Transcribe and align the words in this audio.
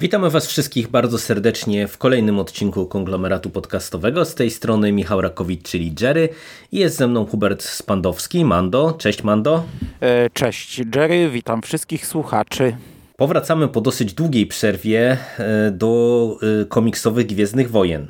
Witamy 0.00 0.30
Was 0.30 0.46
wszystkich 0.46 0.88
bardzo 0.88 1.18
serdecznie 1.18 1.88
w 1.88 1.98
kolejnym 1.98 2.38
odcinku 2.38 2.86
konglomeratu 2.86 3.50
podcastowego. 3.50 4.24
Z 4.24 4.34
tej 4.34 4.50
strony 4.50 4.92
Michał 4.92 5.20
Rakowicz, 5.20 5.62
czyli 5.62 5.94
Jerry. 6.00 6.28
I 6.72 6.78
jest 6.78 6.96
ze 6.96 7.06
mną 7.06 7.26
Hubert 7.26 7.62
Spandowski, 7.62 8.44
Mando. 8.44 8.92
Cześć 8.92 9.22
Mando. 9.22 9.64
E, 10.00 10.30
cześć 10.30 10.78
Jerry, 10.94 11.30
witam 11.30 11.62
wszystkich 11.62 12.06
słuchaczy. 12.06 12.76
Powracamy 13.16 13.68
po 13.68 13.80
dosyć 13.80 14.14
długiej 14.14 14.46
przerwie 14.46 15.18
e, 15.38 15.70
do 15.70 16.38
e, 16.62 16.64
komiksowych 16.64 17.26
Gwiezdnych 17.26 17.70
Wojen. 17.70 18.08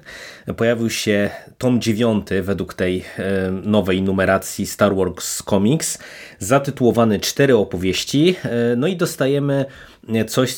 Pojawił 0.56 0.90
się 0.90 1.30
tom 1.58 1.80
9 1.80 2.26
według 2.42 2.74
tej 2.74 3.04
nowej 3.62 4.02
numeracji 4.02 4.66
Star 4.66 4.96
Wars 4.96 5.42
Comics, 5.42 5.98
zatytułowany 6.38 7.20
Cztery 7.20 7.56
opowieści. 7.56 8.36
No 8.76 8.86
i 8.86 8.96
dostajemy 8.96 9.64
coś, 10.28 10.54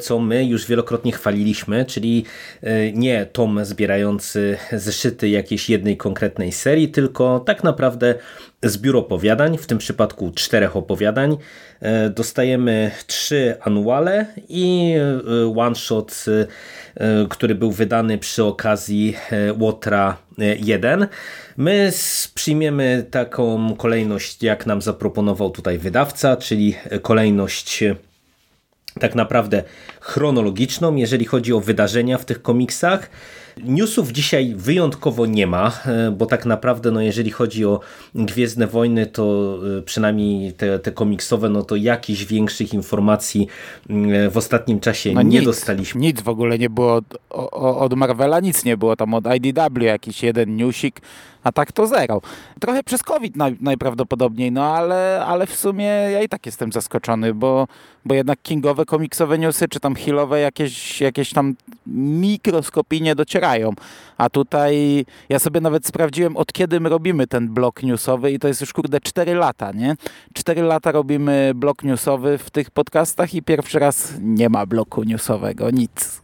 co 0.00 0.18
my 0.18 0.44
już 0.44 0.66
wielokrotnie 0.66 1.12
chwaliliśmy, 1.12 1.84
czyli 1.84 2.24
e, 2.62 2.92
nie 2.92 3.26
tom 3.26 3.64
zbierający 3.64 4.56
zeszyty 4.72 5.28
jakiejś 5.28 5.70
jednej 5.70 5.96
konkretnej 5.96 6.52
serii, 6.52 6.88
tylko 6.88 7.40
tak 7.40 7.64
naprawdę 7.64 8.14
zbiór 8.62 8.96
opowiadań, 8.96 9.58
w 9.58 9.66
tym 9.66 9.78
przypadku 9.78 10.32
czterech 10.34 10.76
opowiadań. 10.76 11.36
E, 11.80 12.10
dostajemy 12.10 12.90
trzy 13.06 13.56
anuale 13.60 14.26
i 14.48 14.94
e, 15.44 15.58
one 15.58 15.74
shot, 15.74 16.24
który 17.30 17.54
był 17.54 17.72
wydany 17.72 18.18
przy 18.18 18.44
okazji 18.44 19.16
Łotra 19.58 20.16
1. 20.58 21.06
My 21.56 21.92
przyjmiemy 22.34 23.06
taką 23.10 23.74
kolejność, 23.76 24.42
jak 24.42 24.66
nam 24.66 24.82
zaproponował 24.82 25.50
tutaj 25.50 25.78
wydawca, 25.78 26.36
czyli 26.36 26.74
kolejność 27.02 27.84
tak 29.00 29.14
naprawdę 29.14 29.62
chronologiczną, 30.00 30.96
jeżeli 30.96 31.24
chodzi 31.24 31.52
o 31.52 31.60
wydarzenia 31.60 32.18
w 32.18 32.24
tych 32.24 32.42
komiksach. 32.42 33.10
Newsów 33.62 34.12
dzisiaj 34.12 34.54
wyjątkowo 34.56 35.26
nie 35.26 35.46
ma, 35.46 35.72
e, 35.86 36.10
bo 36.10 36.26
tak 36.26 36.46
naprawdę, 36.46 36.90
no 36.90 37.00
jeżeli 37.00 37.30
chodzi 37.30 37.64
o 37.64 37.80
Gwiezdne 38.14 38.66
Wojny, 38.66 39.06
to 39.06 39.56
e, 39.78 39.82
przynajmniej 39.82 40.52
te, 40.52 40.78
te 40.78 40.92
komiksowe, 40.92 41.48
no 41.48 41.62
to 41.62 41.76
jakichś 41.76 42.24
większych 42.24 42.74
informacji 42.74 43.48
mm, 43.90 44.30
w 44.30 44.36
ostatnim 44.36 44.80
czasie 44.80 45.12
no 45.12 45.22
nie 45.22 45.38
nic, 45.38 45.46
dostaliśmy. 45.46 46.00
Nic 46.00 46.22
w 46.22 46.28
ogóle 46.28 46.58
nie 46.58 46.70
było 46.70 46.94
od, 46.94 47.04
od 47.60 47.94
Marvela, 47.94 48.40
nic 48.40 48.64
nie 48.64 48.76
było 48.76 48.96
tam 48.96 49.14
od 49.14 49.24
IDW, 49.36 49.80
jakiś 49.80 50.22
jeden 50.22 50.56
newsik, 50.56 51.00
a 51.44 51.52
tak 51.52 51.72
to 51.72 51.86
zero. 51.86 52.20
Trochę 52.60 52.82
przez 52.82 53.02
COVID 53.02 53.36
naj, 53.36 53.56
najprawdopodobniej, 53.60 54.52
no 54.52 54.64
ale, 54.64 55.24
ale 55.26 55.46
w 55.46 55.54
sumie 55.54 55.84
ja 55.84 56.22
i 56.22 56.28
tak 56.28 56.46
jestem 56.46 56.72
zaskoczony, 56.72 57.34
bo, 57.34 57.66
bo 58.04 58.14
jednak 58.14 58.42
kingowe 58.42 58.84
komiksowe 58.84 59.38
newsy, 59.38 59.68
czy 59.68 59.80
tam 59.80 59.94
healowe 59.94 60.40
jakieś, 60.40 61.00
jakieś 61.00 61.32
tam 61.32 61.54
mikroskopijnie 61.86 63.14
docierają. 63.14 63.72
A 64.18 64.30
tutaj 64.30 65.04
ja 65.28 65.38
sobie 65.38 65.60
nawet 65.60 65.86
sprawdziłem, 65.86 66.36
od 66.36 66.52
kiedy 66.52 66.80
my 66.80 66.88
robimy 66.88 67.26
ten 67.26 67.48
blok 67.48 67.82
newsowy 67.82 68.32
i 68.32 68.38
to 68.38 68.48
jest 68.48 68.60
już 68.60 68.72
kurde 68.72 69.00
4 69.00 69.34
lata, 69.34 69.72
nie? 69.72 69.96
4 70.34 70.62
lata 70.62 70.92
robimy 70.92 71.52
blok 71.54 71.82
newsowy 71.82 72.38
w 72.38 72.50
tych 72.50 72.70
podcastach 72.70 73.34
i 73.34 73.42
pierwszy 73.42 73.78
raz 73.78 74.12
nie 74.20 74.48
ma 74.48 74.66
bloku 74.66 75.02
newsowego, 75.02 75.70
nic. 75.70 76.23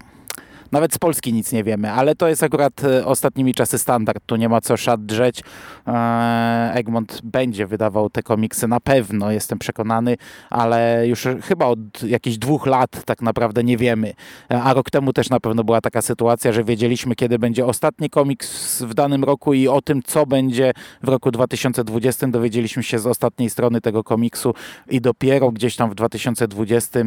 Nawet 0.72 0.94
z 0.94 0.98
Polski 0.98 1.32
nic 1.32 1.52
nie 1.52 1.64
wiemy, 1.64 1.92
ale 1.92 2.14
to 2.14 2.28
jest 2.28 2.42
akurat 2.42 2.84
e, 2.84 3.06
ostatnimi 3.06 3.54
czasy 3.54 3.78
standard. 3.78 4.22
Tu 4.26 4.36
nie 4.36 4.48
ma 4.48 4.60
co 4.60 4.77
szat 4.77 5.06
drzeć. 5.06 5.42
E, 5.86 6.72
Egmont 6.74 7.20
będzie 7.24 7.66
wydawał 7.66 8.10
te 8.10 8.22
komiksy 8.22 8.68
na 8.68 8.80
pewno, 8.80 9.30
jestem 9.30 9.58
przekonany, 9.58 10.16
ale 10.50 11.08
już 11.08 11.28
chyba 11.42 11.66
od 11.66 12.02
jakichś 12.02 12.36
dwóch 12.36 12.67
lat 12.67 13.05
tak 13.05 13.22
naprawdę 13.22 13.64
nie 13.64 13.77
wiemy. 13.77 14.12
E, 14.50 14.62
a 14.62 14.74
rok 14.74 14.90
temu 14.90 15.12
też 15.12 15.30
na 15.30 15.40
pewno 15.40 15.64
była 15.64 15.80
taka 15.80 16.02
sytuacja, 16.02 16.52
że 16.52 16.64
wiedzieliśmy, 16.64 17.14
kiedy 17.14 17.39
będzie 17.39 17.66
ostatni 17.66 18.11
komiks 18.11 18.83
w 18.83 18.95
danym 18.95 19.24
roku 19.24 19.55
i 19.55 19.68
o 19.68 19.83
tym, 19.83 20.02
co 20.02 20.27
będzie 20.27 20.72
w 21.02 21.08
roku 21.08 21.30
2020 21.30 22.27
dowiedzieliśmy 22.27 22.83
się 22.83 22.98
z 22.98 23.06
ostatniej 23.06 23.50
strony 23.50 23.80
tego 23.80 24.05
komiksu 24.05 24.55
i 24.89 25.00
dopiero 25.00 25.50
gdzieś 25.50 25.77
tam 25.77 25.90
w 25.90 25.95
2020 25.95 27.00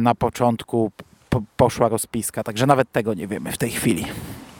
na 0.00 0.14
początku 0.14 0.92
poszła 1.56 1.88
rozpiska, 1.88 2.42
także 2.42 2.66
nawet 2.66 2.92
tego 2.92 3.14
nie 3.14 3.26
wiemy 3.26 3.52
w 3.52 3.58
tej 3.58 3.70
chwili. 3.70 4.04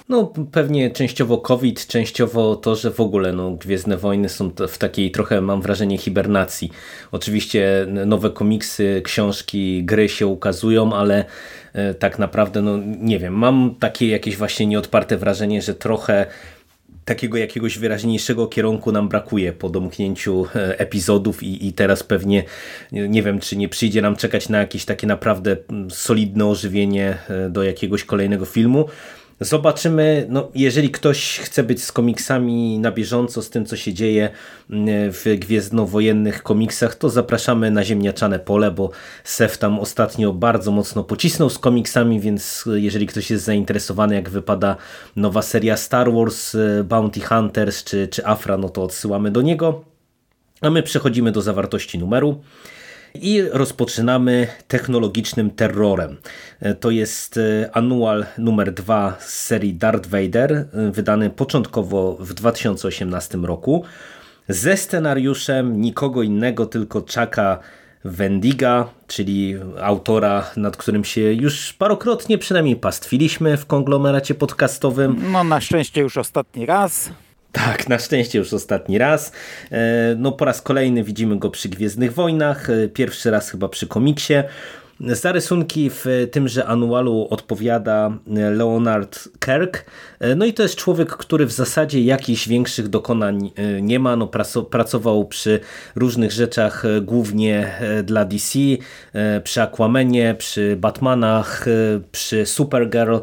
No 0.08 0.32
pewnie 0.52 0.90
częściowo 0.90 1.38
COVID, 1.38 1.86
częściowo 1.86 2.56
to, 2.56 2.76
że 2.76 2.90
w 2.90 3.00
ogóle 3.00 3.32
no, 3.32 3.50
Gwiezdne 3.50 3.96
Wojny 3.96 4.28
są 4.28 4.50
w 4.68 4.78
takiej 4.78 5.10
trochę 5.10 5.40
mam 5.40 5.62
wrażenie 5.62 5.98
hibernacji. 5.98 6.70
Oczywiście 7.12 7.86
nowe 8.06 8.30
komiksy, 8.30 9.02
książki, 9.04 9.84
gry 9.84 10.08
się 10.08 10.26
ukazują, 10.26 10.92
ale 10.92 11.24
e, 11.72 11.94
tak 11.94 12.18
naprawdę 12.18 12.62
no 12.62 12.78
nie 13.00 13.18
wiem, 13.18 13.34
mam 13.34 13.74
takie 13.80 14.08
jakieś 14.08 14.36
właśnie 14.36 14.66
nieodparte 14.66 15.16
wrażenie, 15.16 15.62
że 15.62 15.74
trochę 15.74 16.26
takiego 17.04 17.38
jakiegoś 17.38 17.78
wyraźniejszego 17.78 18.46
kierunku 18.46 18.92
nam 18.92 19.08
brakuje 19.08 19.52
po 19.52 19.68
domknięciu 19.68 20.46
e, 20.54 20.78
epizodów 20.78 21.42
i, 21.42 21.66
i 21.66 21.72
teraz 21.72 22.02
pewnie 22.02 22.44
nie 22.92 23.22
wiem, 23.22 23.40
czy 23.40 23.56
nie 23.56 23.68
przyjdzie 23.68 24.02
nam 24.02 24.16
czekać 24.16 24.48
na 24.48 24.58
jakieś 24.58 24.84
takie 24.84 25.06
naprawdę 25.06 25.56
mm, 25.70 25.90
solidne 25.90 26.46
ożywienie 26.46 27.18
e, 27.28 27.50
do 27.50 27.62
jakiegoś 27.62 28.04
kolejnego 28.04 28.44
filmu. 28.44 28.88
Zobaczymy, 29.44 30.26
no, 30.28 30.48
jeżeli 30.54 30.90
ktoś 30.90 31.38
chce 31.38 31.62
być 31.62 31.84
z 31.84 31.92
komiksami 31.92 32.78
na 32.78 32.92
bieżąco, 32.92 33.42
z 33.42 33.50
tym 33.50 33.66
co 33.66 33.76
się 33.76 33.94
dzieje 33.94 34.30
mm, 34.70 35.12
w 35.12 35.24
gwiezdnowojennych 35.38 36.42
komiksach, 36.42 36.94
to 36.94 37.10
zapraszamy 37.10 37.70
na 37.70 37.84
ziemniaczane 37.84 38.38
pole, 38.38 38.70
bo 38.70 38.90
Sef 39.24 39.58
tam 39.58 39.78
ostatnio 39.78 40.32
bardzo 40.32 40.70
mocno 40.70 41.04
pocisnął 41.04 41.50
z 41.50 41.58
komiksami, 41.58 42.20
więc 42.20 42.64
jeżeli 42.74 43.06
ktoś 43.06 43.30
jest 43.30 43.44
zainteresowany 43.44 44.14
jak 44.14 44.30
wypada 44.30 44.76
nowa 45.16 45.42
seria 45.42 45.76
Star 45.76 46.12
Wars, 46.12 46.54
y, 46.54 46.84
Bounty 46.84 47.20
Hunters 47.20 47.84
czy, 47.84 48.08
czy 48.08 48.26
Afra, 48.26 48.56
no 48.56 48.68
to 48.68 48.82
odsyłamy 48.82 49.30
do 49.30 49.42
niego. 49.42 49.84
A 50.60 50.70
my 50.70 50.82
przechodzimy 50.82 51.32
do 51.32 51.42
zawartości 51.42 51.98
numeru. 51.98 52.42
I 53.14 53.42
rozpoczynamy 53.50 54.46
technologicznym 54.68 55.50
terrorem. 55.50 56.16
E, 56.60 56.74
to 56.74 56.90
jest 56.90 57.36
e, 57.36 57.70
anual 57.72 58.26
numer 58.38 58.72
2 58.72 59.16
z 59.20 59.32
serii 59.32 59.74
Darth 59.74 60.08
Vader, 60.08 60.52
e, 60.52 60.66
wydany 60.90 61.30
początkowo 61.30 62.16
w 62.20 62.34
2018 62.34 63.38
roku, 63.38 63.84
ze 64.48 64.76
scenariuszem 64.76 65.80
nikogo 65.80 66.22
innego, 66.22 66.66
tylko 66.66 67.00
Chucka 67.00 67.58
Wendiga, 68.04 68.88
czyli 69.06 69.54
autora, 69.80 70.50
nad 70.56 70.76
którym 70.76 71.04
się 71.04 71.20
już 71.20 71.72
parokrotnie 71.72 72.38
przynajmniej 72.38 72.76
pastwiliśmy 72.76 73.56
w 73.56 73.66
konglomeracie 73.66 74.34
podcastowym. 74.34 75.32
No 75.32 75.44
na 75.44 75.60
szczęście 75.60 76.00
już 76.00 76.16
ostatni 76.16 76.66
raz. 76.66 77.10
Tak, 77.52 77.88
na 77.88 77.98
szczęście 77.98 78.38
już 78.38 78.52
ostatni 78.52 78.98
raz. 78.98 79.32
E, 79.72 80.14
no 80.18 80.32
po 80.32 80.44
raz 80.44 80.62
kolejny 80.62 81.04
widzimy 81.04 81.38
go 81.38 81.50
przy 81.50 81.68
Gwiezdnych 81.68 82.14
Wojnach, 82.14 82.70
e, 82.70 82.88
pierwszy 82.88 83.30
raz 83.30 83.50
chyba 83.50 83.68
przy 83.68 83.86
komiksie. 83.86 84.34
Za 85.06 85.32
rysunki 85.32 85.90
w 85.90 86.04
tymże 86.30 86.66
anualu 86.66 87.26
odpowiada 87.30 88.18
Leonard 88.26 89.28
Kirk. 89.40 89.84
No 90.36 90.44
i 90.44 90.52
to 90.54 90.62
jest 90.62 90.76
człowiek, 90.76 91.16
który 91.16 91.46
w 91.46 91.52
zasadzie 91.52 92.02
jakichś 92.02 92.48
większych 92.48 92.88
dokonań 92.88 93.50
e, 93.56 93.82
nie 93.82 93.98
ma. 93.98 94.16
No, 94.16 94.30
pracował 94.70 95.24
przy 95.24 95.60
różnych 95.94 96.32
rzeczach, 96.32 96.84
e, 96.84 97.00
głównie 97.00 97.78
e, 97.80 98.02
dla 98.02 98.24
DC, 98.24 98.58
przy 99.44 99.62
Aquamanie, 99.62 100.34
przy 100.38 100.76
Batmanach, 100.76 101.66
przy 102.12 102.46
Supergirl. 102.46 103.16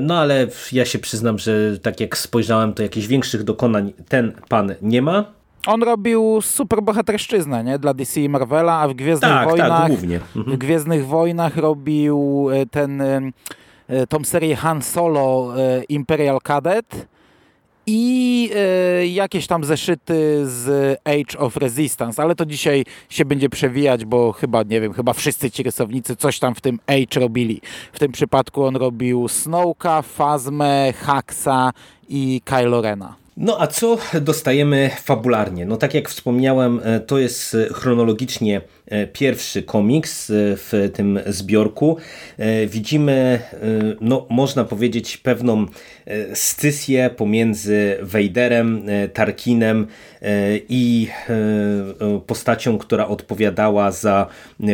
No 0.00 0.18
ale 0.18 0.46
ja 0.72 0.84
się 0.84 0.98
przyznam, 0.98 1.38
że 1.38 1.78
tak 1.82 2.00
jak 2.00 2.18
spojrzałem, 2.18 2.72
to 2.72 2.82
jakichś 2.82 3.06
większych 3.06 3.44
dokonań 3.44 3.92
ten 4.08 4.32
pan 4.48 4.74
nie 4.82 5.02
ma. 5.02 5.43
On 5.66 5.82
robił 5.82 6.40
super 6.42 6.82
bohaterszczyznę, 6.82 7.64
nie? 7.64 7.78
Dla 7.78 7.94
DC 7.94 8.20
i 8.20 8.28
Marvela, 8.28 8.80
a 8.80 8.88
w 8.88 8.94
Gwiezdnych 8.94 9.30
tak, 9.30 9.40
tak 9.40 9.50
Wojnach 9.50 9.80
tak, 9.80 9.88
głównie. 9.88 10.20
Mhm. 10.36 10.56
w 10.56 10.58
Gwiezdnych 10.58 11.06
Wojnach 11.06 11.56
robił 11.56 12.48
e, 12.52 12.66
ten 12.66 13.00
e, 13.00 13.20
e, 13.88 14.06
tą 14.06 14.24
serię 14.24 14.56
Han 14.56 14.82
Solo 14.82 15.54
Imperial 15.88 16.40
Cadet 16.40 17.06
i 17.86 18.50
jakieś 19.06 19.46
tam 19.46 19.64
zeszyty 19.64 20.42
z 20.46 20.98
Age 21.04 21.38
of 21.38 21.56
Resistance, 21.56 22.22
ale 22.22 22.34
to 22.34 22.46
dzisiaj 22.46 22.84
się 23.08 23.24
będzie 23.24 23.48
przewijać, 23.48 24.04
bo 24.04 24.32
chyba, 24.32 24.62
nie 24.62 24.80
wiem, 24.80 24.92
chyba 24.92 25.12
wszyscy 25.12 25.50
ci 25.50 25.62
rysownicy 25.62 26.16
coś 26.16 26.38
tam 26.38 26.54
w 26.54 26.60
tym 26.60 26.78
Age 26.86 27.20
robili. 27.20 27.60
W 27.92 27.98
tym 27.98 28.12
przypadku 28.12 28.64
on 28.64 28.76
robił 28.76 29.28
Snowka, 29.28 30.02
Fazmę, 30.02 30.92
Haxa 30.92 31.72
i 32.08 32.40
Kylo 32.44 32.82
Rena. 32.82 33.23
No 33.36 33.60
a 33.60 33.66
co 33.66 33.98
dostajemy 34.20 34.90
fabularnie? 35.02 35.66
No 35.66 35.76
tak 35.76 35.94
jak 35.94 36.08
wspomniałem, 36.08 36.80
e, 36.84 37.00
to 37.00 37.18
jest 37.18 37.56
chronologicznie 37.72 38.60
pierwszy 39.12 39.62
komiks 39.62 40.32
w 40.36 40.90
tym 40.94 41.20
zbiorku. 41.26 41.96
Widzimy, 42.66 43.38
no, 44.00 44.26
można 44.30 44.64
powiedzieć, 44.64 45.16
pewną 45.16 45.66
scysję 46.34 47.10
pomiędzy 47.16 47.96
Vaderem, 48.02 48.86
Tarkinem 49.12 49.86
i 50.68 51.08
postacią, 52.26 52.78
która 52.78 53.08
odpowiadała 53.08 53.90
za 53.90 54.26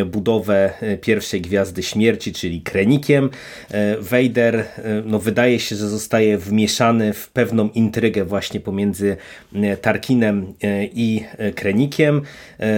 budowę 0.07 0.73
pierwszej 1.01 1.41
Gwiazdy 1.41 1.83
Śmierci, 1.83 2.33
czyli 2.33 2.61
Krenikiem. 2.63 3.31
Vader 4.01 4.65
no, 5.05 5.19
wydaje 5.19 5.61
się, 5.61 5.77
że 5.77 5.89
zostaje 5.89 6.39
wmieszany 6.39 7.13
w 7.13 7.29
pewną 7.29 7.69
intrygę 7.69 8.25
właśnie 8.25 8.61
pomiędzy 8.61 9.17
Tarkinem 9.83 10.55
i 10.95 11.25
Krenikiem. 11.55 12.23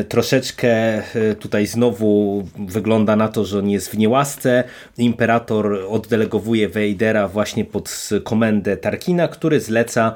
Troszeczkę 0.09 1.03
tutaj 1.35 1.67
znowu 1.67 2.43
wygląda 2.59 3.17
na 3.17 3.29
to, 3.29 3.45
że 3.45 3.59
on 3.59 3.71
jest 3.71 3.91
w 3.91 3.99
niełasce. 3.99 4.65
Imperator 4.99 5.79
oddelegowuje 5.89 6.69
Vadera 6.69 7.29
właśnie 7.29 7.65
pod 7.65 8.09
komendę 8.25 8.77
Tarkina, 8.77 9.29
który 9.29 9.61
zleca 9.61 10.15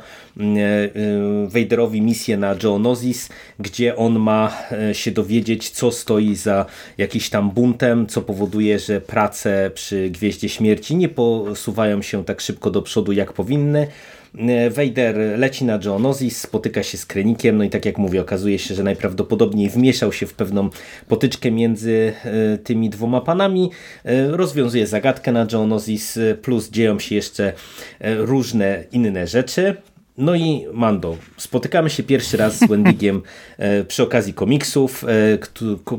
Vaderowi 1.48 2.02
misję 2.02 2.36
na 2.36 2.54
Geonosis, 2.54 3.28
gdzie 3.58 3.96
on 3.96 4.18
ma 4.18 4.52
się 4.92 5.10
dowiedzieć, 5.10 5.70
co 5.70 5.90
stoi 5.90 6.34
za 6.34 6.66
jakiś 6.98 7.30
tam 7.30 7.50
buntem, 7.50 8.06
co 8.06 8.22
powoduje, 8.22 8.78
że 8.78 9.00
prace 9.00 9.70
przy 9.74 10.10
Gwieździe 10.10 10.48
Śmierci 10.48 10.96
nie 10.96 11.08
posuwają 11.08 12.02
się 12.02 12.24
tak 12.24 12.40
szybko 12.40 12.70
do 12.70 12.82
przodu, 12.82 13.12
jak 13.12 13.32
powinny. 13.32 13.86
Vader 14.70 15.16
leci 15.38 15.64
na 15.64 15.78
Geonosis, 15.78 16.40
spotyka 16.40 16.82
się 16.82 16.98
z 16.98 17.06
Krenikiem, 17.06 17.56
no 17.56 17.64
i 17.64 17.70
tak 17.70 17.84
jak 17.84 17.98
mówię, 17.98 18.20
okazuje 18.20 18.58
się, 18.58 18.74
że 18.74 18.82
najprawdopodobniej 18.82 19.70
wmieszał 19.70 20.12
się 20.12 20.26
w 20.26 20.34
pewną 20.34 20.70
potyczkę 21.08 21.50
między 21.50 22.12
e, 22.24 22.58
tymi 22.58 22.90
dwoma 22.90 23.20
panami, 23.20 23.70
e, 24.04 24.28
rozwiązuje 24.28 24.86
zagadkę 24.86 25.32
na 25.32 25.46
Geonosis, 25.46 26.18
plus 26.42 26.70
dzieją 26.70 26.98
się 26.98 27.14
jeszcze 27.14 27.52
e, 28.00 28.14
różne 28.14 28.84
inne 28.92 29.26
rzeczy. 29.26 29.76
No 30.18 30.34
i 30.34 30.66
Mando, 30.72 31.16
spotykamy 31.36 31.90
się 31.90 32.02
pierwszy 32.02 32.36
raz 32.36 32.58
z 32.58 32.68
Wendigiem 32.68 33.22
e, 33.58 33.84
przy 33.84 34.02
okazji 34.02 34.34
komiksów. 34.34 35.04
E, 35.04 35.38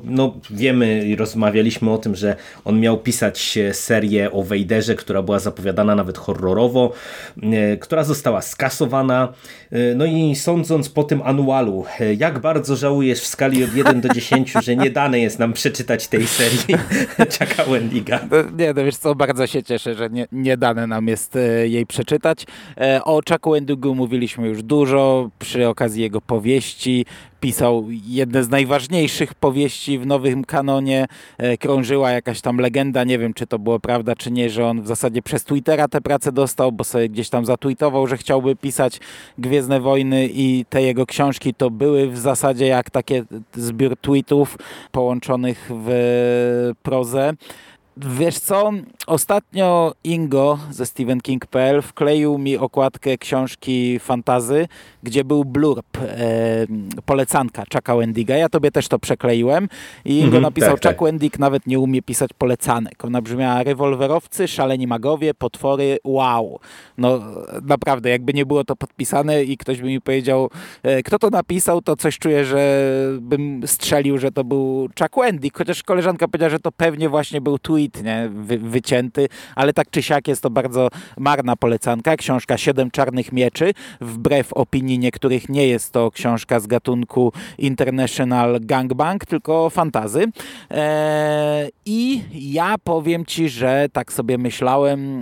no, 0.04 0.34
wiemy 0.50 1.06
i 1.06 1.16
rozmawialiśmy 1.16 1.92
o 1.92 1.98
tym, 1.98 2.16
że 2.16 2.36
on 2.66 2.80
miał 2.80 2.98
pisać 2.98 3.60
serię 3.72 4.32
o 4.32 4.44
Wejderze, 4.44 4.96
która 4.96 5.22
była 5.22 5.40
zapowiadana 5.40 5.96
nawet 5.96 6.18
horrorowo, 6.18 6.94
e, 7.44 7.78
która 7.78 8.04
została 8.04 8.42
skasowana. 8.42 9.34
No 9.96 10.06
i 10.06 10.36
sądząc 10.36 10.90
po 10.90 11.04
tym 11.04 11.22
anualu, 11.22 11.86
jak 12.18 12.40
bardzo 12.40 12.76
żałujesz 12.76 13.20
w 13.20 13.28
skali 13.28 13.64
od 13.64 13.76
1 13.76 14.02
do 14.02 14.10
10, 14.10 14.54
że 14.64 14.76
nie 14.76 14.90
dane 14.90 15.20
jest 15.20 15.40
nam 15.40 15.54
przeczytać 15.54 16.08
tej 16.08 16.28
serii 16.28 16.60
Chucka 17.18 17.64
Wendiga? 17.64 18.20
Nie, 18.58 18.74
no 18.74 18.84
wiesz 18.84 18.98
co, 18.98 19.16
bardzo 19.16 19.48
się 19.48 19.64
cieszę, 19.64 19.96
że 19.96 20.10
nie, 20.10 20.28
nie 20.32 20.58
dane 20.58 20.88
nam 20.88 21.08
jest 21.08 21.38
jej 21.64 21.86
przeczytać. 21.86 22.46
O 23.04 23.22
Chucku 23.30 23.52
Wendigu 23.52 23.96
mówiliśmy 24.08 24.48
już 24.48 24.64
dużo 24.64 25.30
przy 25.40 25.68
okazji 25.68 26.02
jego 26.02 26.22
powieści. 26.22 27.06
Pisał 27.40 27.86
jedne 28.06 28.44
z 28.44 28.50
najważniejszych 28.50 29.34
powieści 29.34 30.00
w 30.00 30.06
nowym 30.06 30.44
kanonie. 30.44 31.06
E, 31.38 31.58
krążyła 31.58 32.12
jakaś 32.12 32.42
tam 32.42 32.58
legenda, 32.58 33.04
nie 33.04 33.20
wiem 33.20 33.34
czy 33.34 33.48
to 33.48 33.60
było 33.60 33.80
prawda 33.80 34.16
czy 34.16 34.32
nie, 34.32 34.50
że 34.50 34.66
on 34.66 34.82
w 34.82 34.88
zasadzie 34.88 35.22
przez 35.22 35.44
Twittera 35.44 35.88
tę 35.88 36.02
pracę 36.02 36.32
dostał, 36.32 36.72
bo 36.72 36.84
sobie 36.84 37.10
gdzieś 37.10 37.30
tam 37.30 37.46
zatweetował, 37.46 38.08
że 38.08 38.18
chciałby 38.18 38.56
pisać 38.56 39.00
Gwiezdne 39.38 39.80
Wojny 39.80 40.30
i 40.34 40.66
te 40.70 40.82
jego 40.82 41.06
książki 41.06 41.54
to 41.54 41.70
były 41.70 42.08
w 42.08 42.18
zasadzie 42.18 42.68
jak 42.68 42.90
takie 42.90 43.24
zbiór 43.54 43.98
tweetów 43.98 44.58
połączonych 44.92 45.70
w 45.86 46.74
prozę. 46.84 47.34
Wiesz 47.98 48.40
co, 48.40 48.72
ostatnio 49.08 49.94
Ingo 50.04 50.60
ze 50.72 50.86
StephenKing.pl 50.86 51.82
wkleił 51.82 52.38
mi 52.38 52.58
okładkę 52.58 53.18
książki 53.18 54.00
Fantazy, 54.00 54.68
gdzie 55.04 55.24
był 55.24 55.46
blurb, 55.46 55.98
e, 55.98 56.08
polecanka 57.06 57.64
Chucka 57.74 57.96
Wendiga. 57.96 58.36
Ja 58.36 58.50
tobie 58.50 58.72
też 58.72 58.88
to 58.88 59.00
przekleiłem 59.00 59.70
i 60.06 60.18
Ingo 60.18 60.28
mm 60.28 60.40
-hmm, 60.40 60.42
napisał, 60.42 60.78
tak, 60.78 60.84
Chuck 60.84 61.00
tak. 61.00 61.04
Wendig 61.04 61.40
nawet 61.40 61.68
nie 61.68 61.80
umie 61.80 62.02
pisać 62.02 62.30
polecanek. 62.38 63.06
Ona 63.06 63.22
brzmiała 63.22 63.64
rewolwerowcy, 63.64 64.48
szaleni 64.48 64.88
magowie, 64.88 65.34
potwory, 65.34 65.98
wow. 66.04 66.60
No 66.98 67.20
naprawdę, 67.64 68.10
jakby 68.10 68.34
nie 68.34 68.46
było 68.46 68.64
to 68.64 68.76
podpisane 68.76 69.44
i 69.44 69.58
ktoś 69.58 69.82
by 69.82 69.88
mi 69.88 70.02
powiedział, 70.02 70.50
e, 70.84 71.04
kto 71.04 71.20
to 71.20 71.30
napisał, 71.30 71.82
to 71.82 71.96
coś 71.96 72.20
czuję, 72.20 72.46
że 72.46 72.84
bym 73.22 73.68
strzelił, 73.68 74.18
że 74.18 74.32
to 74.32 74.44
był 74.44 74.90
Chuck 75.00 75.16
Wendig, 75.18 75.58
chociaż 75.58 75.84
koleżanka 75.84 76.28
powiedziała, 76.28 76.50
że 76.50 76.60
to 76.60 76.72
pewnie 76.72 77.10
właśnie 77.10 77.42
był 77.42 77.60
tweet 77.60 78.04
nie? 78.04 78.30
Wy, 78.34 78.58
ale 79.56 79.74
tak 79.74 79.90
czy 79.90 80.02
siak 80.04 80.28
jest 80.28 80.42
to 80.42 80.50
bardzo 80.50 80.90
marna 81.18 81.56
polecanka. 81.56 82.18
Książka 82.18 82.58
Siedem 82.58 82.92
Czarnych 82.92 83.32
Mieczy. 83.32 83.74
Wbrew 84.02 84.54
opinii 84.54 85.00
niektórych 85.00 85.50
nie 85.50 85.68
jest 85.68 85.94
to 85.94 86.12
książka 86.12 86.60
z 86.60 86.68
gatunku 86.68 87.34
International 87.58 88.60
Gangbang, 88.62 89.26
tylko 89.26 89.70
fantazy. 89.70 90.26
Eee, 90.70 91.72
I 91.86 92.22
ja 92.34 92.76
powiem 92.84 93.26
Ci, 93.26 93.50
że 93.50 93.88
tak 93.94 94.14
sobie 94.14 94.38
myślałem 94.38 95.22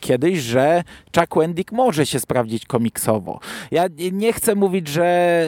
kiedyś, 0.00 0.38
że 0.38 0.82
Chuck 1.16 1.36
Wendick 1.36 1.72
może 1.72 2.06
się 2.06 2.20
sprawdzić 2.20 2.66
komiksowo. 2.66 3.40
Ja 3.70 3.86
nie 4.12 4.32
chcę 4.32 4.54
mówić, 4.54 4.88
że 4.88 5.46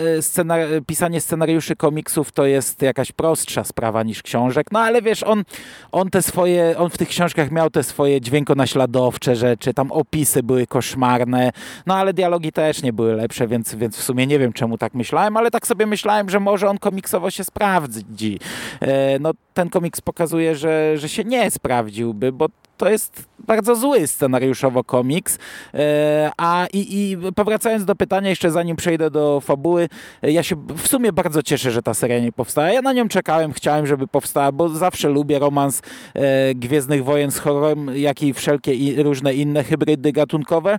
pisanie 0.86 1.20
scenariuszy 1.20 1.76
komiksów 1.76 2.32
to 2.32 2.46
jest 2.46 2.82
jakaś 2.82 3.12
prostsza 3.12 3.64
sprawa 3.64 4.02
niż 4.02 4.22
książek, 4.22 4.66
no 4.72 4.80
ale 4.80 5.02
wiesz, 5.02 5.22
on, 5.22 5.44
on 5.92 6.10
te 6.10 6.22
swoje, 6.22 6.74
on 6.78 6.90
w 6.90 6.98
tych 6.98 7.08
książkach 7.08 7.47
miał 7.50 7.70
te 7.70 7.82
swoje 7.82 8.20
dźwiękonaśladowcze 8.20 9.36
rzeczy, 9.36 9.74
tam 9.74 9.92
opisy 9.92 10.42
były 10.42 10.66
koszmarne, 10.66 11.50
no 11.86 11.94
ale 11.94 12.12
dialogi 12.12 12.52
też 12.52 12.82
nie 12.82 12.92
były 12.92 13.14
lepsze, 13.14 13.48
więc, 13.48 13.74
więc 13.74 13.96
w 13.96 14.02
sumie 14.02 14.26
nie 14.26 14.38
wiem 14.38 14.52
czemu 14.52 14.78
tak 14.78 14.94
myślałem, 14.94 15.36
ale 15.36 15.50
tak 15.50 15.66
sobie 15.66 15.86
myślałem, 15.86 16.30
że 16.30 16.40
może 16.40 16.68
on 16.68 16.78
komiksowo 16.78 17.30
się 17.30 17.44
sprawdzi. 17.44 18.38
E, 18.80 19.18
no 19.18 19.32
ten 19.54 19.70
komiks 19.70 20.00
pokazuje, 20.00 20.56
że, 20.56 20.98
że 20.98 21.08
się 21.08 21.24
nie 21.24 21.50
sprawdziłby, 21.50 22.32
bo 22.32 22.48
to 22.78 22.90
jest 22.90 23.28
bardzo 23.38 23.76
zły 23.76 24.06
scenariuszowo 24.06 24.84
komiks. 24.84 25.38
E, 25.74 26.30
a 26.36 26.66
i, 26.72 27.10
i 27.10 27.32
powracając 27.32 27.84
do 27.84 27.96
pytania, 27.96 28.30
jeszcze 28.30 28.50
zanim 28.50 28.76
przejdę 28.76 29.10
do 29.10 29.40
fabuły, 29.40 29.88
e, 30.22 30.32
ja 30.32 30.42
się 30.42 30.56
w 30.76 30.88
sumie 30.88 31.12
bardzo 31.12 31.42
cieszę, 31.42 31.70
że 31.70 31.82
ta 31.82 31.94
seria 31.94 32.20
nie 32.20 32.32
powstała. 32.32 32.70
Ja 32.70 32.82
na 32.82 32.92
nią 32.92 33.08
czekałem, 33.08 33.52
chciałem, 33.52 33.86
żeby 33.86 34.06
powstała, 34.06 34.52
bo 34.52 34.68
zawsze 34.68 35.08
lubię 35.08 35.38
romans 35.38 35.82
e, 36.14 36.54
Gwiezdnych 36.54 37.04
Wojen 37.04 37.30
z 37.30 37.38
horrorem, 37.38 37.90
jak 37.94 38.22
i 38.22 38.34
wszelkie 38.34 38.74
i 38.74 39.02
różne 39.02 39.34
inne 39.34 39.64
hybrydy 39.64 40.12
gatunkowe, 40.12 40.78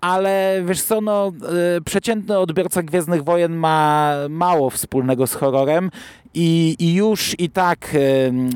ale 0.00 0.62
wiesz 0.64 0.82
co, 0.82 1.00
no, 1.00 1.32
przeciętny 1.84 2.38
odbiorca 2.38 2.82
Gwiezdnych 2.82 3.24
Wojen 3.24 3.56
ma 3.56 4.14
mało 4.28 4.70
wspólnego 4.70 5.26
z 5.26 5.34
horrorem 5.34 5.90
i, 6.34 6.76
I, 6.78 6.94
już 6.94 7.34
i 7.38 7.50
tak 7.50 7.96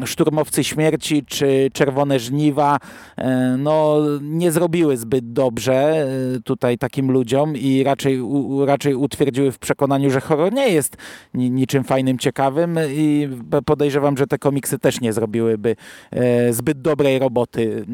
Szturmowcy 0.05 0.65
Śmierci 0.65 1.25
czy 1.27 1.71
Czerwone 1.73 2.19
Żniwa 2.19 2.79
e, 3.17 3.57
no, 3.59 3.99
nie 4.23 4.53
zrobiły 4.53 4.97
zbyt 4.97 5.33
dobrze 5.33 5.75
e, 5.75 6.07
tutaj 6.45 6.79
takim 6.79 7.11
ludziom 7.11 7.57
i 7.57 7.85
raczej, 7.85 8.21
u, 8.21 8.67
raczej 8.67 8.95
utwierdziły 8.95 9.53
w 9.53 9.59
przekonaniu, 9.59 10.11
że 10.11 10.21
horror 10.21 10.53
nie 10.53 10.69
jest 10.69 10.97
niczym 11.35 11.85
fajnym, 11.85 12.19
ciekawym 12.19 12.79
i 12.91 13.29
podejrzewam, 13.67 14.17
że 14.17 14.27
te 14.27 14.39
komiksy 14.39 14.79
też 14.79 15.01
nie 15.01 15.13
zrobiłyby 15.13 15.77
e, 16.11 16.53
zbyt 16.53 16.81
dobrej 16.81 17.19
roboty 17.19 17.85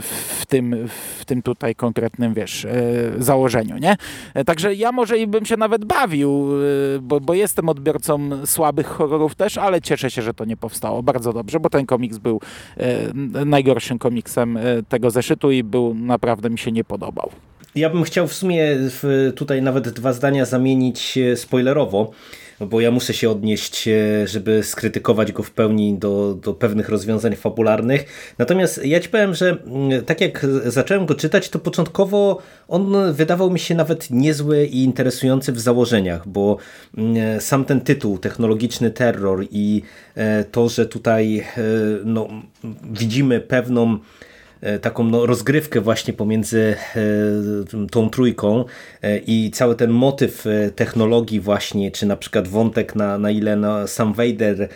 w 0.00 0.46
tym, 0.46 0.88
w 1.18 1.24
tym 1.24 1.42
tutaj 1.42 1.74
konkretnym, 1.74 2.34
wiesz, 2.34 2.66
założeniu, 3.18 3.78
nie? 3.78 3.96
Także 4.46 4.74
ja 4.74 4.92
może 4.92 5.18
i 5.18 5.26
bym 5.26 5.46
się 5.46 5.56
nawet 5.56 5.84
bawił, 5.84 6.48
bo, 7.02 7.20
bo 7.20 7.34
jestem 7.34 7.68
odbiorcą 7.68 8.41
słabych 8.44 8.86
horrorów 8.86 9.34
też, 9.34 9.58
ale 9.58 9.80
cieszę 9.80 10.10
się, 10.10 10.22
że 10.22 10.34
to 10.34 10.44
nie 10.44 10.56
powstało. 10.56 11.02
Bardzo 11.02 11.32
dobrze, 11.32 11.60
bo 11.60 11.70
ten 11.70 11.86
komiks 11.86 12.18
był 12.18 12.40
e, 12.76 13.44
najgorszym 13.44 13.98
komiksem 13.98 14.56
e, 14.56 14.62
tego 14.88 15.10
zeszytu 15.10 15.50
i 15.50 15.62
był 15.62 15.94
naprawdę 15.94 16.50
mi 16.50 16.58
się 16.58 16.72
nie 16.72 16.84
podobał. 16.84 17.30
Ja 17.74 17.90
bym 17.90 18.02
chciał 18.02 18.28
w 18.28 18.32
sumie 18.32 18.76
tutaj 19.36 19.62
nawet 19.62 19.88
dwa 19.88 20.12
zdania 20.12 20.44
zamienić 20.44 21.18
e, 21.18 21.36
spoilerowo 21.36 22.10
bo 22.66 22.80
ja 22.80 22.90
muszę 22.90 23.14
się 23.14 23.30
odnieść, 23.30 23.88
e, 23.88 24.26
żeby 24.26 24.62
skrytykować 24.62 25.32
go 25.32 25.42
w 25.42 25.50
pełni 25.50 25.94
do, 25.94 26.34
do 26.34 26.54
pewnych 26.54 26.88
rozwiązań 26.88 27.36
fabularnych. 27.36 28.04
Natomiast 28.38 28.84
ja 28.84 29.00
ci 29.00 29.08
powiem, 29.08 29.34
że 29.34 29.56
mm, 29.66 30.04
tak 30.04 30.20
jak 30.20 30.46
zacząłem 30.66 31.06
go 31.06 31.14
czytać, 31.14 31.48
to 31.48 31.58
początkowo 31.58 32.38
on 32.68 33.12
wydawał 33.12 33.50
mi 33.50 33.58
się 33.58 33.74
nawet 33.74 34.10
niezły 34.10 34.66
i 34.66 34.84
interesujący 34.84 35.52
w 35.52 35.60
założeniach, 35.60 36.28
bo 36.28 36.56
mm, 36.98 37.40
sam 37.40 37.64
ten 37.64 37.80
tytuł, 37.80 38.18
technologiczny 38.18 38.90
terror 38.90 39.46
i 39.50 39.82
e, 40.14 40.44
to, 40.44 40.68
że 40.68 40.86
tutaj 40.86 41.38
e, 41.38 41.44
no, 42.04 42.28
widzimy 42.92 43.40
pewną 43.40 43.98
taką 44.82 45.04
no, 45.04 45.26
rozgrywkę 45.26 45.80
właśnie 45.80 46.12
pomiędzy 46.12 46.76
tą 47.90 48.10
trójką 48.10 48.64
i 49.26 49.50
cały 49.50 49.74
ten 49.74 49.90
motyw 49.90 50.44
technologii 50.76 51.40
właśnie, 51.40 51.90
czy 51.90 52.06
na 52.06 52.16
przykład 52.16 52.48
wątek 52.48 52.94
na, 52.96 53.18
na 53.18 53.30
ile 53.30 53.56
no, 53.56 53.86
sam 53.86 54.12
Vader 54.12 54.68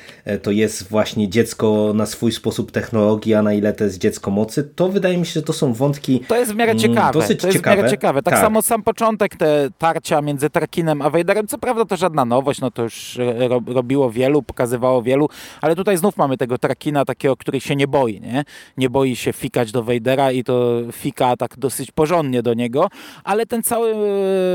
to 0.43 0.50
jest 0.50 0.88
właśnie 0.88 1.28
dziecko 1.28 1.93
na 1.95 2.07
swój 2.07 2.33
sposób 2.33 2.73
technologii, 2.73 3.35
a 3.35 3.43
na 3.43 3.52
ile 3.52 3.73
to 3.73 3.85
jest 3.85 3.99
dziecko 3.99 4.31
mocy, 4.31 4.64
to 4.64 4.88
wydaje 4.88 5.16
mi 5.16 5.26
się, 5.26 5.33
że 5.33 5.43
to 5.43 5.52
są 5.52 5.73
wątki 5.73 6.21
To 6.28 6.37
jest 6.37 6.52
w 6.52 6.57
miarę 6.57 6.71
mm, 6.73 6.83
ciekawe. 6.83 7.12
Dosyć 7.12 7.40
to 7.40 7.47
jest 7.47 7.59
ciekawe. 7.59 7.76
w 7.76 7.78
miarę 7.78 7.90
ciekawe. 7.90 8.23
Tak, 8.23 8.35
tak, 8.35 8.43
samo 8.43 8.62
sam 8.62 8.83
początek 8.83 9.37
te 9.37 9.69
tarcia 9.78 10.23
między 10.23 10.50
Tarkinem 10.50 11.02
a 11.02 11.11
Vaderem, 11.11 11.47
co 11.47 11.59
prawda 11.59 11.85
to 11.85 11.97
żadna 11.97 12.25
nowość, 12.25 12.61
no 12.61 12.71
to 12.71 12.83
już 12.83 13.19
robiło 13.66 14.11
wielu, 14.11 14.43
pokazywało 14.43 15.02
wielu, 15.02 15.28
ale 15.61 15.76
tutaj 15.76 15.97
znów 15.97 16.16
mamy 16.16 16.37
tego 16.37 16.59
Tarkina 16.59 17.05
takiego, 17.05 17.37
który 17.37 17.61
się 17.61 17.76
nie 17.76 17.88
boi, 17.88 18.21
nie? 18.21 18.45
Nie 18.76 18.90
boi 18.90 19.16
się 19.16 19.33
fikać 19.33 19.73
do 19.76 19.83
Vadera 19.83 20.33
i 20.33 20.45
to 20.45 20.80
fika 20.92 21.37
tak 21.37 21.59
dosyć 21.59 21.90
porządnie 21.90 22.42
do 22.42 22.54
niego, 22.54 22.88
ale 23.25 23.47
ten 23.47 23.62
cały 23.62 23.92
e, 23.92 23.97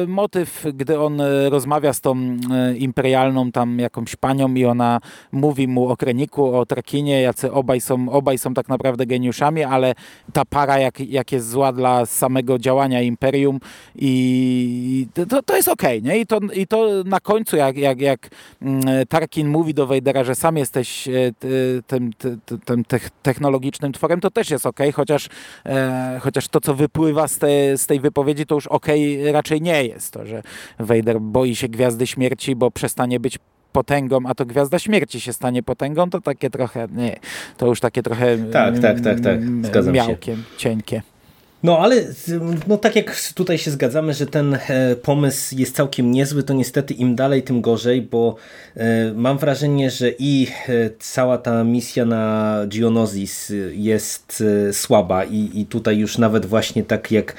motyw, 0.07 0.65
gdy 0.73 0.99
on 0.99 1.21
e, 1.21 1.49
rozmawia 1.49 1.93
z 1.93 2.01
tą 2.01 2.15
e, 2.17 2.77
imperialną 2.77 3.51
tam 3.51 3.79
jakąś 3.79 4.15
panią 4.15 4.53
i 4.53 4.65
ona 4.65 4.99
mówi 5.31 5.67
mu 5.67 5.89
o 5.89 5.97
Kreniku, 5.97 6.55
o 6.57 6.65
Trakinie, 6.65 7.21
jacy 7.21 7.51
obaj 7.51 7.81
są, 7.81 8.09
obaj 8.09 8.37
są 8.37 8.53
tak 8.53 8.69
naprawdę 8.69 9.05
geniuszami, 9.05 9.63
ale 9.63 9.93
ta 10.33 10.45
para 10.45 10.79
jak, 10.79 10.99
jak 10.99 11.31
jest 11.31 11.49
zła 11.49 11.73
dla 11.73 12.05
samego 12.05 12.59
działania 12.59 13.01
Imperium 13.01 13.59
i 13.95 15.07
to, 15.29 15.41
to 15.43 15.55
jest 15.55 15.67
okej, 15.67 15.99
okay, 15.99 16.09
nie? 16.09 16.19
I 16.19 16.25
to, 16.25 16.39
I 16.53 16.67
to 16.67 17.03
na 17.05 17.19
końcu, 17.19 17.57
jak, 17.57 17.77
jak, 17.77 18.01
jak 18.01 18.29
mm, 18.61 18.81
Tarkin 19.09 19.47
mówi 19.47 19.73
do 19.73 19.87
Vadera, 19.87 20.23
że 20.23 20.35
sam 20.35 20.57
jesteś 20.57 21.07
e, 21.07 21.11
tym, 21.87 22.11
tym 22.65 22.83
technologicznym 23.21 23.91
tworem, 23.91 24.19
to 24.19 24.31
też 24.31 24.49
jest 24.49 24.65
okej, 24.65 24.89
okay, 24.89 24.93
chociaż, 24.93 25.10
e, 25.65 26.19
chociaż 26.21 26.47
to, 26.47 26.61
co 26.61 26.75
wypływa 26.75 27.27
z, 27.27 27.37
te, 27.37 27.77
z 27.77 27.87
tej 27.87 27.99
wypowiedzi, 27.99 28.45
to 28.45 28.55
już 28.55 28.67
okej 28.67 29.19
okay 29.19 29.31
raczej 29.31 29.61
nie 29.61 29.83
jest. 29.83 30.13
To, 30.13 30.25
że 30.25 30.43
Vader 30.79 31.21
boi 31.21 31.55
się 31.55 31.67
Gwiazdy 31.67 32.07
Śmierci, 32.07 32.55
bo 32.55 32.71
przestanie 32.71 33.19
być 33.19 33.39
potęgą, 33.71 34.19
a 34.25 34.35
to 34.35 34.45
Gwiazda 34.45 34.79
Śmierci 34.79 35.21
się 35.21 35.33
stanie 35.33 35.63
potęgą, 35.63 36.09
to 36.09 36.21
takie 36.21 36.49
trochę, 36.49 36.87
nie, 36.91 37.19
to 37.57 37.67
już 37.67 37.79
takie 37.79 38.03
trochę 38.03 38.37
tak, 38.37 38.79
tak, 38.79 39.01
tak, 39.01 39.19
tak. 39.19 39.39
Zgadzam 39.65 39.93
miałkiem, 39.93 40.37
się. 40.37 40.57
cienkie. 40.57 41.01
No 41.63 41.79
ale 41.79 42.05
no, 42.67 42.77
tak 42.77 42.95
jak 42.95 43.21
tutaj 43.35 43.57
się 43.57 43.71
zgadzamy, 43.71 44.13
że 44.13 44.25
ten 44.25 44.57
e, 44.67 44.95
pomysł 44.95 45.55
jest 45.57 45.75
całkiem 45.75 46.11
niezły, 46.11 46.43
to 46.43 46.53
niestety 46.53 46.93
im 46.93 47.15
dalej, 47.15 47.43
tym 47.43 47.61
gorzej, 47.61 48.01
bo 48.01 48.35
e, 48.75 49.13
mam 49.13 49.37
wrażenie, 49.37 49.91
że 49.91 50.11
i 50.19 50.47
e, 50.69 50.89
cała 50.99 51.37
ta 51.37 51.63
misja 51.63 52.05
na 52.05 52.55
Geonosis 52.67 53.53
jest 53.71 54.43
słaba 54.71 55.23
i, 55.23 55.49
i 55.53 55.65
tutaj 55.65 55.97
już 55.97 56.17
nawet 56.17 56.45
właśnie 56.45 56.83
tak 56.83 57.11
jak 57.11 57.35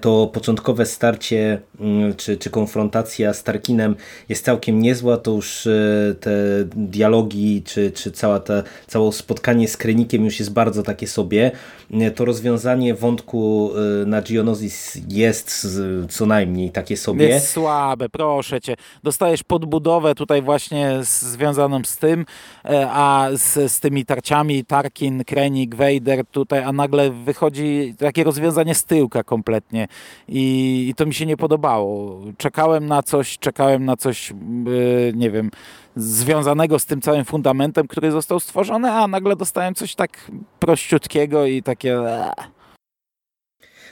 to 0.00 0.30
początkowe 0.32 0.86
starcie 0.86 1.58
mm, 1.80 2.14
czy, 2.14 2.36
czy 2.36 2.50
konfrontacja 2.50 3.34
z 3.34 3.42
Tarkinem 3.42 3.96
jest 4.28 4.44
całkiem 4.44 4.82
niezła, 4.82 5.16
to 5.16 5.30
już 5.30 5.68
te 6.20 6.30
dialogi 6.76 7.62
czy, 7.64 7.90
czy 7.90 8.10
cała 8.10 8.40
ta, 8.40 8.62
całe 8.86 9.12
spotkanie 9.12 9.68
z 9.68 9.76
Krenikiem 9.76 10.24
już 10.24 10.38
jest 10.38 10.52
bardzo 10.52 10.82
takie 10.82 11.06
sobie. 11.06 11.50
To 12.14 12.24
rozwiązanie 12.24 12.94
wątku 12.94 13.61
Y, 14.02 14.06
na 14.06 14.22
Geonosis 14.22 14.98
jest 15.08 15.66
co 16.08 16.26
najmniej 16.26 16.70
takie 16.70 16.96
sobie. 16.96 17.28
Jest 17.28 17.48
słabe, 17.48 18.08
proszę 18.08 18.60
cię. 18.60 18.76
Dostajesz 19.02 19.42
podbudowę 19.42 20.14
tutaj 20.14 20.42
właśnie 20.42 20.98
związaną 21.02 21.84
z 21.84 21.96
tym, 21.96 22.26
e, 22.64 22.90
a 22.90 23.28
z, 23.32 23.72
z 23.72 23.80
tymi 23.80 24.04
tarciami 24.04 24.64
Tarkin, 24.64 25.24
Krennic, 25.24 25.74
Vader 25.74 26.26
tutaj, 26.26 26.62
a 26.64 26.72
nagle 26.72 27.10
wychodzi 27.10 27.94
takie 27.98 28.24
rozwiązanie 28.24 28.74
z 28.74 28.84
tyłka 28.84 29.24
kompletnie 29.24 29.88
i, 30.28 30.86
i 30.88 30.94
to 30.94 31.06
mi 31.06 31.14
się 31.14 31.26
nie 31.26 31.36
podobało. 31.36 32.20
Czekałem 32.38 32.86
na 32.86 33.02
coś, 33.02 33.38
czekałem 33.38 33.84
na 33.84 33.96
coś, 33.96 34.30
yy, 34.66 35.12
nie 35.14 35.30
wiem, 35.30 35.50
związanego 35.96 36.78
z 36.78 36.86
tym 36.86 37.00
całym 37.00 37.24
fundamentem, 37.24 37.88
który 37.88 38.10
został 38.10 38.40
stworzony, 38.40 38.90
a 38.90 39.08
nagle 39.08 39.36
dostałem 39.36 39.74
coś 39.74 39.94
tak 39.94 40.30
prościutkiego 40.58 41.46
i 41.46 41.62
takie... 41.62 41.98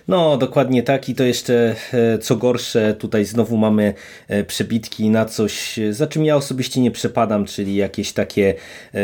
No, 0.08 0.36
dokładnie 0.36 0.82
tak 0.82 1.08
i 1.08 1.14
to 1.14 1.24
jeszcze 1.24 1.74
e, 1.92 2.18
co 2.18 2.36
gorsze, 2.36 2.94
tutaj 2.94 3.24
znowu 3.24 3.56
mamy 3.56 3.94
e, 4.28 4.44
przebitki 4.44 5.10
na 5.10 5.24
coś, 5.24 5.80
za 5.90 6.06
czym 6.06 6.24
ja 6.24 6.36
osobiście 6.36 6.80
nie 6.80 6.90
przepadam, 6.90 7.44
czyli 7.44 7.76
jakieś 7.76 8.12
takie, 8.12 8.54
e, 8.94 9.00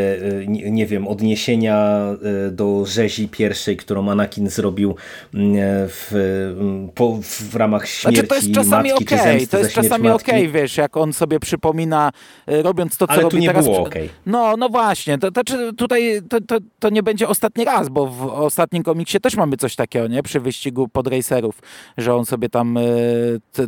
nie 0.47 0.87
wiem, 0.87 1.09
odniesienia 1.09 2.00
do 2.50 2.85
rzezi 2.87 3.29
pierwszej, 3.29 3.76
którą 3.76 4.11
Anakin 4.11 4.50
zrobił 4.50 4.95
w, 5.88 6.12
po, 6.95 7.19
w 7.23 7.57
ramach 7.57 7.88
śmierci 7.88 8.17
znaczy, 8.17 8.29
to 8.29 8.35
jest 8.35 8.55
czasami 8.55 8.91
matki, 8.91 9.05
okay. 9.05 9.41
czy 9.41 9.47
To 9.47 9.59
jest 9.59 9.73
czasami 9.73 10.09
okej, 10.09 10.49
okay, 10.49 10.49
wiesz, 10.49 10.76
jak 10.76 10.97
on 10.97 11.12
sobie 11.12 11.41
przypomina, 11.41 12.12
robiąc 12.47 12.97
to, 12.97 13.07
co 13.07 13.12
Ale 13.12 13.23
robi 13.23 13.37
tu 13.37 13.38
nie 13.38 13.49
teraz. 13.49 13.65
było 13.65 13.87
okay. 13.87 14.09
No, 14.26 14.57
no 14.57 14.69
właśnie, 14.69 15.19
to, 15.19 15.31
to, 15.31 15.43
tutaj 15.76 16.23
to, 16.29 16.41
to, 16.41 16.57
to 16.79 16.91
nie 16.91 17.03
będzie 17.03 17.29
ostatni 17.29 17.65
raz, 17.65 17.88
bo 17.88 18.07
w 18.07 18.26
ostatnim 18.26 18.83
komiksie 18.83 19.21
też 19.21 19.37
mamy 19.37 19.57
coś 19.57 19.76
takiego, 19.76 20.09
nie? 20.09 20.23
Przy 20.23 20.41
wyścigu 20.41 20.88
podracerów, 20.97 21.61
że 21.99 22.15
on 22.15 22.26
sobie 22.26 22.49
tam 22.49 22.76
e, 22.76 22.83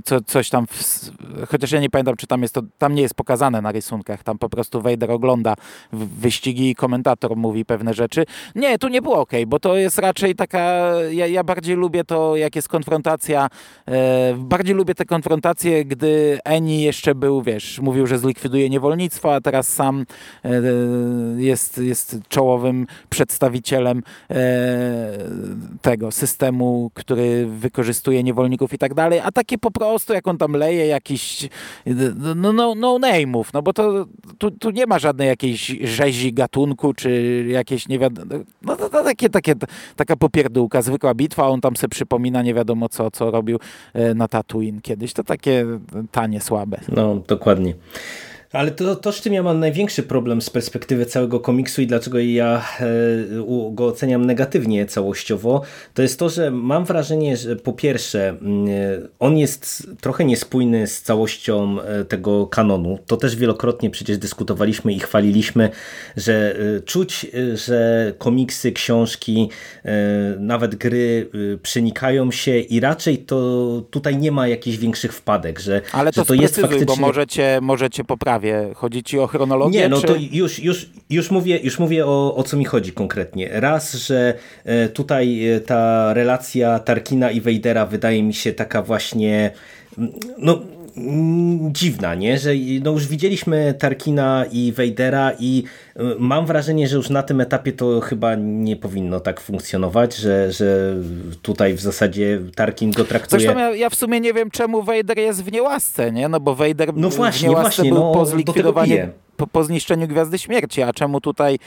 co, 0.05 0.21
coś 0.21 0.51
tam, 0.51 0.67
w, 0.67 1.11
chociaż 1.49 1.73
ja 1.73 1.81
nie 1.81 1.91
pamiętam, 1.91 2.17
czy 2.17 2.27
tam 2.27 2.43
jest 2.43 2.55
to, 2.55 2.63
tam 2.79 2.95
nie 2.95 3.03
jest 3.03 3.15
pokazane 3.15 3.63
na 3.63 3.73
rysunkach, 3.73 4.23
tam 4.23 4.39
po 4.39 4.49
prostu 4.49 4.83
Vader 4.83 5.11
ogląda 5.11 5.55
wyścigi 5.93 6.71
i 6.71 6.75
komentator 6.75 7.37
mówi 7.37 7.65
pewne 7.65 7.95
rzeczy. 7.95 8.25
Nie, 8.55 8.79
tu 8.79 8.89
nie 8.89 9.03
było 9.03 9.21
ok, 9.21 9.33
bo 9.47 9.61
to 9.61 9.77
jest 9.77 9.99
raczej 9.99 10.35
taka, 10.35 10.93
ja, 11.11 11.27
ja 11.27 11.45
bardziej 11.45 11.77
lubię 11.77 12.05
to, 12.05 12.37
jak 12.37 12.57
jest 12.57 12.69
konfrontacja, 12.69 13.49
e, 13.89 14.35
bardziej 14.39 14.75
lubię 14.75 14.95
te 14.95 15.05
konfrontacje, 15.05 15.85
gdy 15.85 16.39
Eni 16.45 16.83
jeszcze 16.83 17.15
był, 17.15 17.43
wiesz, 17.43 17.81
mówił, 17.81 18.07
że 18.07 18.19
zlikwiduje 18.19 18.71
niewolnictwo, 18.71 19.35
a 19.35 19.41
teraz 19.41 19.69
sam 19.69 20.07
e, 20.45 20.51
jest, 21.37 21.79
jest 21.79 22.17
czołowym 22.29 22.87
przedstawicielem 23.09 24.03
tego 25.83 26.11
systemu, 26.11 26.91
który 27.09 27.47
wykorzystuje 27.47 28.23
niewolników 28.23 28.73
i 28.73 28.79
tak 28.79 28.95
dalej, 28.95 29.21
a 29.21 29.33
takie 29.33 29.59
po 29.59 29.71
prostu, 29.71 30.13
jak 30.13 30.29
on 30.29 30.39
tam 30.39 30.53
leje 30.53 30.87
jakiś 30.87 31.49
no, 32.37 32.53
no, 32.53 32.75
no 32.75 32.99
name'ów, 32.99 33.45
no 33.55 33.63
bo 33.63 33.73
to 33.73 34.07
tu, 34.39 34.51
tu 34.51 34.71
nie 34.71 34.87
ma 34.87 34.99
żadnej 34.99 35.29
jakiejś 35.29 35.67
rzezi 35.83 36.33
gatunku, 36.33 36.95
czy 36.95 37.45
jakieś 37.49 37.89
nie 37.89 37.99
wiadomo, 37.99 38.45
no 38.63 38.77
to, 38.77 38.89
to 38.89 39.05
takie, 39.05 39.29
takie, 39.29 39.55
taka 39.97 40.17
popierdółka, 40.17 40.83
zwykła 40.83 41.15
bitwa, 41.15 41.49
on 41.49 41.61
tam 41.61 41.77
se 41.77 41.89
przypomina 41.89 42.43
nie 42.43 42.55
wiadomo 42.55 42.89
co, 42.89 43.11
co 43.11 43.31
robił 43.31 43.59
e, 43.95 44.15
na 44.15 44.29
Tatooine 44.29 44.81
kiedyś, 44.81 45.13
to 45.13 45.25
takie 45.25 45.67
tanie, 46.13 46.41
słabe. 46.41 46.81
No, 46.89 47.23
dokładnie. 47.29 47.75
Ale 48.53 48.71
to, 48.71 48.97
to 48.97 49.13
z 49.13 49.21
czym 49.21 49.33
ja 49.33 49.43
mam 49.43 49.61
największy 49.61 50.03
problem 50.03 50.43
z 50.43 50.51
perspektywy 50.51 51.07
całego 51.07 51.41
komiksu 51.41 51.83
i 51.83 51.87
dlaczego 51.87 52.19
ja 52.19 52.65
e, 52.81 52.87
go 53.73 53.87
oceniam 53.87 54.25
negatywnie 54.25 54.87
całościowo, 54.87 55.63
to 55.95 56.03
jest 56.03 56.19
to, 56.19 56.29
że 56.29 56.51
mam 56.51 56.85
wrażenie, 56.85 57.37
że 57.37 57.57
po 57.57 57.73
pierwsze 57.73 58.29
mm, 58.29 58.69
on 59.19 59.39
jest 59.39 59.91
trochę 60.01 60.25
niespójny 60.25 60.87
z 60.87 61.03
całością 61.03 61.81
e, 61.81 62.05
tego 62.05 62.47
kanonu. 62.47 62.99
To 63.07 63.17
też 63.17 63.37
wielokrotnie 63.37 63.91
przecież 63.91 64.19
dyskutowaliśmy 64.19 64.93
i 64.93 65.01
chwaliliśmy, 65.01 65.71
że 66.17 66.57
e, 66.77 66.81
czuć, 66.81 67.27
że 67.55 68.13
komiksy, 68.19 68.73
książki, 68.73 69.51
nawet 70.39 70.75
gry 70.75 71.31
przenikają 71.63 72.31
się 72.31 72.59
i 72.59 72.81
raczej 72.81 73.19
to 73.19 73.83
tutaj 73.91 74.17
nie 74.17 74.33
ma 74.33 74.49
jakichś 74.49 74.77
większych 74.77 75.13
wpadek, 75.13 75.59
że, 75.59 75.83
Ale 75.93 76.13
to, 76.13 76.21
że 76.21 76.27
to 76.27 76.35
jest 76.35 76.61
faktycznie... 76.61 76.87
bo 76.87 76.97
możecie, 76.97 77.59
możecie 77.63 78.05
poprawić 78.05 78.38
sprawie? 78.39 78.75
Chodzi 78.75 79.03
ci 79.03 79.19
o 79.19 79.27
chronologię? 79.27 79.81
Nie, 79.81 79.89
no 79.89 80.01
czy... 80.01 80.07
to 80.07 80.15
już, 80.33 80.59
już, 80.59 80.87
już 81.11 81.31
mówię, 81.31 81.59
już 81.63 81.79
mówię 81.79 82.07
o, 82.07 82.35
o 82.35 82.43
co 82.43 82.57
mi 82.57 82.65
chodzi 82.65 82.93
konkretnie. 82.93 83.49
Raz, 83.53 83.95
że 83.95 84.35
e, 84.65 84.89
tutaj 84.89 85.49
e, 85.49 85.61
ta 85.61 86.15
relacja 86.15 86.79
Tarkina 86.79 87.31
i 87.31 87.41
Wejdera 87.41 87.87
wydaje 87.87 88.23
mi 88.23 88.35
się 88.35 88.53
taka 88.53 88.83
właśnie 88.83 89.51
no 90.39 90.59
Mm, 90.59 90.78
dziwna, 91.71 92.15
nie? 92.15 92.39
że 92.39 92.51
no 92.83 92.91
już 92.91 93.07
widzieliśmy 93.07 93.75
Tarkina 93.79 94.45
i 94.53 94.73
Vadera 94.73 95.33
i 95.39 95.65
y, 95.97 96.03
mam 96.19 96.47
wrażenie, 96.47 96.89
że 96.89 96.97
już 96.97 97.11
na 97.11 97.23
tym 97.23 97.41
etapie 97.41 97.73
to 97.73 98.01
chyba 98.01 98.35
nie 98.35 98.77
powinno 98.77 99.21
tak 99.21 99.41
funkcjonować, 99.41 100.17
że, 100.17 100.53
że 100.53 100.97
tutaj 101.43 101.75
w 101.75 101.81
zasadzie 101.81 102.41
Tarkin 102.55 102.91
go 102.91 103.05
traktuje... 103.05 103.41
Zresztą 103.41 103.59
ja, 103.59 103.75
ja 103.75 103.91
w 103.91 103.95
sumie 103.95 104.21
nie 104.21 104.35
wiem, 104.35 104.51
czemu 104.51 104.83
Vader 104.83 105.19
jest 105.19 105.45
w 105.45 105.53
niełasce, 105.53 106.13
nie? 106.13 106.29
No 106.29 106.41
bo 106.41 106.55
Vader 106.55 106.97
no 106.97 107.11
właśnie, 107.11 107.49
w 107.49 107.51
niełasce 107.51 107.83
właśnie, 107.83 107.91
był 107.91 108.01
no, 108.01 108.13
po 108.13 108.27
zlikwidowaniu, 108.27 108.97
po, 109.37 109.47
po, 109.47 109.65
zniszczeniu 109.65 110.09
Gwiazdy 110.09 110.39
Śmierci, 110.39 110.83
a 110.83 110.93
czemu 110.93 111.21
tutaj 111.21 111.59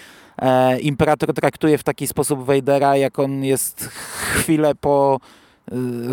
e, 0.41 0.79
Imperator 0.79 1.33
traktuje 1.33 1.77
w 1.77 1.83
taki 1.83 2.07
sposób 2.07 2.45
Vadera, 2.45 2.97
jak 2.97 3.19
on 3.19 3.43
jest 3.43 3.89
chwilę 4.33 4.75
po 4.75 5.19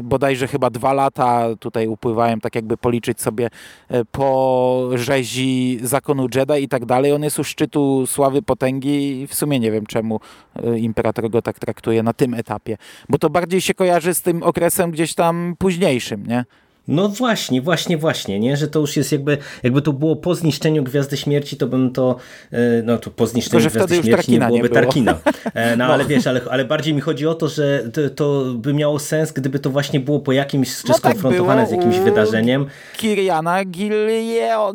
bodajże 0.02 0.49
chyba 0.49 0.71
dwa 0.71 0.93
lata 0.93 1.47
tutaj 1.61 1.87
upływają, 1.87 2.40
tak 2.40 2.55
jakby 2.55 2.76
policzyć 2.76 3.21
sobie 3.21 3.50
po 4.12 4.88
rzezi 4.95 5.78
zakonu 5.83 6.26
Jedi 6.35 6.62
i 6.62 6.69
tak 6.69 6.85
dalej. 6.85 7.12
On 7.12 7.23
jest 7.23 7.38
u 7.38 7.45
szczytu 7.45 8.07
sławy, 8.07 8.43
potęgi 8.43 9.21
i 9.21 9.26
w 9.26 9.35
sumie 9.35 9.61
nie 9.61 9.71
wiem 9.71 9.87
czemu 9.87 10.21
imperator 10.76 11.31
go 11.31 11.43
tak 11.43 11.59
traktuje 11.59 12.02
na 12.02 12.12
tym 12.12 12.35
etapie, 12.35 12.76
bo 13.09 13.19
to 13.19 13.31
bardziej 13.31 13.61
się 13.61 13.75
kojarzy 13.75 14.14
z 14.14 14.23
tym 14.23 14.43
okresem 14.43 14.90
gdzieś 14.90 15.14
tam 15.14 15.55
późniejszym, 15.59 16.26
nie? 16.26 16.45
No 16.88 17.09
właśnie, 17.09 17.62
właśnie, 17.62 17.99
właśnie, 17.99 18.40
nie? 18.40 18.57
Że 18.57 18.68
to 18.68 18.80
już 18.80 18.97
jest 18.97 19.12
jakby, 19.12 19.38
jakby 19.62 19.83
to 19.83 19.92
było 19.92 20.16
po 20.16 20.35
zniszczeniu 20.35 20.85
Gwiazdy 20.85 21.16
Śmierci, 21.16 21.57
to 21.57 21.66
bym 21.66 21.92
to, 21.92 22.16
e, 22.52 22.59
no 22.85 22.99
to 22.99 23.11
po 23.11 23.26
zniszczeniu 23.26 23.71
Tylko, 23.71 23.87
Gwiazdy 23.87 24.09
Śmierci 24.09 24.33
nie 24.33 24.38
byłoby 24.38 24.62
nie 24.62 24.68
było. 24.68 24.75
Tarkina. 24.83 25.18
E, 25.54 25.76
no, 25.76 25.87
no, 25.88 25.95
ale 25.95 26.04
wiesz, 26.04 26.26
ale, 26.26 26.40
ale 26.50 26.64
bardziej 26.64 26.95
mi 26.95 27.00
chodzi 27.00 27.26
o 27.26 27.35
to, 27.35 27.49
że 27.49 27.90
to, 27.92 28.11
to 28.11 28.45
by 28.54 28.75
miało 28.75 28.99
sens, 28.99 29.33
gdyby 29.33 29.59
to 29.59 29.71
właśnie 29.71 30.00
było 30.00 30.21
po 30.21 30.33
jakimś, 30.33 30.76
czy 30.76 30.88
no 30.88 30.95
skonfrontowane 30.95 31.61
tak 31.61 31.71
z 31.71 31.73
jakimś 31.73 31.99
wydarzeniem. 31.99 32.66
Kiriana 32.97 33.64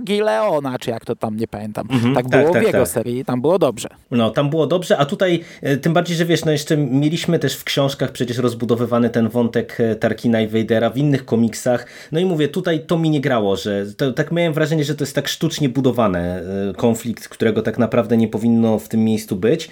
Gileona, 0.03 0.79
czy 0.79 0.89
jak 0.89 1.05
to 1.05 1.15
tam, 1.15 1.38
nie 1.38 1.48
pamiętam. 1.48 1.88
Mhm, 1.91 2.15
tak, 2.15 2.29
tak 2.29 2.41
było 2.41 2.53
tak, 2.53 2.63
w 2.63 2.65
jego 2.65 2.79
tak. 2.79 2.88
serii, 2.88 3.25
tam 3.25 3.41
było 3.41 3.60
dobrze. 3.60 3.89
No, 4.12 4.29
tam 4.29 4.50
było 4.50 4.67
dobrze, 4.67 4.98
a 4.98 5.05
tutaj 5.05 5.43
e, 5.62 5.77
tym 5.77 5.93
bardziej, 5.93 6.17
że 6.17 6.25
wiesz, 6.25 6.46
no 6.46 6.51
jeszcze 6.51 6.77
mieliśmy 6.77 7.39
też 7.39 7.55
w 7.55 7.63
książkach 7.63 8.12
przecież 8.12 8.38
rozbudowywany 8.38 9.10
ten 9.10 9.29
wątek 9.29 9.77
Tarkina 10.00 10.41
i 10.41 10.48
Vadera 10.48 10.89
w 10.89 10.98
innych 10.98 11.25
komiksach, 11.25 11.86
no 12.12 12.19
i 12.19 12.25
mówię, 12.25 12.48
tutaj 12.48 12.86
to 12.88 12.98
mi 12.98 13.10
nie 13.10 13.22
grało, 13.22 13.55
że 13.55 13.86
to, 13.98 14.13
tak 14.13 14.31
miałem 14.31 14.53
wrażenie, 14.53 14.83
że 14.83 14.95
to 14.95 15.03
jest 15.03 15.15
tak 15.15 15.27
sztucznie 15.27 15.69
budowany 15.69 16.19
e, 16.19 16.43
konflikt, 16.77 17.27
którego 17.27 17.62
tak 17.62 17.77
naprawdę 17.77 18.17
nie 18.17 18.27
powinno 18.27 18.79
w 18.79 18.88
tym 18.88 19.03
miejscu 19.03 19.36
być. 19.36 19.69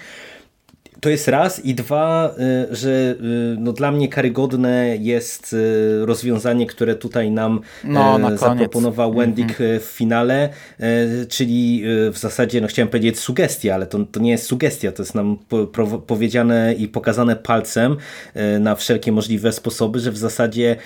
To 1.02 1.10
jest 1.10 1.28
raz 1.28 1.64
i 1.64 1.74
dwa, 1.74 2.34
y, 2.70 2.76
że 2.76 2.90
y, 2.90 3.16
no 3.58 3.72
dla 3.72 3.90
mnie 3.90 4.08
karygodne 4.08 4.96
jest 5.00 5.52
y, 5.52 6.06
rozwiązanie, 6.06 6.66
które 6.66 6.94
tutaj 6.94 7.30
nam 7.30 7.60
no, 7.84 8.36
zaproponował 8.36 9.14
Wendig 9.14 9.60
mm 9.60 9.76
-hmm. 9.76 9.80
w 9.80 9.84
finale, 9.84 10.48
czyli 11.28 11.82
w 12.12 12.18
zasadzie, 12.18 12.60
no 12.60 12.66
chciałem 12.68 12.88
powiedzieć 12.88 13.18
sugestia, 13.18 13.74
ale 13.74 13.86
to, 13.86 13.98
to 14.12 14.20
nie 14.20 14.30
jest 14.30 14.46
sugestia, 14.46 14.92
to 14.92 15.02
jest 15.02 15.14
nam 15.14 15.38
po, 15.48 15.66
powiedziane 16.06 16.74
i 16.74 16.88
pokazane 16.88 17.36
palcem 17.36 17.96
na 18.60 18.74
wszelkie 18.74 19.12
możliwe 19.12 19.52
sposoby, 19.52 20.00
że 20.00 20.10
w 20.10 20.16
zasadzie 20.16 20.76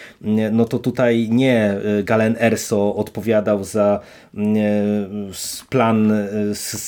no 0.53 0.65
to 0.65 0.79
tutaj 0.79 1.29
nie 1.31 1.75
Galen 2.05 2.37
Erso 2.41 2.95
odpowiadał 2.95 3.65
za 3.65 4.01
plan 5.71 6.13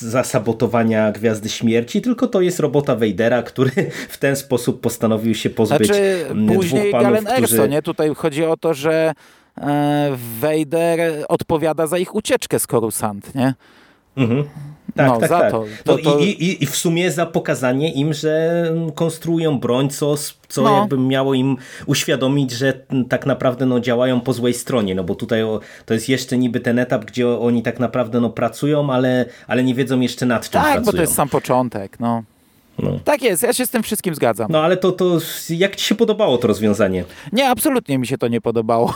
zasabotowania 0.01 1.13
Gwiazdy 1.13 1.49
Śmierci, 1.49 2.03
tylko 2.03 2.27
to 2.27 2.41
jest 2.41 2.61
robota 2.61 2.97
Wejda 2.97 3.18
Vadera, 3.19 3.43
który 3.43 3.71
w 4.09 4.19
ten 4.19 4.37
sposób 4.37 4.81
postanowił 4.81 5.35
się 5.35 5.51
pozbyć 5.51 5.87
znaczy, 5.87 6.27
dwóch 6.35 6.91
panów, 6.91 7.03
Galen 7.03 7.27
Erso, 7.27 7.47
którzy... 7.47 7.69
nie? 7.69 7.83
Tutaj 7.83 8.15
chodzi 8.15 8.45
o 8.45 8.57
to, 8.57 8.75
że 8.75 9.13
e, 9.57 10.17
Vader 10.41 11.01
odpowiada 11.29 11.87
za 11.87 11.99
ich 11.99 12.15
ucieczkę 12.15 12.59
z 12.59 12.67
Coruscant, 12.67 13.35
nie? 13.35 13.55
Mhm. 14.17 14.45
Tak, 14.97 15.09
no, 15.09 15.21
tak, 15.21 15.29
za 15.29 15.41
tak. 15.41 15.51
To, 15.53 15.65
to, 15.85 15.99
to... 15.99 16.19
I, 16.19 16.25
i, 16.25 16.65
I 16.65 16.67
w 16.67 16.77
sumie 16.77 17.13
za 17.13 17.27
pokazanie 17.27 17.93
im, 17.93 18.13
że 18.13 18.65
konstruują 18.95 19.59
broń, 19.59 19.91
co, 19.91 20.15
co 20.49 20.63
no. 20.63 20.79
jakby 20.79 20.99
miało 20.99 21.35
im 21.35 21.57
uświadomić, 21.87 22.51
że 22.51 22.81
tak 23.09 23.27
naprawdę 23.27 23.67
no, 23.67 23.81
działają 23.81 24.21
po 24.21 24.33
złej 24.33 24.55
stronie, 24.55 24.95
no 24.95 25.05
bo 25.05 25.15
tutaj 25.15 25.43
o, 25.43 25.61
to 25.87 25.95
jest 25.95 26.09
jeszcze 26.09 26.39
niby 26.39 26.61
ten 26.61 26.79
etap, 26.79 27.05
gdzie 27.05 27.29
oni 27.29 27.63
tak 27.63 27.81
naprawdę 27.81 28.21
no, 28.21 28.31
pracują, 28.31 28.93
ale, 28.93 29.25
ale 29.47 29.65
nie 29.65 29.75
wiedzą 29.75 30.01
jeszcze 30.01 30.27
nad 30.27 30.43
czym 30.43 30.53
tak, 30.53 30.63
pracują. 30.63 30.85
Tak, 30.85 30.85
bo 30.85 30.93
to 30.93 31.01
jest 31.01 31.15
sam 31.15 31.29
początek, 31.29 32.01
no. 32.01 32.23
No. 32.79 32.99
Tak 33.05 33.23
jest, 33.23 33.43
ja 33.43 33.53
się 33.53 33.67
z 33.67 33.71
tym 33.71 33.83
wszystkim 33.83 34.15
zgadzam. 34.15 34.47
No 34.51 34.61
ale 34.61 34.77
to, 34.77 34.93
to 34.93 35.19
jak 35.51 35.77
ci 35.77 35.85
się 35.85 35.95
podobało 35.95 36.39
to 36.39 36.49
rozwiązanie? 36.49 37.05
Nie, 37.33 37.51
absolutnie 37.51 37.99
mi 37.99 38.07
się 38.07 38.19
to 38.19 38.29
nie 38.29 38.41
podobało. 38.41 38.95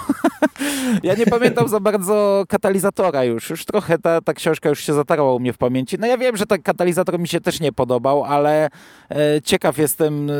ja 1.03 1.15
nie 1.15 1.27
pamiętam 1.27 1.69
za 1.69 1.81
bardzo 1.81 2.45
katalizatora 2.49 3.25
już. 3.25 3.51
Już 3.51 3.65
trochę 3.65 3.99
ta, 3.99 4.21
ta 4.21 4.35
książka 4.35 4.69
już 4.69 4.81
się 4.81 4.95
zatarła 4.95 5.35
u 5.35 5.41
mnie 5.41 5.53
w 5.53 5.59
pamięci. 5.59 5.97
No 6.01 6.07
ja 6.07 6.19
wiem, 6.19 6.37
że 6.37 6.47
ten 6.47 6.62
katalizator 6.62 7.19
mi 7.19 7.29
się 7.29 7.41
też 7.41 7.61
nie 7.61 7.73
podobał, 7.73 8.25
ale 8.25 8.69
e, 9.11 9.43
ciekaw 9.45 9.79
jestem 9.79 10.31
e, 10.31 10.33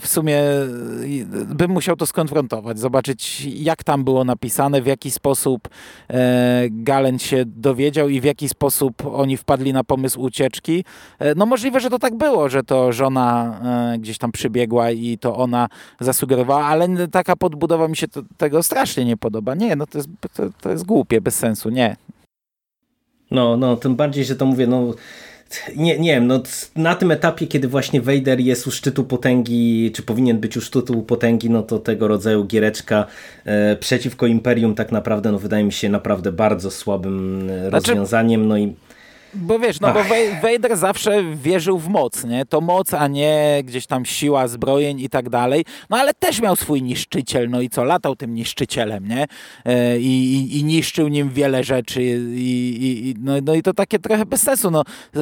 w 0.00 0.06
sumie, 0.06 0.38
e, 0.38 0.64
bym 1.54 1.70
musiał 1.70 1.96
to 1.96 2.06
skonfrontować, 2.06 2.78
zobaczyć 2.78 3.44
jak 3.44 3.84
tam 3.84 4.04
było 4.04 4.24
napisane, 4.24 4.82
w 4.82 4.86
jaki 4.86 5.10
sposób 5.10 5.68
e, 6.10 6.66
Galen 6.70 7.18
się 7.18 7.44
dowiedział 7.46 8.08
i 8.08 8.20
w 8.20 8.24
jaki 8.24 8.48
sposób 8.48 9.06
oni 9.12 9.36
wpadli 9.36 9.72
na 9.72 9.84
pomysł 9.84 10.20
ucieczki. 10.20 10.84
E, 11.18 11.34
no 11.34 11.46
możliwe, 11.46 11.80
że 11.80 11.90
to 11.90 11.98
tak 11.98 12.14
było, 12.14 12.48
że 12.48 12.62
to 12.62 12.85
żona 12.92 13.60
e, 13.94 13.98
gdzieś 13.98 14.18
tam 14.18 14.32
przybiegła 14.32 14.90
i 14.90 15.18
to 15.18 15.36
ona 15.36 15.68
zasugerowała, 16.00 16.64
ale 16.64 17.08
taka 17.08 17.36
podbudowa 17.36 17.88
mi 17.88 17.96
się 17.96 18.08
to, 18.08 18.22
tego 18.36 18.62
strasznie 18.62 19.04
nie 19.04 19.16
podoba. 19.16 19.54
Nie, 19.54 19.76
no 19.76 19.86
to 19.86 19.98
jest, 19.98 20.08
to, 20.34 20.42
to 20.60 20.70
jest 20.70 20.86
głupie, 20.86 21.20
bez 21.20 21.34
sensu, 21.34 21.70
nie. 21.70 21.96
No, 23.30 23.56
no, 23.56 23.76
tym 23.76 23.96
bardziej, 23.96 24.24
że 24.24 24.36
to 24.36 24.46
mówię, 24.46 24.66
no 24.66 24.94
nie, 25.76 25.98
nie 25.98 26.14
wiem, 26.14 26.26
no 26.26 26.42
na 26.76 26.94
tym 26.94 27.10
etapie, 27.10 27.46
kiedy 27.46 27.68
właśnie 27.68 28.00
Vader 28.00 28.40
jest 28.40 28.66
u 28.66 28.70
szczytu 28.70 29.04
potęgi, 29.04 29.92
czy 29.94 30.02
powinien 30.02 30.38
być 30.38 30.56
u 30.56 30.60
szczytu 30.60 31.02
potęgi, 31.02 31.50
no 31.50 31.62
to 31.62 31.78
tego 31.78 32.08
rodzaju 32.08 32.44
giereczka 32.44 33.06
e, 33.44 33.76
przeciwko 33.76 34.26
Imperium 34.26 34.74
tak 34.74 34.92
naprawdę, 34.92 35.32
no 35.32 35.38
wydaje 35.38 35.64
mi 35.64 35.72
się 35.72 35.88
naprawdę 35.88 36.32
bardzo 36.32 36.70
słabym 36.70 37.50
e, 37.50 37.68
znaczy, 37.68 37.90
rozwiązaniem, 37.90 38.48
no 38.48 38.58
i 38.58 38.74
bo 39.34 39.58
wiesz, 39.58 39.80
no 39.80 39.88
Ach. 39.88 39.94
bo 39.94 40.14
Vader 40.48 40.76
zawsze 40.76 41.22
wierzył 41.34 41.78
w 41.78 41.88
moc, 41.88 42.24
nie? 42.24 42.46
To 42.46 42.60
moc, 42.60 42.94
a 42.94 43.08
nie 43.08 43.62
gdzieś 43.64 43.86
tam 43.86 44.04
siła, 44.04 44.48
zbrojeń 44.48 45.00
i 45.00 45.08
tak 45.08 45.28
dalej. 45.28 45.64
No 45.90 45.96
ale 45.96 46.14
też 46.14 46.40
miał 46.40 46.56
swój 46.56 46.82
niszczyciel, 46.82 47.50
no 47.50 47.60
i 47.60 47.68
co? 47.68 47.84
Latał 47.84 48.16
tym 48.16 48.34
niszczycielem, 48.34 49.08
nie? 49.08 49.26
E, 49.64 49.98
I, 49.98 50.34
i, 50.34 50.58
i 50.58 50.64
niszczył 50.64 51.08
nim 51.08 51.30
wiele 51.30 51.64
rzeczy 51.64 52.02
i, 52.28 53.14
no, 53.20 53.32
no 53.44 53.54
i 53.54 53.62
to 53.62 53.74
takie 53.74 53.98
trochę 53.98 54.26
bez 54.26 54.42
sensu, 54.42 54.70
no. 54.70 54.82
E, 55.16 55.20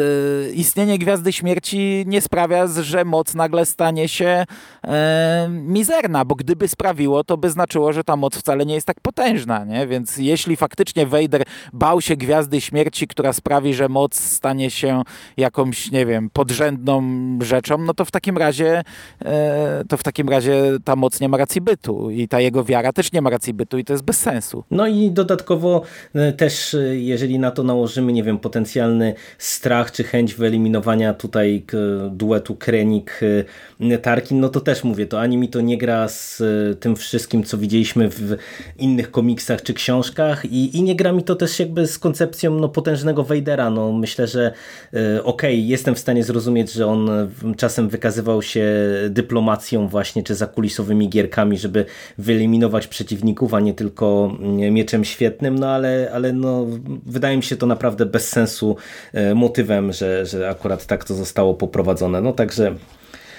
istnienie 0.52 0.98
Gwiazdy 0.98 1.32
Śmierci 1.32 2.04
nie 2.06 2.20
sprawia, 2.20 2.66
że 2.66 3.04
moc 3.04 3.34
nagle 3.34 3.66
stanie 3.66 4.08
się 4.08 4.44
e, 4.84 5.48
mizerna, 5.50 6.24
bo 6.24 6.34
gdyby 6.34 6.68
sprawiło, 6.68 7.24
to 7.24 7.36
by 7.36 7.50
znaczyło, 7.50 7.92
że 7.92 8.04
ta 8.04 8.16
moc 8.16 8.36
wcale 8.36 8.66
nie 8.66 8.74
jest 8.74 8.86
tak 8.86 9.00
potężna, 9.00 9.64
nie? 9.64 9.86
Więc 9.86 10.16
jeśli 10.16 10.56
faktycznie 10.56 11.06
Vader 11.06 11.42
bał 11.72 12.00
się 12.00 12.16
Gwiazdy 12.16 12.60
Śmierci, 12.60 13.06
która 13.06 13.32
sprawi, 13.32 13.74
że 13.74 13.88
moc 13.94 14.14
stanie 14.14 14.70
się 14.70 15.02
jakąś, 15.36 15.90
nie 15.90 16.06
wiem, 16.06 16.30
podrzędną 16.32 17.02
rzeczą, 17.42 17.78
no 17.78 17.94
to 17.94 18.04
w 18.04 18.10
takim 18.10 18.38
razie 18.38 18.82
e, 19.24 19.84
to 19.88 19.96
w 19.96 20.02
takim 20.02 20.28
razie 20.28 20.54
ta 20.84 20.96
moc 20.96 21.20
nie 21.20 21.28
ma 21.28 21.36
racji 21.36 21.60
bytu 21.60 22.10
i 22.10 22.28
ta 22.28 22.40
jego 22.40 22.64
wiara 22.64 22.92
też 22.92 23.12
nie 23.12 23.22
ma 23.22 23.30
racji 23.30 23.54
bytu 23.54 23.78
i 23.78 23.84
to 23.84 23.92
jest 23.92 24.04
bez 24.04 24.18
sensu. 24.18 24.64
No 24.70 24.86
i 24.86 25.10
dodatkowo 25.10 25.82
e, 26.14 26.32
też, 26.32 26.74
e, 26.74 26.96
jeżeli 26.96 27.38
na 27.38 27.50
to 27.50 27.62
nałożymy, 27.62 28.12
nie 28.12 28.22
wiem, 28.22 28.38
potencjalny 28.38 29.14
strach 29.38 29.92
czy 29.92 30.04
chęć 30.04 30.34
wyeliminowania 30.34 31.14
tutaj 31.14 31.64
duetu 32.10 32.54
Krenik-Tarkin, 32.54 34.34
no 34.40 34.48
to 34.48 34.60
też 34.60 34.84
mówię, 34.84 35.06
to 35.06 35.20
ani 35.20 35.36
mi 35.36 35.48
to 35.48 35.60
nie 35.60 35.78
gra 35.78 36.08
z 36.08 36.42
tym 36.80 36.96
wszystkim, 36.96 37.44
co 37.44 37.58
widzieliśmy 37.58 38.08
w 38.08 38.36
innych 38.78 39.10
komiksach 39.10 39.62
czy 39.62 39.74
książkach 39.74 40.44
i, 40.44 40.76
i 40.76 40.82
nie 40.82 40.96
gra 40.96 41.12
mi 41.12 41.22
to 41.22 41.34
też 41.34 41.60
jakby 41.60 41.86
z 41.86 41.98
koncepcją 41.98 42.54
no, 42.54 42.68
potężnego 42.68 43.24
Vadera, 43.24 43.70
no 43.70 43.83
myślę, 43.92 44.26
że 44.26 44.52
e, 44.94 45.24
okej, 45.24 45.54
okay, 45.54 45.54
jestem 45.54 45.94
w 45.94 45.98
stanie 45.98 46.24
zrozumieć, 46.24 46.72
że 46.72 46.86
on 46.86 47.10
czasem 47.56 47.88
wykazywał 47.88 48.42
się 48.42 48.64
dyplomacją 49.10 49.88
właśnie, 49.88 50.22
czy 50.22 50.34
zakulisowymi 50.34 51.08
gierkami, 51.08 51.58
żeby 51.58 51.84
wyeliminować 52.18 52.86
przeciwników, 52.86 53.54
a 53.54 53.60
nie 53.60 53.74
tylko 53.74 54.36
mm, 54.40 54.74
mieczem 54.74 55.04
świetnym, 55.04 55.58
no 55.58 55.68
ale, 55.68 56.10
ale 56.14 56.32
no, 56.32 56.66
wydaje 57.06 57.36
mi 57.36 57.42
się 57.42 57.56
to 57.56 57.66
naprawdę 57.66 58.06
bez 58.06 58.28
sensu 58.28 58.76
e, 59.12 59.34
motywem, 59.34 59.92
że, 59.92 60.26
że 60.26 60.48
akurat 60.48 60.86
tak 60.86 61.04
to 61.04 61.14
zostało 61.14 61.54
poprowadzone. 61.54 62.20
No 62.20 62.32
także 62.32 62.74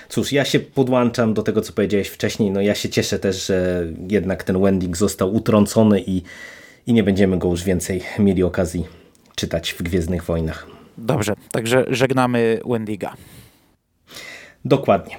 Cóż, 0.09 0.31
ja 0.31 0.45
się 0.45 0.59
podłączam 0.59 1.33
do 1.33 1.43
tego, 1.43 1.61
co 1.61 1.73
powiedziałeś 1.73 2.07
wcześniej. 2.07 2.51
No 2.51 2.61
ja 2.61 2.75
się 2.75 2.89
cieszę 2.89 3.19
też, 3.19 3.47
że 3.47 3.87
jednak 4.09 4.43
ten 4.43 4.61
Wending 4.61 4.97
został 4.97 5.35
utrącony 5.35 6.01
i, 6.07 6.21
i 6.87 6.93
nie 6.93 7.03
będziemy 7.03 7.37
go 7.37 7.49
już 7.49 7.63
więcej 7.63 8.01
mieli 8.19 8.43
okazji 8.43 9.04
czytać 9.35 9.73
w 9.73 9.83
Gwiezdnych 9.83 10.23
Wojnach. 10.23 10.67
Dobrze, 10.97 11.33
także 11.51 11.85
żegnamy 11.89 12.59
Wendiga. 12.65 13.13
Dokładnie. 14.65 15.17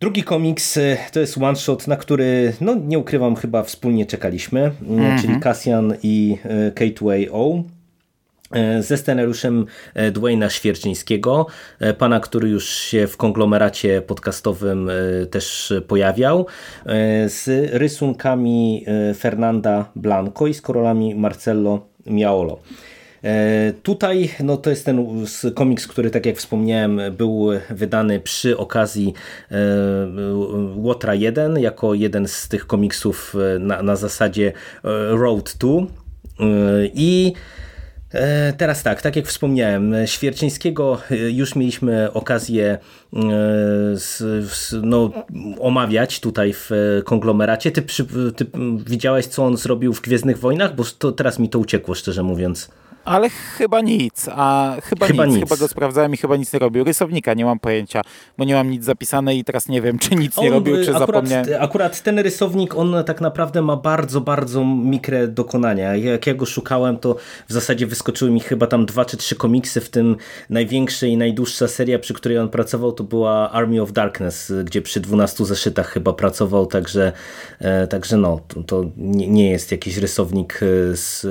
Drugi 0.00 0.22
komiks 0.22 0.76
e, 0.76 0.96
to 1.12 1.20
jest 1.20 1.38
one 1.38 1.56
shot, 1.56 1.86
na 1.86 1.96
który, 1.96 2.52
no 2.60 2.74
nie 2.74 2.98
ukrywam, 2.98 3.36
chyba 3.36 3.62
wspólnie 3.62 4.06
czekaliśmy, 4.06 4.60
mm 4.60 4.72
-hmm. 4.82 5.20
czyli 5.20 5.40
Cassian 5.40 5.94
i 6.02 6.38
e, 6.44 6.70
K2AO 6.70 7.62
e, 8.50 8.82
ze 8.82 8.96
scenariuszem 8.96 9.66
Dwayna 10.12 10.50
Świerczyńskiego, 10.50 11.46
pana, 11.98 12.20
który 12.20 12.48
już 12.48 12.68
się 12.68 13.06
w 13.06 13.16
konglomeracie 13.16 14.02
podcastowym 14.02 14.90
też 15.30 15.72
pojawiał, 15.88 16.46
z 17.26 17.70
rysunkami 17.72 18.86
Fernanda 19.18 19.90
Blanco 19.96 20.46
i 20.46 20.54
z 20.54 20.60
korolami 20.60 21.14
Marcello 21.14 21.86
Miaolo. 22.06 22.58
Tutaj 23.82 24.30
no, 24.40 24.56
to 24.56 24.70
jest 24.70 24.84
ten 24.84 25.26
komiks, 25.54 25.86
który 25.86 26.10
tak 26.10 26.26
jak 26.26 26.36
wspomniałem 26.36 27.00
był 27.16 27.48
wydany 27.70 28.20
przy 28.20 28.58
okazji 28.58 29.14
Łotra 30.76 31.14
1 31.14 31.58
jako 31.58 31.94
jeden 31.94 32.28
z 32.28 32.48
tych 32.48 32.66
komiksów 32.66 33.34
na, 33.60 33.82
na 33.82 33.96
zasadzie 33.96 34.52
Road 35.10 35.56
2 35.58 35.70
i 36.94 37.32
E, 38.14 38.52
teraz 38.52 38.82
tak, 38.82 39.02
tak 39.02 39.16
jak 39.16 39.26
wspomniałem, 39.26 39.94
Świerczyńskiego 40.06 40.98
e, 41.10 41.16
już 41.16 41.56
mieliśmy 41.56 42.12
okazję 42.12 42.78
e, 43.12 43.18
no, 44.82 45.10
omawiać 45.60 46.20
tutaj 46.20 46.52
w 46.52 46.70
konglomeracie. 47.04 47.70
Ty, 47.70 47.82
ty 48.36 48.46
widziałeś, 48.86 49.26
co 49.26 49.44
on 49.44 49.56
zrobił 49.56 49.92
w 49.92 50.02
Gwiezdnych 50.02 50.38
Wojnach? 50.38 50.74
Bo 50.74 50.84
to, 50.98 51.12
teraz 51.12 51.38
mi 51.38 51.48
to 51.48 51.58
uciekło, 51.58 51.94
szczerze 51.94 52.22
mówiąc. 52.22 52.70
Ale 53.04 53.30
chyba 53.30 53.80
nic, 53.80 54.28
a 54.32 54.76
chyba, 54.82 55.06
chyba 55.06 55.26
nic. 55.26 55.34
nic. 55.34 55.44
Chyba 55.44 55.56
go 55.56 55.68
sprawdzałem 55.68 56.14
i 56.14 56.16
chyba 56.16 56.36
nic 56.36 56.52
nie 56.52 56.58
robił. 56.58 56.84
Rysownika 56.84 57.34
nie 57.34 57.44
mam 57.44 57.58
pojęcia, 57.58 58.02
bo 58.38 58.44
nie 58.44 58.54
mam 58.54 58.70
nic 58.70 58.84
zapisane 58.84 59.36
i 59.36 59.44
teraz 59.44 59.68
nie 59.68 59.82
wiem, 59.82 59.98
czy 60.02 60.14
nic 60.14 60.38
on, 60.38 60.44
nie 60.44 60.50
robił, 60.50 60.74
czy 60.76 60.90
akurat, 60.90 60.98
zapomniałem. 60.98 61.46
Akurat 61.60 62.02
ten 62.02 62.18
rysownik, 62.18 62.74
on 62.74 62.94
tak 63.06 63.20
naprawdę 63.20 63.62
ma 63.62 63.76
bardzo, 63.76 64.20
bardzo 64.20 64.64
mikre 64.64 65.28
dokonania. 65.28 65.96
Jak 65.96 66.26
ja 66.26 66.34
go 66.34 66.46
szukałem, 66.46 66.98
to 66.98 67.16
w 67.48 67.52
zasadzie 67.52 67.86
wyskoczyły 67.86 68.30
mi 68.30 68.40
chyba 68.40 68.66
tam 68.66 68.86
dwa 68.86 69.04
czy 69.04 69.16
trzy 69.16 69.36
komiksy, 69.36 69.80
w 69.80 69.88
tym 69.88 70.16
największa 70.50 71.06
i 71.06 71.16
najdłuższa 71.16 71.68
seria, 71.68 71.98
przy 71.98 72.14
której 72.14 72.38
on 72.38 72.48
pracował, 72.48 72.92
to 72.92 73.04
była 73.04 73.50
Army 73.50 73.82
of 73.82 73.92
Darkness, 73.92 74.52
gdzie 74.64 74.82
przy 74.82 75.00
12 75.00 75.44
zeszytach 75.44 75.88
chyba 75.88 76.12
pracował, 76.12 76.66
także, 76.66 77.12
e, 77.58 77.86
także 77.86 78.16
no, 78.16 78.40
to, 78.48 78.62
to 78.62 78.84
nie 78.96 79.50
jest 79.50 79.72
jakiś 79.72 79.96
rysownik 79.96 80.60
e, 80.62 80.96
z 80.96 81.26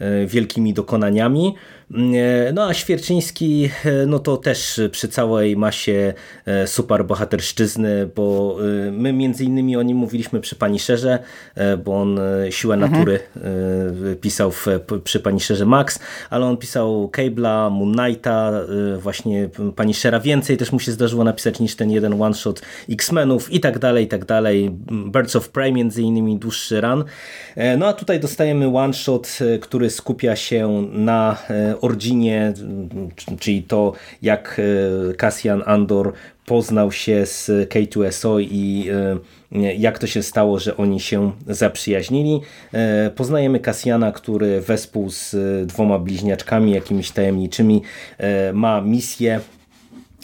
wielkimi 0.00 0.72
dokonaniami. 0.72 1.54
E, 1.94 2.52
no 2.52 2.66
a 2.66 2.74
Świerczyński, 2.74 3.70
e, 3.84 4.06
no 4.06 4.18
to 4.18 4.36
też 4.36 4.80
przy 4.90 5.08
całej 5.08 5.56
masie 5.56 6.14
super 6.66 7.04
bohaterszczyzny, 7.04 8.08
bo 8.14 8.56
my 8.92 9.12
między 9.12 9.44
innymi 9.44 9.76
o 9.76 9.82
nim 9.82 9.96
mówiliśmy 9.96 10.40
przy 10.40 10.56
Szerze, 10.78 11.18
bo 11.84 12.00
on 12.00 12.20
Siłę 12.50 12.74
mhm. 12.74 12.92
Natury 12.92 13.20
mhm. 13.36 14.16
pisał 14.16 14.50
w, 14.50 14.66
przy 15.04 15.22
Szerze 15.38 15.66
Max, 15.66 15.98
ale 16.30 16.46
on 16.46 16.56
pisał 16.56 17.10
Cable'a, 17.16 17.70
Moon 17.70 17.94
Knighta, 17.94 18.52
właśnie 18.98 19.48
Szera 19.92 20.20
więcej 20.20 20.56
też 20.56 20.72
mu 20.72 20.80
się 20.80 20.92
zdarzyło 20.92 21.24
napisać 21.24 21.60
niż 21.60 21.76
ten 21.76 21.90
jeden 21.90 22.22
one-shot 22.22 22.62
X-Menów 22.90 23.52
i 23.52 23.60
tak 23.60 23.78
dalej, 23.78 24.04
i 24.04 24.08
tak 24.08 24.24
dalej. 24.24 24.70
Birds 25.12 25.36
of 25.36 25.48
Prey 25.48 25.72
między 25.72 26.02
innymi 26.02 26.38
dłuższy 26.38 26.80
run. 26.80 27.04
No 27.78 27.86
a 27.86 27.92
tutaj 27.92 28.20
dostajemy 28.20 28.66
one-shot, 28.66 29.38
który 29.60 29.90
skupia 29.90 30.36
się 30.36 30.88
na 30.92 31.36
e, 31.50 31.77
Ordzinie, 31.80 32.52
czyli 33.40 33.62
to 33.62 33.92
jak 34.22 34.60
e, 35.10 35.14
Cassian 35.14 35.62
Andor 35.66 36.12
poznał 36.46 36.92
się 36.92 37.26
z 37.26 37.50
K2SO 37.68 38.40
i 38.50 38.88
e, 39.52 39.74
jak 39.74 39.98
to 39.98 40.06
się 40.06 40.22
stało, 40.22 40.58
że 40.58 40.76
oni 40.76 41.00
się 41.00 41.32
zaprzyjaźnili. 41.46 42.40
Poznajemy 43.16 43.60
Kasjana, 43.60 44.12
który 44.12 44.60
wespół 44.60 45.10
z 45.10 45.36
dwoma 45.66 45.98
bliźniaczkami 45.98 46.72
jakimiś 46.72 47.10
tajemniczymi 47.10 47.82
ma 48.52 48.80
misję 48.80 49.40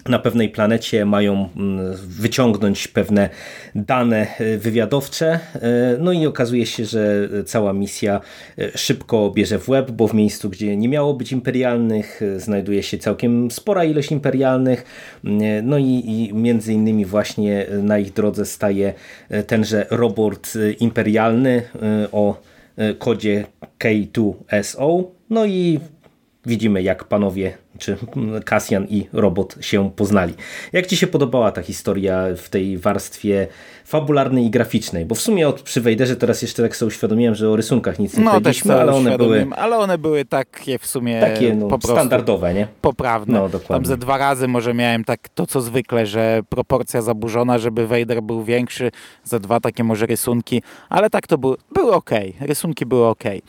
na 0.08 0.18
pewnej 0.18 0.48
planecie 0.48 1.04
mają 1.04 1.48
mm, 1.56 1.96
wyciągnąć 1.96 2.88
pewne 2.88 3.28
dane 3.74 4.26
e, 4.38 4.58
wywiadowcze. 4.58 5.26
E, 5.54 5.60
no 6.00 6.12
i 6.12 6.26
okazuje 6.26 6.66
się, 6.66 6.84
że 6.84 7.28
cała 7.46 7.72
misja 7.72 8.20
e, 8.58 8.78
szybko 8.78 9.30
bierze 9.30 9.58
w 9.58 9.68
łeb, 9.68 9.90
bo 9.90 10.08
w 10.08 10.14
miejscu, 10.14 10.50
gdzie 10.50 10.76
nie 10.76 10.88
miało 10.88 11.14
być 11.14 11.32
imperialnych, 11.32 12.20
znajduje 12.36 12.82
się 12.82 12.98
całkiem 12.98 13.50
spora 13.50 13.84
ilość 13.84 14.12
imperialnych. 14.12 14.84
No 15.62 15.78
i, 15.78 16.02
i 16.06 16.34
między 16.34 16.72
innymi 16.72 17.04
właśnie 17.04 17.66
na 17.82 17.98
ich 17.98 18.12
drodze 18.12 18.44
staje 18.44 18.94
tenże 19.46 19.86
robot 19.90 20.52
imperialny 20.80 21.62
o 22.12 22.40
kodzie 22.98 23.44
K2SO. 23.78 25.04
No 25.30 25.46
i 25.46 25.80
widzimy, 26.46 26.82
jak 26.82 27.04
panowie 27.04 27.63
czy 27.78 27.96
Kasjan 28.44 28.86
i 28.86 29.06
robot 29.12 29.56
się 29.60 29.90
poznali. 29.90 30.34
Jak 30.72 30.86
Ci 30.86 30.96
się 30.96 31.06
podobała 31.06 31.52
ta 31.52 31.62
historia 31.62 32.26
w 32.36 32.48
tej 32.48 32.78
warstwie 32.78 33.46
fabularnej 33.94 34.46
i 34.46 34.50
graficznej? 34.50 35.04
Bo 35.04 35.14
w 35.14 35.20
sumie 35.20 35.48
od, 35.48 35.62
przy 35.62 35.80
Wejderze 35.80 36.16
teraz 36.16 36.42
jeszcze 36.42 36.62
tak 36.62 36.76
sobie 36.76 36.88
uświadomiłem, 36.88 37.34
że 37.34 37.50
o 37.50 37.56
rysunkach 37.56 37.98
nic 37.98 38.16
nie 38.16 38.24
no, 38.24 38.30
powiedzieliśmy, 38.30 38.74
ale 38.80 38.92
one 38.92 39.18
były... 39.18 39.46
Ale 39.56 39.78
one 39.78 39.98
były 39.98 40.24
takie 40.24 40.78
w 40.78 40.86
sumie 40.86 41.20
takie, 41.20 41.54
no, 41.54 41.68
po 41.68 41.78
prostu 41.78 41.96
standardowe, 41.96 42.54
nie? 42.54 42.68
Poprawne. 42.80 43.38
No, 43.38 43.48
dokładnie. 43.48 43.74
Tam 43.74 43.86
ze 43.86 43.96
dwa 43.96 44.18
razy 44.18 44.48
może 44.48 44.74
miałem 44.74 45.04
tak 45.04 45.28
to, 45.28 45.46
co 45.46 45.60
zwykle, 45.60 46.06
że 46.06 46.40
proporcja 46.48 47.02
zaburzona, 47.02 47.58
żeby 47.58 47.86
Wejder 47.86 48.22
był 48.22 48.44
większy, 48.44 48.90
za 49.24 49.38
dwa 49.38 49.60
takie 49.60 49.84
może 49.84 50.06
rysunki, 50.06 50.62
ale 50.88 51.10
tak 51.10 51.26
to 51.26 51.38
były, 51.38 51.56
były 51.72 51.92
ok. 51.92 52.10
Rysunki 52.40 52.86
były 52.86 53.06
ok. 53.06 53.24
Eee, 53.24 53.42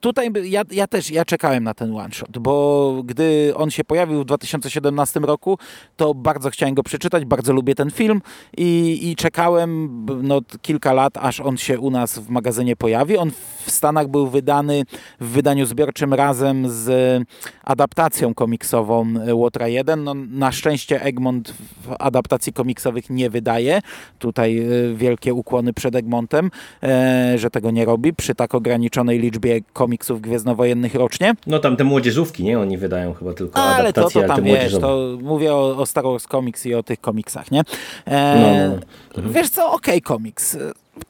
tutaj 0.00 0.32
ja, 0.44 0.62
ja 0.70 0.86
też, 0.86 1.10
ja 1.10 1.24
czekałem 1.24 1.64
na 1.64 1.74
ten 1.74 1.96
one 1.96 2.12
shot, 2.12 2.38
bo 2.38 3.02
gdy 3.04 3.52
on 3.56 3.70
się 3.70 3.84
pojawił 3.84 4.22
w 4.22 4.24
2017 4.24 5.20
roku, 5.20 5.58
to 5.96 6.14
bardzo 6.14 6.50
chciałem 6.50 6.74
go 6.74 6.82
przeczytać, 6.82 7.24
bardzo 7.24 7.52
lubię 7.52 7.74
ten 7.74 7.90
film 7.90 8.22
i, 8.56 8.85
i 8.86 9.16
czekałem 9.16 10.06
no, 10.22 10.40
kilka 10.62 10.92
lat, 10.92 11.16
aż 11.16 11.40
on 11.40 11.56
się 11.56 11.80
u 11.80 11.90
nas 11.90 12.18
w 12.18 12.28
magazynie 12.28 12.76
pojawi. 12.76 13.16
On 13.16 13.30
w 13.64 13.70
Stanach 13.70 14.08
był 14.08 14.26
wydany 14.26 14.84
w 15.20 15.26
wydaniu 15.26 15.66
zbiorczym 15.66 16.14
razem 16.14 16.68
z 16.68 17.22
adaptacją 17.64 18.34
komiksową 18.34 19.06
Łotra 19.32 19.68
1. 19.68 20.04
No, 20.04 20.14
na 20.14 20.52
szczęście 20.52 21.02
Egmont 21.02 21.54
w 21.82 21.94
adaptacji 21.98 22.52
komiksowych 22.52 23.10
nie 23.10 23.30
wydaje. 23.30 23.80
Tutaj 24.18 24.58
e, 24.58 24.94
wielkie 24.94 25.34
ukłony 25.34 25.72
przed 25.72 25.94
Egmontem, 25.94 26.50
e, 26.82 27.34
że 27.38 27.50
tego 27.50 27.70
nie 27.70 27.84
robi 27.84 28.14
przy 28.14 28.34
tak 28.34 28.54
ograniczonej 28.54 29.18
liczbie 29.18 29.60
komiksów 29.72 30.20
gwiezdnowojennych 30.20 30.94
rocznie. 30.94 31.34
No 31.46 31.58
tam 31.58 31.76
te 31.76 31.84
młodzieżówki, 31.84 32.44
nie? 32.44 32.58
Oni 32.58 32.78
wydają 32.78 33.14
chyba 33.14 33.32
tylko 33.32 33.60
ale 33.60 33.88
adaptacje, 33.88 34.22
to, 34.22 34.28
to 34.28 34.34
tam 34.34 34.44
wiesz, 34.44 34.78
to 34.78 35.18
mówię 35.22 35.54
o, 35.54 35.76
o 35.76 35.86
Star 35.86 36.04
Wars 36.04 36.26
Comics 36.26 36.66
i 36.66 36.74
o 36.74 36.82
tych 36.82 37.00
komiksach, 37.00 37.50
nie? 37.50 37.62
E, 38.04 38.40
no, 38.40 38.65
no. 38.65 38.65
Mhm. 38.66 39.32
Wiesz 39.32 39.50
co, 39.50 39.72
okej 39.72 39.98
okay, 39.98 40.00
komiks 40.00 40.56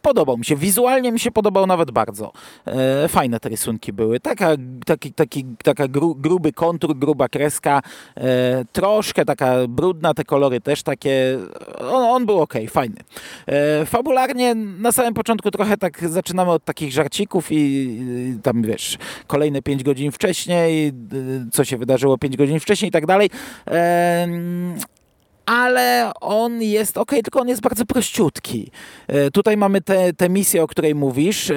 podobał 0.03 0.38
mi 0.38 0.45
się. 0.45 0.57
Wizualnie 0.57 1.12
mi 1.12 1.21
się 1.21 1.31
podobał 1.31 1.66
nawet 1.66 1.90
bardzo. 1.90 2.33
E, 2.66 3.09
fajne 3.09 3.40
te 3.40 3.49
rysunki 3.49 3.92
były. 3.92 4.21
Taka, 4.21 4.51
taki, 4.87 5.12
taki, 5.12 5.45
taka 5.62 5.88
gru, 5.88 6.14
gruby 6.14 6.53
kontur, 6.53 6.99
gruba 6.99 7.29
kreska. 7.29 7.83
E, 8.16 8.64
troszkę 8.73 9.25
taka 9.25 9.55
brudna, 9.69 10.14
te 10.14 10.25
kolory 10.25 10.61
też 10.61 10.83
takie. 10.83 11.38
On, 11.79 12.03
on 12.03 12.27
był 12.27 12.40
ok, 12.40 12.55
fajny. 12.71 12.97
E, 13.47 13.87
fabularnie 13.87 14.55
na 14.55 14.92
samym 14.92 15.14
początku 15.14 15.51
trochę 15.51 15.77
tak 15.77 16.09
zaczynamy 16.09 16.51
od 16.51 16.64
takich 16.64 16.92
żarcików 16.92 17.53
i, 17.53 17.57
i 17.57 18.38
tam 18.42 18.62
wiesz, 18.62 18.99
kolejne 19.27 19.62
5 19.62 19.83
godzin 19.83 20.12
wcześniej, 20.12 20.92
co 21.53 21.64
się 21.64 21.77
wydarzyło 21.77 22.19
5 22.19 22.37
godzin 22.37 22.61
wcześniej 22.61 22.88
i 22.88 22.92
tak 22.92 23.07
dalej. 23.07 23.31
E, 25.46 25.52
ale 25.52 26.12
on 26.20 26.62
jest 26.62 26.98
ok, 26.98 27.11
tylko 27.11 27.40
on 27.40 27.48
jest 27.48 27.61
bardzo 27.61 27.87
prościutki. 27.87 28.70
E, 29.09 29.30
tutaj 29.30 29.56
mamy 29.56 29.80
tę 30.16 30.28
misję, 30.28 30.62
o 30.62 30.66
której 30.66 30.94
mówisz, 30.94 31.52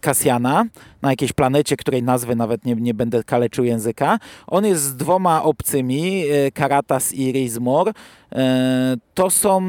Kasjana, 0.00 0.64
na 1.02 1.10
jakiejś 1.10 1.32
planecie, 1.32 1.76
której 1.76 2.02
nazwy 2.02 2.36
nawet 2.36 2.64
nie, 2.64 2.74
nie 2.74 2.94
będę 2.94 3.24
kaleczył 3.24 3.64
języka. 3.64 4.18
On 4.46 4.64
jest 4.64 4.82
z 4.82 4.96
dwoma 4.96 5.42
obcymi, 5.42 6.24
e, 6.30 6.50
Karatas 6.50 7.14
i 7.14 7.32
Rizmor. 7.32 7.92
E, 8.32 8.96
to 9.14 9.30
są 9.30 9.60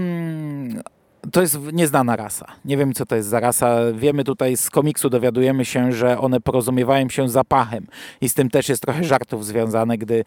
to 1.31 1.41
jest 1.41 1.59
nieznana 1.73 2.15
rasa. 2.15 2.45
Nie 2.65 2.77
wiem, 2.77 2.93
co 2.93 3.05
to 3.05 3.15
jest 3.15 3.29
za 3.29 3.39
rasa. 3.39 3.77
Wiemy 3.93 4.23
tutaj 4.23 4.57
z 4.57 4.69
komiksu, 4.69 5.09
dowiadujemy 5.09 5.65
się, 5.65 5.91
że 5.91 6.19
one 6.19 6.39
porozumiewają 6.39 7.09
się 7.09 7.29
zapachem. 7.29 7.87
I 8.21 8.29
z 8.29 8.33
tym 8.33 8.49
też 8.49 8.69
jest 8.69 8.81
trochę 8.81 9.03
żartów 9.03 9.45
związane, 9.45 9.97
gdy 9.97 10.23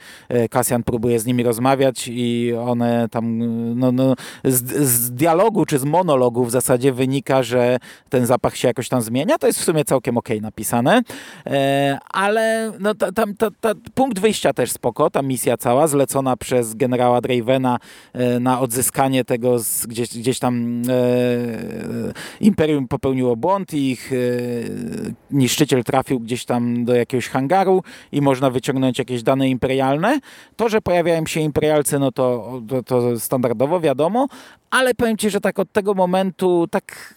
Kasjan 0.51 0.81
e, 0.81 0.85
próbuje 0.85 1.21
z 1.21 1.27
nimi 1.27 1.43
rozmawiać 1.43 2.09
i 2.13 2.53
one 2.67 3.09
tam, 3.11 3.39
no, 3.79 3.93
no 3.93 4.15
z, 4.45 4.89
z, 4.89 5.13
dialogu 5.13 5.67
czy 5.67 5.79
z 5.79 5.85
monologu 5.85 6.45
w 6.45 6.51
zasadzie 6.51 6.93
wynika, 6.93 7.43
że 7.43 7.79
ten 8.09 8.27
zapach 8.27 8.57
się 8.57 8.69
jakoś 8.69 8.89
tam 8.89 9.03
zmienia. 9.03 9.39
To 9.39 9.47
jest 9.47 9.61
w 9.61 9.65
sumie 9.65 9.85
całkiem 9.85 10.17
okej 10.19 10.37
okay 10.37 10.43
napisane. 10.43 11.03
E, 11.47 11.99
ale 12.11 12.73
no, 12.81 12.95
ta, 12.95 13.13
ta, 13.13 13.25
ta, 13.39 13.51
ta, 13.61 13.73
punkt 13.95 14.19
wyjścia 14.19 14.53
też 14.53 14.73
spoko, 14.73 15.11
ta 15.11 15.23
misja 15.23 15.57
cała, 15.57 15.87
zlecona 15.87 16.37
przez 16.37 16.75
generała 16.75 17.21
Dravena 17.21 17.79
e, 18.13 18.41
na 18.41 18.61
odzyskanie 18.61 19.25
tego 19.25 19.59
z, 19.59 19.87
gdzieś, 19.87 20.19
gdzieś 20.19 20.39
tam 20.39 20.84
Imperium 22.41 22.89
popełniło 22.89 23.37
błąd 23.37 23.75
i 23.75 23.91
ich 23.91 24.13
e, 24.13 24.17
niszczyciel 25.31 25.85
trafił 25.85 26.21
gdzieś 26.21 26.45
tam 26.45 26.85
do 26.85 26.95
jakiegoś 26.95 27.29
hangaru 27.29 27.83
i 28.13 28.21
można 28.21 28.51
wyciągnąć 28.51 28.99
jakieś 28.99 29.23
dane 29.23 29.49
imperialne. 29.49 30.21
To, 30.57 30.69
że 30.69 30.81
pojawiają 30.81 31.27
się 31.27 31.41
imperialcy, 31.41 31.99
no 31.99 32.13
to, 32.13 32.61
to, 32.69 32.83
to 32.83 33.21
standardowo 33.21 33.81
wiadomo, 33.81 34.27
ale 34.71 34.95
powiem 34.95 35.17
Ci, 35.17 35.31
że 35.31 35.41
tak 35.41 35.59
od 35.59 35.73
tego 35.73 35.95
momentu 35.95 36.67
tak 36.71 37.15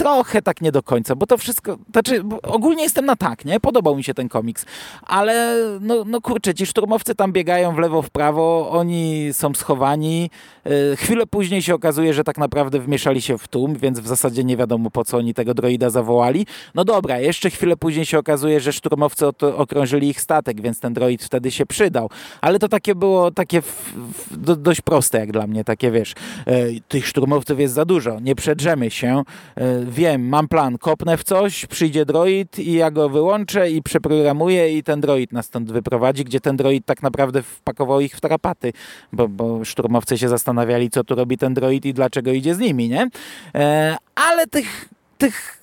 trochę 0.00 0.42
tak 0.42 0.60
nie 0.60 0.72
do 0.72 0.82
końca, 0.82 1.14
bo 1.14 1.26
to 1.26 1.38
wszystko, 1.38 1.78
znaczy 1.92 2.22
ogólnie 2.42 2.82
jestem 2.82 3.06
na 3.06 3.16
tak, 3.16 3.44
nie? 3.44 3.60
Podobał 3.60 3.96
mi 3.96 4.04
się 4.04 4.14
ten 4.14 4.28
komiks, 4.28 4.66
ale 5.02 5.56
no, 5.80 6.04
no 6.06 6.20
kurczę, 6.20 6.54
ci 6.54 6.66
szturmowcy 6.66 7.14
tam 7.14 7.32
biegają 7.32 7.74
w 7.74 7.78
lewo, 7.78 8.02
w 8.02 8.10
prawo, 8.10 8.70
oni 8.70 9.28
są 9.32 9.54
schowani, 9.54 10.30
yy, 10.64 10.96
chwilę 10.96 11.26
później 11.26 11.62
się 11.62 11.74
okazuje, 11.74 12.14
że 12.14 12.24
tak 12.24 12.38
naprawdę 12.38 12.78
wmieszali 12.78 13.22
się 13.22 13.38
w 13.38 13.48
tłum, 13.48 13.74
więc 13.74 14.00
w 14.00 14.06
zasadzie 14.06 14.44
nie 14.44 14.56
wiadomo 14.56 14.90
po 14.90 15.04
co 15.04 15.16
oni 15.16 15.34
tego 15.34 15.54
droida 15.54 15.90
zawołali. 15.90 16.46
No 16.74 16.84
dobra, 16.84 17.18
jeszcze 17.18 17.50
chwilę 17.50 17.76
później 17.76 18.06
się 18.06 18.18
okazuje, 18.18 18.60
że 18.60 18.72
szturmowcy 18.72 19.26
okrążyli 19.56 20.08
ich 20.08 20.20
statek, 20.20 20.60
więc 20.60 20.80
ten 20.80 20.94
droid 20.94 21.24
wtedy 21.24 21.50
się 21.50 21.66
przydał, 21.66 22.10
ale 22.40 22.58
to 22.58 22.68
takie 22.68 22.94
było 22.94 23.30
takie 23.30 23.62
w, 23.62 23.92
w, 23.96 24.36
do, 24.36 24.56
dość 24.56 24.80
proste 24.80 25.18
jak 25.18 25.32
dla 25.32 25.46
mnie, 25.46 25.64
takie 25.64 25.90
wiesz, 25.90 26.14
yy, 26.46 26.80
tych 26.88 27.06
szturmowców 27.06 27.60
jest 27.60 27.74
za 27.74 27.84
dużo, 27.84 28.20
nie 28.20 28.34
przedrzemy 28.34 28.90
się, 28.90 29.22
yy, 29.56 29.89
wiem, 29.90 30.28
mam 30.28 30.48
plan, 30.48 30.78
kopnę 30.78 31.16
w 31.16 31.24
coś, 31.24 31.66
przyjdzie 31.66 32.04
droid 32.04 32.58
i 32.58 32.72
ja 32.72 32.90
go 32.90 33.08
wyłączę 33.08 33.70
i 33.70 33.82
przeprogramuję 33.82 34.78
i 34.78 34.82
ten 34.82 35.00
droid 35.00 35.32
nas 35.32 35.46
stąd 35.46 35.72
wyprowadzi, 35.72 36.24
gdzie 36.24 36.40
ten 36.40 36.56
droid 36.56 36.86
tak 36.86 37.02
naprawdę 37.02 37.42
wpakował 37.42 38.00
ich 38.00 38.16
w 38.16 38.20
tarapaty, 38.20 38.72
bo, 39.12 39.28
bo 39.28 39.64
szturmowcy 39.64 40.18
się 40.18 40.28
zastanawiali, 40.28 40.90
co 40.90 41.04
tu 41.04 41.14
robi 41.14 41.38
ten 41.38 41.54
droid 41.54 41.84
i 41.84 41.94
dlaczego 41.94 42.32
idzie 42.32 42.54
z 42.54 42.58
nimi, 42.58 42.88
nie? 42.88 43.08
E, 43.54 43.96
ale 44.14 44.46
tych, 44.46 44.88
tych 45.18 45.60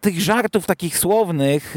tych 0.00 0.20
żartów 0.20 0.66
takich 0.66 0.98
słownych 0.98 1.76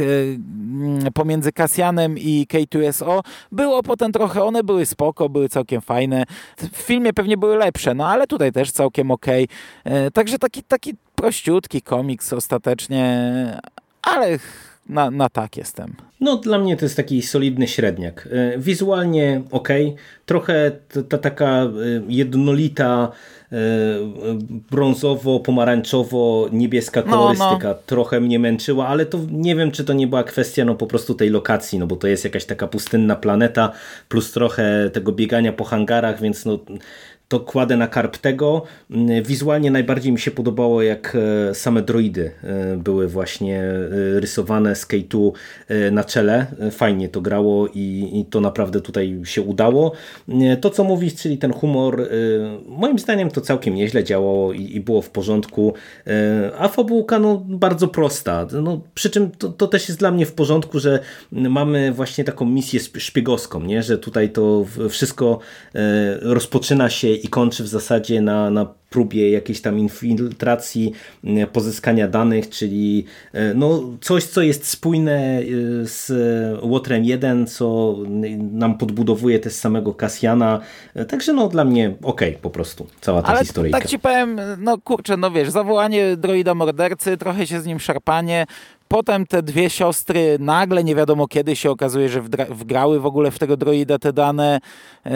e, 1.06 1.12
pomiędzy 1.12 1.52
Kasjanem 1.52 2.18
i 2.18 2.48
K2SO 2.54 3.22
było 3.52 3.84
potem 3.84 4.12
trochę, 4.12 4.44
one 4.44 4.64
były 4.64 4.86
spoko, 4.86 5.30
były 5.30 5.50
całkiem 5.50 5.82
fajne. 5.82 6.24
W 6.58 6.78
filmie 6.78 7.14
pewnie 7.14 7.38
były 7.38 7.58
lepsze, 7.58 7.94
no 7.94 8.08
ale 8.08 8.28
tutaj 8.28 8.52
też 8.52 8.72
całkiem 8.72 9.12
okej. 9.12 9.48
Okay. 9.86 10.12
Także 10.12 10.40
taki, 10.40 10.64
taki 10.64 10.94
prościutki 11.22 11.82
komiks 11.82 12.34
ostatecznie, 12.34 13.28
ale 14.02 14.40
na, 14.90 15.12
na 15.12 15.30
tak 15.30 15.58
jestem. 15.58 15.94
No 16.22 16.38
dla 16.38 16.60
mnie 16.60 16.78
to 16.78 16.86
jest 16.86 16.96
taki 16.96 17.22
solidny 17.22 17.68
średniak. 17.68 18.30
E, 18.32 18.58
wizualnie 18.58 19.42
ok, 19.52 19.70
trochę 20.26 20.72
ta 21.10 21.18
taka 21.18 21.64
e, 21.64 21.70
jednolita 22.08 23.12
e, 23.52 23.56
brązowo-pomarańczowo-niebieska 24.72 27.04
kolorystyka 27.04 27.68
no, 27.68 27.70
no. 27.70 27.76
trochę 27.86 28.20
mnie 28.20 28.40
męczyła, 28.40 28.88
ale 28.88 29.06
to 29.06 29.20
nie 29.32 29.56
wiem, 29.56 29.72
czy 29.72 29.84
to 29.84 29.94
nie 29.94 30.08
była 30.08 30.24
kwestia 30.24 30.66
no 30.66 30.76
po 30.76 30.88
prostu 30.88 31.16
tej 31.16 31.30
lokacji, 31.30 31.80
no 31.80 31.88
bo 31.88 31.96
to 31.96 32.08
jest 32.08 32.24
jakaś 32.24 32.46
taka 32.46 32.68
pustynna 32.68 33.16
planeta, 33.16 33.72
plus 34.10 34.32
trochę 34.32 34.90
tego 34.94 35.12
biegania 35.12 35.54
po 35.54 35.64
hangarach, 35.64 36.22
więc 36.22 36.46
no 36.46 36.60
to 37.30 37.40
kładę 37.40 37.78
na 37.78 37.88
karp 37.88 38.18
tego. 38.18 38.64
Mm, 38.92 39.24
wizualnie 39.24 39.72
najbardziej 39.72 40.12
mi 40.12 40.20
się 40.20 40.32
podobało, 40.32 40.82
jak 40.82 41.18
e, 41.50 41.56
same 41.56 41.82
droidy 41.82 42.32
e, 42.44 42.78
były 42.78 43.08
właśnie 43.08 43.60
e, 43.60 44.20
rysowane 44.20 44.76
z 44.76 44.88
K2 44.88 45.32
na 45.92 46.04
czele. 46.04 46.46
Fajnie 46.72 47.10
to 47.10 47.22
grało 47.22 47.68
i, 47.68 48.10
i 48.14 48.26
to 48.26 48.42
naprawdę 48.42 48.82
tutaj 48.82 49.22
się 49.24 49.42
udało. 49.42 49.92
To, 50.62 50.70
co 50.70 50.84
mówisz, 50.84 51.16
czyli 51.16 51.38
ten 51.38 51.54
humor, 51.54 52.10
moim 52.68 53.00
zdaniem 53.00 53.32
to 53.32 53.42
całkiem 53.42 53.76
nieźle 53.76 54.04
działało 54.04 54.54
i, 54.54 54.76
i 54.76 54.80
było 54.80 55.02
w 55.02 55.10
porządku. 55.10 55.74
A 56.60 56.68
fabułka 56.68 57.20
no, 57.20 57.44
bardzo 57.46 57.88
prosta. 57.88 58.48
No, 58.62 58.82
przy 58.94 59.10
czym 59.10 59.32
to, 59.32 59.50
to 59.50 59.68
też 59.68 59.88
jest 59.88 60.00
dla 60.00 60.12
mnie 60.12 60.26
w 60.26 60.34
porządku, 60.34 60.80
że 60.80 61.00
mamy 61.32 61.92
właśnie 61.92 62.24
taką 62.24 62.46
misję 62.46 62.80
szpiegowską, 62.80 63.62
nie? 63.62 63.84
że 63.84 63.98
tutaj 63.98 64.30
to 64.30 64.66
wszystko 64.90 65.40
rozpoczyna 66.22 66.90
się 66.90 67.19
i 67.24 67.28
kończy 67.28 67.64
w 67.64 67.68
zasadzie 67.68 68.22
na, 68.22 68.50
na 68.50 68.66
próbie 68.90 69.32
jakiejś 69.32 69.62
tam 69.62 69.80
infiltracji, 69.80 70.94
e, 71.24 71.48
pozyskania 71.48 72.08
danych, 72.08 72.50
czyli 72.50 73.06
e, 73.34 73.54
no 73.54 73.82
coś, 74.02 74.24
co 74.24 74.42
jest 74.42 74.68
spójne 74.68 75.40
e, 75.40 75.44
z 75.86 76.12
Łotrem 76.62 77.06
1, 77.06 77.48
co 77.48 77.98
nam 78.52 78.78
podbudowuje 78.78 79.40
też 79.40 79.54
samego 79.54 79.94
Kasjana. 79.94 80.60
Także 81.08 81.34
no 81.34 81.48
dla 81.48 81.66
mnie 81.66 81.96
okej 82.04 82.30
okay, 82.30 82.42
po 82.42 82.50
prostu 82.50 82.88
cała 83.02 83.22
ta 83.22 83.28
Ale 83.28 83.40
historia. 83.40 83.72
tak 83.72 83.88
ci 83.88 84.00
powiem, 84.00 84.40
no 84.58 84.78
kurczę, 84.78 85.18
no 85.18 85.32
wiesz, 85.32 85.50
zawołanie 85.50 86.18
droida 86.18 86.56
mordercy, 86.56 87.18
trochę 87.18 87.48
się 87.48 87.62
z 87.62 87.66
nim 87.66 87.80
szarpanie, 87.80 88.46
Potem 88.92 89.26
te 89.26 89.44
dwie 89.44 89.70
siostry 89.70 90.38
nagle, 90.40 90.84
nie 90.84 90.96
wiadomo 90.96 91.28
kiedy 91.28 91.56
się 91.56 91.72
okazuje, 91.72 92.10
że 92.10 92.22
wgrały 92.50 93.00
w 93.00 93.06
ogóle 93.06 93.32
w 93.32 93.40
tego 93.40 93.58
droida 93.58 94.00
te 94.00 94.14
dane. 94.14 94.60
E, 95.06 95.12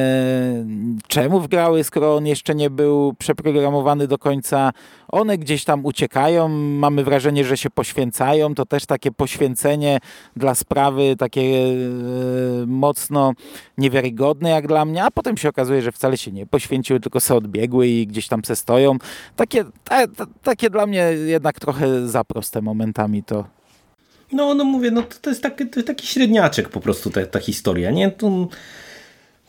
czemu 1.07 1.39
wgrały, 1.39 1.83
skoro 1.83 2.15
on 2.15 2.27
jeszcze 2.27 2.55
nie 2.55 2.69
był 2.69 3.13
przeprogramowany 3.19 4.07
do 4.07 4.17
końca? 4.17 4.71
One 5.07 5.37
gdzieś 5.37 5.63
tam 5.63 5.85
uciekają, 5.85 6.47
mamy 6.49 7.03
wrażenie, 7.03 7.45
że 7.45 7.57
się 7.57 7.69
poświęcają. 7.69 8.55
To 8.55 8.65
też 8.65 8.85
takie 8.85 9.11
poświęcenie 9.11 9.99
dla 10.35 10.55
sprawy, 10.55 11.15
takie 11.17 11.41
e, 11.41 11.73
mocno 12.67 13.33
niewiarygodne 13.77 14.49
jak 14.49 14.67
dla 14.67 14.85
mnie, 14.85 15.03
a 15.03 15.11
potem 15.11 15.37
się 15.37 15.49
okazuje, 15.49 15.81
że 15.81 15.91
wcale 15.91 16.17
się 16.17 16.31
nie 16.31 16.45
poświęciły, 16.45 16.99
tylko 16.99 17.19
se 17.19 17.35
odbiegły 17.35 17.87
i 17.87 18.07
gdzieś 18.07 18.27
tam 18.27 18.45
se 18.45 18.55
stoją. 18.55 18.97
Takie, 19.35 19.63
ta, 19.83 20.07
ta, 20.07 20.25
takie 20.43 20.69
dla 20.69 20.85
mnie 20.85 21.01
jednak 21.25 21.59
trochę 21.59 22.07
za 22.07 22.23
proste 22.23 22.61
momentami 22.61 23.23
to 23.23 23.62
no, 24.33 24.53
no 24.53 24.63
mówię, 24.63 24.91
no 24.91 25.03
to, 25.03 25.15
to 25.21 25.29
jest 25.29 25.43
taki, 25.43 25.67
to 25.67 25.79
jest 25.79 25.87
taki 25.87 26.07
średniaczek 26.07 26.69
po 26.69 26.79
prostu 26.79 27.09
ta, 27.09 27.25
ta 27.25 27.39
historia, 27.39 27.91
nie? 27.91 28.11
To, 28.11 28.47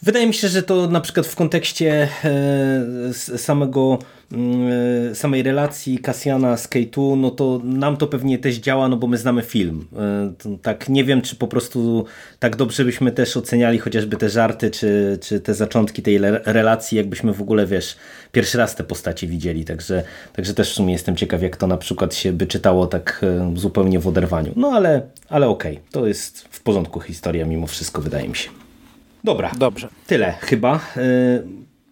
wydaje 0.05 0.27
mi 0.27 0.35
się, 0.35 0.49
że 0.49 0.63
to 0.63 0.87
na 0.87 1.01
przykład 1.01 1.27
w 1.27 1.37
kontekście 1.37 2.09
e, 2.25 3.39
samego 3.39 3.99
mm, 4.33 4.71
e, 5.11 5.15
samej 5.15 5.43
relacji 5.43 5.99
Kasjana 5.99 6.57
z 6.57 6.69
K2, 6.69 7.17
no 7.17 7.31
to 7.31 7.61
nam 7.65 7.97
to 7.97 8.07
pewnie 8.07 8.39
też 8.39 8.57
działa, 8.57 8.89
no 8.89 8.97
bo 8.97 9.07
my 9.07 9.19
znamy 9.19 9.43
film. 9.43 9.87
E, 9.97 10.57
tak 10.63 10.89
nie 10.89 11.05
wiem, 11.05 11.23
czy 11.23 11.37
po 11.37 11.49
prostu 11.49 12.05
tak 12.39 12.57
dobrze 12.57 12.85
byśmy 12.85 13.13
też 13.13 13.37
oceniali 13.37 13.79
chociażby 13.79 14.17
te 14.17 14.29
żarty, 14.29 14.71
czy, 14.71 15.19
czy 15.23 15.41
te 15.41 15.55
zaczątki 15.55 16.03
tej 16.03 16.19
relacji, 16.45 16.99
jakbyśmy 16.99 17.33
w 17.33 17.43
ogóle, 17.43 17.67
wiesz, 17.67 17.97
pierwszy 18.33 18.59
raz 18.59 18.77
te 18.77 18.85
postacie 18.85 19.27
widzieli, 19.27 19.65
także, 19.65 20.03
także 20.33 20.55
też 20.55 20.71
w 20.71 20.75
sumie 20.75 20.93
jestem 20.93 21.17
ciekaw, 21.17 21.43
jak 21.43 21.57
to 21.57 21.67
na 21.67 21.77
przykład 21.77 22.15
się 22.15 22.33
by 22.33 22.47
czytało 22.47 22.87
tak 22.87 23.25
zupełnie 23.55 23.99
w 23.99 24.09
oderwaniu. 24.09 24.53
No 24.57 24.69
ale, 24.69 25.03
ale 25.29 25.49
okej, 25.49 25.73
okay. 25.73 25.85
to 25.91 26.07
jest 26.07 26.49
w 26.51 26.63
porządku 26.63 27.01
historia 27.01 27.47
mimo 27.47 27.67
wszystko, 27.67 28.03
wydaje 28.03 28.29
mi 28.29 28.37
się. 28.37 28.64
Dobra, 29.25 29.51
Dobrze. 29.59 29.89
tyle 30.07 30.33
chyba. 30.41 30.81
Y, 30.97 31.43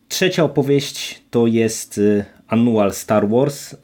trzecia 0.09 0.45
opowieść 0.45 1.23
to 1.31 1.47
jest 1.47 1.99
y, 1.99 2.25
Annual 2.49 2.93
Star 2.93 3.29
Wars 3.29 3.73
y, 3.73 3.77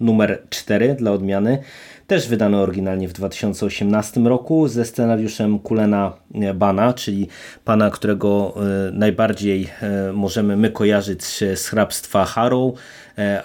numer 0.00 0.42
4 0.50 0.94
dla 0.94 1.12
odmiany. 1.12 1.58
Też 2.06 2.28
wydany 2.28 2.56
oryginalnie 2.56 3.08
w 3.08 3.12
2018 3.12 4.20
roku 4.20 4.68
ze 4.68 4.84
scenariuszem 4.84 5.58
Kulena 5.58 6.12
Bana, 6.54 6.92
czyli 6.92 7.28
pana, 7.64 7.90
którego 7.90 8.54
najbardziej 8.92 9.68
możemy 10.12 10.56
my 10.56 10.70
kojarzyć 10.70 11.24
z 11.54 11.66
hrabstwa 11.68 12.24
Harrow, 12.24 12.74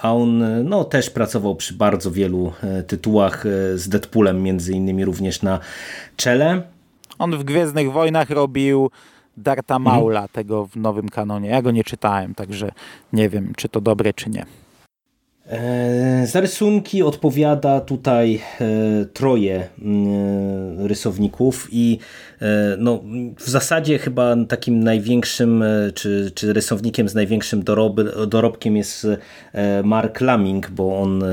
a 0.01 0.13
on 0.13 0.43
no, 0.69 0.83
też 0.83 1.09
pracował 1.09 1.55
przy 1.55 1.73
bardzo 1.73 2.11
wielu 2.11 2.53
tytułach 2.87 3.43
z 3.75 3.89
Deadpoolem 3.89 4.43
między 4.43 4.73
innymi 4.73 5.05
również 5.05 5.41
na 5.41 5.59
czele. 6.15 6.61
On 7.19 7.37
w 7.37 7.43
Gwiezdnych 7.43 7.91
Wojnach 7.91 8.29
robił 8.29 8.89
Darta 9.37 9.75
mhm. 9.75 9.95
Maula, 9.95 10.21
mhm. 10.21 10.29
tego 10.33 10.67
w 10.67 10.75
nowym 10.75 11.09
kanonie. 11.09 11.49
Ja 11.49 11.61
go 11.61 11.71
nie 11.71 11.83
czytałem, 11.83 12.35
także 12.35 12.71
nie 13.13 13.29
wiem, 13.29 13.53
czy 13.57 13.69
to 13.69 13.81
dobre, 13.81 14.13
czy 14.13 14.29
nie. 14.29 14.45
E, 15.49 16.27
za 16.27 16.41
rysunki 16.41 17.03
odpowiada 17.03 17.81
tutaj 17.81 18.41
e, 18.61 19.05
troje 19.05 19.67
mm, 19.81 20.87
rysowników 20.87 21.67
i 21.71 21.99
e, 22.41 22.75
no, 22.79 23.03
w 23.37 23.49
zasadzie 23.49 23.97
chyba 23.99 24.35
takim 24.47 24.83
największym, 24.83 25.63
czy, 25.93 26.31
czy 26.35 26.53
rysownikiem 26.53 27.09
z 27.09 27.15
największym 27.15 27.63
doroby, 27.63 28.13
dorobkiem 28.27 28.77
jest 28.77 29.07
Mark 29.83 30.21
Laming, 30.21 30.69
bo 30.69 30.99
on 30.99 31.23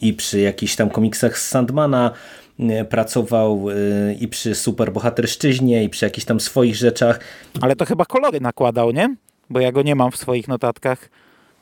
i 0.00 0.14
przy 0.14 0.40
jakichś 0.40 0.76
tam 0.76 0.90
komiksach 0.90 1.38
z 1.38 1.48
Sandmana 1.48 2.10
pracował 2.88 3.70
y, 3.70 4.16
i 4.20 4.28
przy 4.28 4.54
superbohaterszczyźnie 4.54 5.84
i 5.84 5.88
przy 5.88 6.04
jakichś 6.04 6.24
tam 6.24 6.40
swoich 6.40 6.76
rzeczach. 6.76 7.20
Ale 7.60 7.76
to 7.76 7.84
chyba 7.84 8.04
kolory 8.04 8.40
nakładał, 8.40 8.90
nie? 8.90 9.16
Bo 9.50 9.60
ja 9.60 9.72
go 9.72 9.82
nie 9.82 9.94
mam 9.94 10.10
w 10.10 10.16
swoich 10.16 10.48
notatkach. 10.48 11.08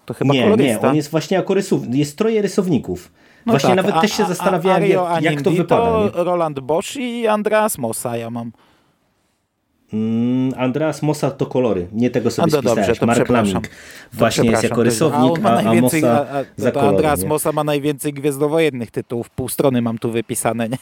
To 0.06 0.14
chyba 0.14 0.34
nie, 0.34 0.42
kolorysta. 0.42 0.82
Nie, 0.82 0.88
on 0.88 0.96
jest 0.96 1.10
właśnie 1.10 1.36
jako 1.36 1.54
rysownik, 1.54 1.94
jest 1.94 2.18
troje 2.18 2.42
rysowników. 2.42 3.12
No 3.46 3.52
właśnie 3.52 3.68
tak, 3.68 3.76
nawet 3.76 3.94
a, 3.94 4.00
też 4.00 4.12
się 4.12 4.24
zastanawiałem, 4.24 4.98
a, 4.98 5.08
a 5.08 5.14
jak, 5.14 5.22
jak 5.22 5.42
to 5.42 5.50
wypada. 5.50 6.10
To 6.10 6.24
Roland 6.24 6.60
Bosch 6.60 6.96
i 6.96 7.26
Andreas 7.26 7.78
Mossa 7.78 8.16
ja 8.16 8.30
mam. 8.30 8.52
Mm, 9.92 10.54
Andreas 10.56 11.02
Mossa 11.02 11.30
to 11.30 11.46
kolory, 11.46 11.88
nie 11.92 12.10
tego 12.10 12.30
sobie 12.30 12.52
no, 12.52 12.58
spisałeś. 12.58 12.86
Dobrze, 12.86 13.06
Mark 13.06 13.28
Laming 13.28 13.68
właśnie 14.12 14.50
jest 14.50 14.62
jako 14.62 14.82
rysownik, 14.82 15.44
a, 15.44 15.48
a, 15.48 15.70
a 15.70 15.74
Mossa 15.74 16.28
a, 16.30 16.38
a, 16.38 16.44
za 16.56 16.70
kolory, 16.70 16.88
Andreas? 16.88 17.24
Mossa 17.24 17.52
ma 17.52 17.64
najwięcej 17.64 18.12
gwiezdnowojennych 18.12 18.90
tytułów, 18.90 19.30
pół 19.30 19.48
strony 19.48 19.82
mam 19.82 19.98
tu 19.98 20.10
wypisane. 20.10 20.68
Nie? 20.68 20.78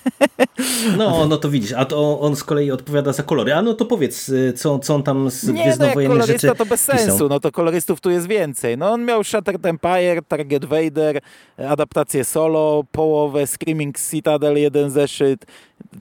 No, 0.96 1.26
no 1.26 1.36
to 1.36 1.50
widzisz, 1.50 1.72
a 1.72 1.84
to 1.84 2.20
on 2.20 2.36
z 2.36 2.44
kolei 2.44 2.70
odpowiada 2.70 3.12
za 3.12 3.22
kolory. 3.22 3.54
A 3.54 3.62
no 3.62 3.74
to 3.74 3.84
powiedz, 3.84 4.28
y, 4.28 4.52
co, 4.56 4.78
co 4.78 4.94
on 4.94 5.02
tam 5.02 5.30
z 5.30 5.48
nie, 5.48 5.76
no 6.08 6.26
rzeczy 6.26 6.54
to 6.58 6.66
bez 6.66 6.80
sensu, 6.80 7.12
pisał. 7.12 7.28
no 7.28 7.40
to 7.40 7.52
kolorystów 7.52 8.00
tu 8.00 8.10
jest 8.10 8.26
więcej. 8.26 8.78
No 8.78 8.90
on 8.92 9.04
miał 9.04 9.24
Shattered 9.24 9.66
Empire, 9.66 10.22
Target 10.28 10.64
Vader, 10.64 11.20
adaptację 11.68 12.24
solo, 12.24 12.84
połowę 12.92 13.46
Screaming 13.46 13.98
Citadel, 14.10 14.56
jeden 14.56 14.90
zeszyt, 14.90 15.46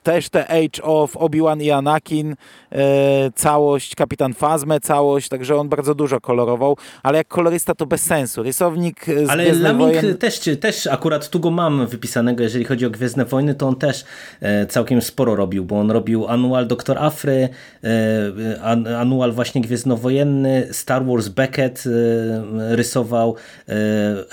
też 0.03 0.29
te 0.29 0.47
Age 0.47 0.83
of 0.83 1.17
Obi-Wan 1.17 1.61
i 1.61 1.71
Anakin, 1.71 2.35
e, 2.71 3.31
całość, 3.35 3.95
Kapitan 3.95 4.33
Fazme, 4.33 4.79
całość, 4.79 5.29
także 5.29 5.55
on 5.55 5.69
bardzo 5.69 5.95
dużo 5.95 6.21
kolorował, 6.21 6.77
ale 7.03 7.17
jak 7.17 7.27
kolorysta 7.27 7.75
to 7.75 7.85
bez 7.85 8.01
sensu. 8.01 8.43
Rysownik 8.43 9.05
z 9.25 9.29
Ale 9.29 9.53
Laming 9.53 9.93
Wojen... 9.93 10.17
też, 10.17 10.39
też 10.61 10.87
akurat 10.87 11.29
tu 11.29 11.39
go 11.39 11.51
mam 11.51 11.87
wypisanego, 11.87 12.43
jeżeli 12.43 12.65
chodzi 12.65 12.85
o 12.85 12.89
Gwiezdne 12.89 13.25
Wojny, 13.25 13.55
to 13.55 13.67
on 13.67 13.75
też 13.75 14.05
e, 14.41 14.65
całkiem 14.65 15.01
sporo 15.01 15.35
robił, 15.35 15.65
bo 15.65 15.79
on 15.79 15.91
robił 15.91 16.27
Anual 16.27 16.67
Doktor 16.67 16.97
Afry, 16.97 17.49
e, 17.83 18.61
an, 18.61 18.87
Anual 18.87 19.31
właśnie 19.31 19.61
Gwiezdnowojenny, 19.61 20.67
Star 20.71 21.05
Wars 21.05 21.27
Beckett 21.27 21.83
e, 21.85 22.75
rysował, 22.75 23.35
e, 23.69 23.73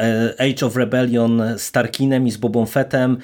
e, 0.01 0.35
Age 0.39 0.67
of 0.67 0.77
Rebellion 0.77 1.43
z 1.57 1.73
Tarkinem 1.73 2.27
i 2.27 2.31
z 2.31 2.37
Bobą 2.37 2.67
Fettem, 2.67 3.17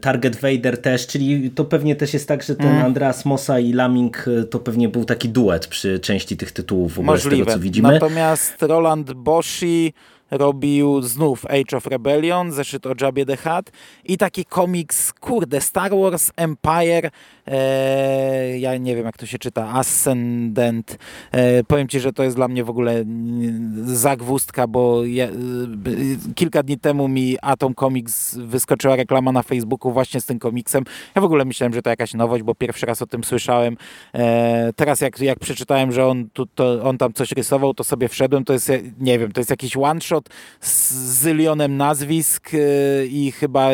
Target 0.00 0.36
Vader 0.36 0.82
też, 0.82 1.06
czyli 1.06 1.25
i 1.32 1.50
to 1.50 1.64
pewnie 1.64 1.96
też 1.96 2.14
jest 2.14 2.28
tak, 2.28 2.42
że 2.42 2.56
ten 2.56 2.68
mm. 2.68 2.84
Andreas 2.84 3.24
Mossa 3.24 3.60
i 3.60 3.72
Laming 3.72 4.28
e, 4.28 4.44
to 4.44 4.58
pewnie 4.60 4.88
był 4.88 5.04
taki 5.04 5.28
duet 5.28 5.66
przy 5.66 5.98
części 5.98 6.36
tych 6.36 6.52
tytułów 6.52 6.94
w 6.94 6.98
ogóle 6.98 7.12
Możliwe. 7.12 7.36
z 7.36 7.46
tego 7.46 7.52
co 7.52 7.62
widzimy. 7.62 7.92
Natomiast 7.92 8.62
Roland 8.62 9.12
Boshi 9.12 9.92
robił 10.30 11.02
znów 11.02 11.46
Age 11.46 11.76
of 11.76 11.86
Rebellion, 11.86 12.52
zeszyt 12.52 12.86
o 12.86 12.92
Jabie 13.00 13.26
the 13.26 13.36
Hutt 13.36 13.70
i 14.04 14.16
taki 14.16 14.44
komiks, 14.44 15.12
kurde, 15.12 15.60
Star 15.60 15.90
Wars 15.90 16.32
Empire 16.36 17.10
e, 17.46 18.58
ja 18.58 18.76
nie 18.76 18.96
wiem 18.96 19.06
jak 19.06 19.16
to 19.16 19.26
się 19.26 19.38
czyta, 19.38 19.68
Ascendant. 19.68 20.98
E, 21.32 21.64
powiem 21.64 21.88
Ci, 21.88 22.00
że 22.00 22.12
to 22.12 22.22
jest 22.22 22.36
dla 22.36 22.48
mnie 22.48 22.64
w 22.64 22.70
ogóle 22.70 23.04
zagwózdka, 23.84 24.66
bo 24.66 25.02
e, 25.06 25.28
kilka 26.34 26.62
dni 26.62 26.78
temu 26.78 27.08
mi 27.08 27.36
Atom 27.42 27.74
Comics 27.74 28.36
wyskoczyła 28.36 28.96
reklama 28.96 29.32
na 29.32 29.42
Facebooku 29.42 29.92
właśnie 29.92 30.20
z 30.20 30.26
tym 30.26 30.38
komiksem. 30.38 30.84
Ja 31.14 31.22
w 31.22 31.24
ogóle 31.24 31.44
myślałem, 31.44 31.74
że 31.74 31.82
to 31.82 31.90
jakaś 31.90 32.14
nowość, 32.14 32.42
bo 32.42 32.54
pierwszy 32.54 32.86
raz 32.86 33.02
o 33.02 33.06
tym 33.06 33.24
słyszałem. 33.24 33.76
E, 34.14 34.72
teraz 34.76 35.00
jak, 35.00 35.20
jak 35.20 35.38
przeczytałem, 35.38 35.92
że 35.92 36.06
on, 36.06 36.30
tu, 36.32 36.46
to, 36.46 36.82
on 36.82 36.98
tam 36.98 37.12
coś 37.12 37.32
rysował, 37.32 37.74
to 37.74 37.84
sobie 37.84 38.08
wszedłem, 38.08 38.44
to 38.44 38.52
jest, 38.52 38.72
nie 39.00 39.18
wiem, 39.18 39.32
to 39.32 39.40
jest 39.40 39.50
jakiś 39.50 39.76
one-shot 40.16 40.28
z 40.60 40.92
zylionem 40.92 41.76
nazwisk 41.76 42.50
e, 42.54 43.06
i 43.06 43.32
chyba 43.32 43.70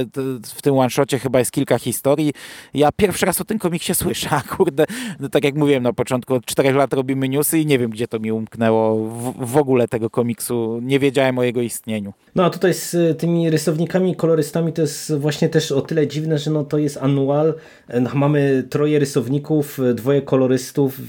w 0.55 0.63
tym 0.63 0.79
one-shocie 0.79 1.19
chyba 1.19 1.39
jest 1.39 1.51
kilka 1.51 1.79
historii. 1.79 2.33
Ja 2.75 2.93
pierwszy 2.97 3.27
raz 3.27 3.41
o 3.41 3.45
tym 3.45 3.59
komiksie 3.59 3.95
słyszę, 3.95 4.29
a 4.31 4.43
kurde, 4.43 4.85
no 5.21 5.29
tak 5.29 5.45
jak 5.45 5.55
mówiłem 5.55 5.83
na 5.83 5.93
początku, 5.93 6.35
od 6.35 6.47
czterech 6.47 6.77
lat 6.77 6.93
robimy 6.93 7.29
newsy 7.29 7.59
i 7.59 7.67
nie 7.67 7.79
wiem, 7.79 7.91
gdzie 7.91 8.09
to 8.09 8.19
mi 8.19 8.33
umknęło 8.33 9.09
w, 9.09 9.47
w 9.47 9.57
ogóle 9.57 9.89
tego 9.89 10.11
komiksu, 10.11 10.81
nie 10.83 10.99
wiedziałem 10.99 11.39
o 11.39 11.43
jego 11.43 11.61
istnieniu. 11.61 12.13
No 12.35 12.45
a 12.45 12.51
tutaj 12.51 12.75
z 12.75 12.95
y, 12.95 13.15
tymi 13.15 13.51
rysownikami, 13.51 14.17
kolorystami 14.17 14.73
to 14.73 14.83
jest 14.83 15.15
właśnie 15.15 15.49
też 15.49 15.73
o 15.73 15.81
tyle 15.81 16.07
dziwne, 16.07 16.39
że 16.39 16.51
no 16.51 16.65
to 16.65 16.79
jest 16.79 16.97
anual, 16.97 17.55
mamy 18.15 18.65
troje 18.71 18.99
rysowników, 18.99 19.79
dwoje 19.95 20.23
kolorystów, 20.23 21.01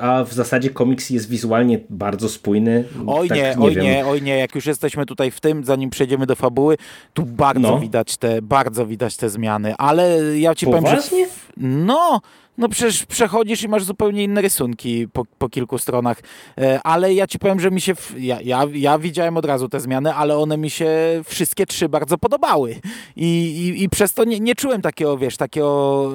a 0.00 0.24
w 0.24 0.32
zasadzie 0.32 0.70
komiks 0.70 1.10
jest 1.10 1.28
wizualnie 1.28 1.80
bardzo 1.90 2.28
spójny. 2.28 2.84
Oj 3.06 3.28
tak, 3.28 3.38
nie, 3.38 3.42
nie, 3.42 3.58
oj 3.58 3.74
wiem. 3.74 3.84
nie, 3.84 4.06
oj 4.06 4.22
nie, 4.22 4.38
jak 4.38 4.54
już 4.54 4.66
jesteśmy 4.82 5.06
tutaj 5.06 5.30
w 5.30 5.40
tym, 5.40 5.64
zanim 5.64 5.90
przejdziemy 5.90 6.26
do 6.26 6.36
fabuły, 6.36 6.76
tu 7.14 7.26
bardzo 7.26 7.60
no. 7.60 7.78
widać 7.78 8.16
te, 8.16 8.42
bardzo 8.42 8.86
widać 8.86 9.16
te 9.16 9.30
zmiany, 9.30 9.74
ale 9.78 10.38
ja 10.38 10.54
ci 10.54 10.66
Poważnie? 10.66 10.86
powiem, 11.10 11.28
że... 11.30 11.42
No, 11.56 12.20
no 12.58 12.68
przecież 12.68 13.06
przechodzisz 13.06 13.62
i 13.62 13.68
masz 13.68 13.84
zupełnie 13.84 14.24
inne 14.24 14.40
rysunki 14.40 15.08
po, 15.12 15.24
po 15.38 15.48
kilku 15.48 15.78
stronach. 15.78 16.20
E, 16.58 16.80
ale 16.82 17.14
ja 17.14 17.26
ci 17.26 17.38
powiem, 17.38 17.60
że 17.60 17.70
mi 17.70 17.80
się. 17.80 17.92
Ja, 18.18 18.40
ja, 18.40 18.64
ja 18.72 18.98
widziałem 18.98 19.36
od 19.36 19.44
razu 19.44 19.68
te 19.68 19.80
zmiany, 19.80 20.14
ale 20.14 20.38
one 20.38 20.56
mi 20.56 20.70
się 20.70 20.90
wszystkie 21.24 21.66
trzy 21.66 21.88
bardzo 21.88 22.18
podobały. 22.18 22.76
I, 23.16 23.26
i, 23.26 23.82
i 23.82 23.88
przez 23.88 24.14
to 24.14 24.24
nie, 24.24 24.40
nie 24.40 24.54
czułem 24.54 24.82
takiego, 24.82 25.18
wiesz, 25.18 25.36
takiego. 25.36 26.12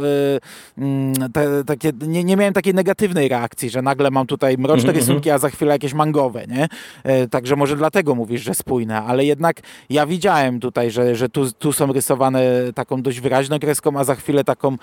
Yy, 0.77 1.29
te, 1.33 1.63
takie, 1.63 1.91
nie, 2.01 2.23
nie 2.23 2.37
miałem 2.37 2.53
takiej 2.53 2.73
negatywnej 2.73 3.27
reakcji, 3.27 3.69
że 3.69 3.81
nagle 3.81 4.11
mam 4.11 4.27
tutaj 4.27 4.57
mroczne 4.57 4.89
mm 4.89 4.95
-hmm. 4.95 4.99
rysunki, 4.99 5.29
a 5.29 5.37
za 5.37 5.49
chwilę 5.49 5.71
jakieś 5.71 5.93
mangowe, 5.93 6.47
nie? 6.47 6.67
Yy, 7.05 7.27
także 7.27 7.55
może 7.55 7.75
dlatego 7.75 8.15
mówisz, 8.15 8.41
że 8.41 8.55
spójne, 8.55 9.01
ale 9.01 9.25
jednak 9.25 9.61
ja 9.89 10.05
widziałem 10.05 10.59
tutaj, 10.59 10.91
że, 10.91 11.15
że 11.15 11.29
tu, 11.29 11.51
tu 11.51 11.73
są 11.73 11.93
rysowane 11.93 12.41
taką 12.75 13.01
dość 13.01 13.19
wyraźną 13.19 13.59
kreską, 13.59 13.99
a 13.99 14.03
za 14.03 14.15
chwilę 14.15 14.43
taką, 14.43 14.77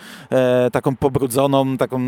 taką 0.73 0.97
pobrudzoną 0.97 1.44
taką, 1.79 1.99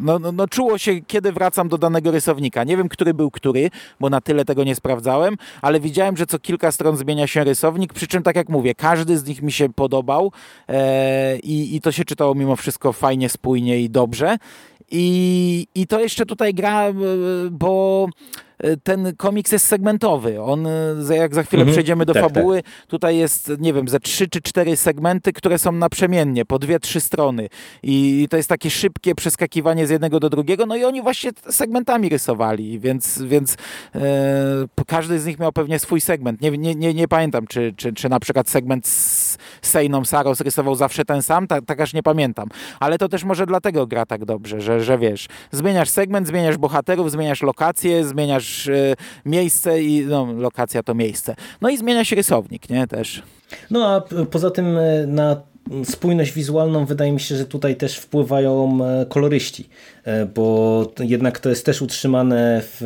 no, 0.00 0.18
no, 0.18 0.32
no 0.32 0.48
czuło 0.48 0.78
się, 0.78 1.00
kiedy 1.00 1.32
wracam 1.32 1.68
do 1.68 1.78
danego 1.78 2.10
rysownika. 2.10 2.64
Nie 2.64 2.76
wiem, 2.76 2.88
który 2.88 3.14
był 3.14 3.30
który, 3.30 3.70
bo 4.00 4.10
na 4.10 4.20
tyle 4.20 4.44
tego 4.44 4.64
nie 4.64 4.74
sprawdzałem, 4.74 5.36
ale 5.62 5.80
widziałem, 5.80 6.16
że 6.16 6.26
co 6.26 6.38
kilka 6.38 6.72
stron 6.72 6.96
zmienia 6.96 7.26
się 7.26 7.44
rysownik, 7.44 7.92
przy 7.92 8.06
czym, 8.06 8.22
tak 8.22 8.36
jak 8.36 8.48
mówię, 8.48 8.74
każdy 8.74 9.18
z 9.18 9.26
nich 9.26 9.42
mi 9.42 9.52
się 9.52 9.72
podobał 9.72 10.32
e, 10.68 11.38
i, 11.38 11.76
i 11.76 11.80
to 11.80 11.92
się 11.92 12.04
czytało 12.04 12.34
mimo 12.34 12.56
wszystko 12.56 12.92
fajnie, 12.92 13.28
spójnie 13.28 13.80
i 13.80 13.90
dobrze. 13.90 14.36
I, 14.90 15.66
I 15.74 15.86
to 15.86 16.00
jeszcze 16.00 16.26
tutaj 16.26 16.54
gra, 16.54 16.92
bo 17.50 18.08
ten 18.82 19.16
komiks 19.16 19.52
jest 19.52 19.66
segmentowy. 19.66 20.42
On, 20.42 20.68
jak 21.10 21.34
za 21.34 21.42
chwilę 21.42 21.60
mhm. 21.60 21.74
przejdziemy 21.74 22.06
do 22.06 22.14
tak, 22.14 22.22
fabuły, 22.22 22.62
tak. 22.62 22.86
tutaj 22.86 23.16
jest, 23.16 23.52
nie 23.58 23.72
wiem, 23.72 23.88
ze 23.88 24.00
trzy 24.00 24.28
czy 24.28 24.40
cztery 24.42 24.76
segmenty, 24.76 25.32
które 25.32 25.58
są 25.58 25.72
naprzemiennie, 25.72 26.44
po 26.44 26.58
dwie, 26.58 26.80
trzy 26.80 27.00
strony. 27.00 27.48
I 27.82 28.26
to 28.30 28.36
jest 28.36 28.48
takie 28.48 28.70
szybkie 28.70 29.14
przeskakiwanie 29.14 29.86
z 29.86 29.90
jednego 29.90 30.20
do 30.20 30.30
drugiego. 30.30 30.66
No 30.66 30.76
i 30.76 30.84
oni 30.84 31.02
właśnie 31.02 31.30
segmentami 31.50 32.08
rysowali, 32.08 32.78
więc, 32.80 33.22
więc 33.22 33.56
e, 33.94 34.84
każdy 34.86 35.20
z 35.20 35.26
nich 35.26 35.38
miał 35.38 35.52
pewnie 35.52 35.78
swój 35.78 36.00
segment. 36.00 36.40
Nie, 36.40 36.50
nie, 36.50 36.74
nie, 36.74 36.94
nie 36.94 37.08
pamiętam, 37.08 37.46
czy, 37.46 37.74
czy, 37.76 37.92
czy 37.92 38.08
na 38.08 38.20
przykład 38.20 38.48
segment 38.48 38.86
z 38.86 39.38
Sejną 39.62 40.04
Saros 40.04 40.40
rysował 40.40 40.74
zawsze 40.74 41.04
ten 41.04 41.22
sam, 41.22 41.46
tak, 41.46 41.64
tak 41.64 41.80
aż 41.80 41.94
nie 41.94 42.02
pamiętam. 42.02 42.48
Ale 42.80 42.98
to 42.98 43.08
też 43.08 43.24
może 43.24 43.46
dlatego 43.46 43.86
gra 43.86 44.06
tak 44.06 44.24
dobrze, 44.24 44.60
że, 44.60 44.80
że 44.80 44.98
wiesz, 44.98 45.26
zmieniasz 45.50 45.90
segment, 45.90 46.28
zmieniasz 46.28 46.56
bohaterów, 46.56 47.10
zmieniasz 47.10 47.42
lokacje, 47.42 48.04
zmieniasz 48.04 48.43
e, 48.68 48.94
miejsce 49.24 49.82
i 49.82 50.06
no, 50.06 50.32
lokacja 50.32 50.82
to 50.82 50.94
miejsce. 50.94 51.36
No 51.60 51.68
i 51.68 51.76
zmienia 51.76 52.04
się 52.04 52.16
rysownik, 52.16 52.70
nie, 52.70 52.86
też. 52.86 53.22
No 53.70 53.86
a 53.86 54.00
poza 54.30 54.50
tym 54.50 54.78
e, 54.78 55.06
na 55.06 55.42
spójność 55.84 56.32
wizualną 56.32 56.86
wydaje 56.86 57.12
mi 57.12 57.20
się, 57.20 57.36
że 57.36 57.46
tutaj 57.46 57.76
też 57.76 57.98
wpływają 57.98 58.78
e, 58.84 59.06
koloryści, 59.06 59.68
e, 60.04 60.26
bo 60.26 60.92
jednak 61.00 61.38
to 61.38 61.48
jest 61.48 61.66
też 61.66 61.82
utrzymane 61.82 62.62
w 62.62 62.84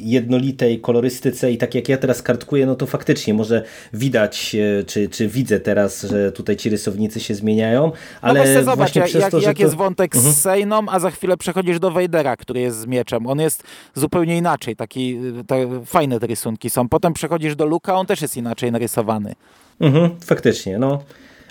jednolitej 0.00 0.80
kolorystyce 0.80 1.52
i 1.52 1.58
tak 1.58 1.74
jak 1.74 1.88
ja 1.88 1.96
teraz 1.96 2.22
kartkuję, 2.22 2.66
no 2.66 2.74
to 2.74 2.86
faktycznie 2.86 3.34
może 3.34 3.62
widać, 3.92 4.54
e, 4.54 4.84
czy, 4.84 5.08
czy 5.08 5.28
widzę 5.28 5.60
teraz, 5.60 6.02
że 6.02 6.32
tutaj 6.32 6.56
ci 6.56 6.70
rysownicy 6.70 7.20
się 7.20 7.34
zmieniają, 7.34 7.82
no 7.82 7.92
ale 8.22 8.54
no 8.54 8.62
zobacz, 8.62 8.94
jak, 8.94 9.14
jak, 9.14 9.30
to, 9.30 9.40
jak 9.40 9.56
to... 9.56 9.62
jest 9.62 9.74
wątek 9.74 10.16
mhm. 10.16 10.34
z 10.34 10.38
Sejną, 10.38 10.80
a 10.88 11.00
za 11.00 11.10
chwilę 11.10 11.36
przechodzisz 11.36 11.78
do 11.78 11.90
Wejdera, 11.90 12.36
który 12.36 12.60
jest 12.60 12.78
z 12.78 12.86
mieczem. 12.86 13.26
On 13.26 13.40
jest 13.40 13.62
zupełnie 13.94 14.36
inaczej, 14.36 14.76
taki 14.76 15.18
te, 15.46 15.84
fajne 15.86 16.20
te 16.20 16.26
rysunki 16.26 16.70
są. 16.70 16.88
Potem 16.88 17.12
przechodzisz 17.12 17.56
do 17.56 17.66
Luka, 17.66 17.94
on 17.94 18.06
też 18.06 18.22
jest 18.22 18.36
inaczej 18.36 18.72
narysowany. 18.72 19.34
Mhm, 19.80 20.10
faktycznie, 20.20 20.78
no. 20.78 21.02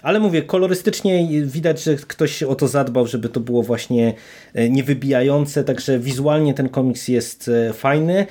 Ale 0.03 0.19
mówię, 0.19 0.41
kolorystycznie 0.41 1.27
widać, 1.43 1.83
że 1.83 1.95
ktoś 1.95 2.43
o 2.43 2.55
to 2.55 2.67
zadbał, 2.67 3.07
żeby 3.07 3.29
to 3.29 3.39
było 3.39 3.63
właśnie 3.63 4.13
e, 4.53 4.69
niewybijające, 4.69 5.63
także 5.63 5.99
wizualnie 5.99 6.53
ten 6.53 6.69
komiks 6.69 7.07
jest 7.07 7.49
e, 7.69 7.73
fajny. 7.73 8.25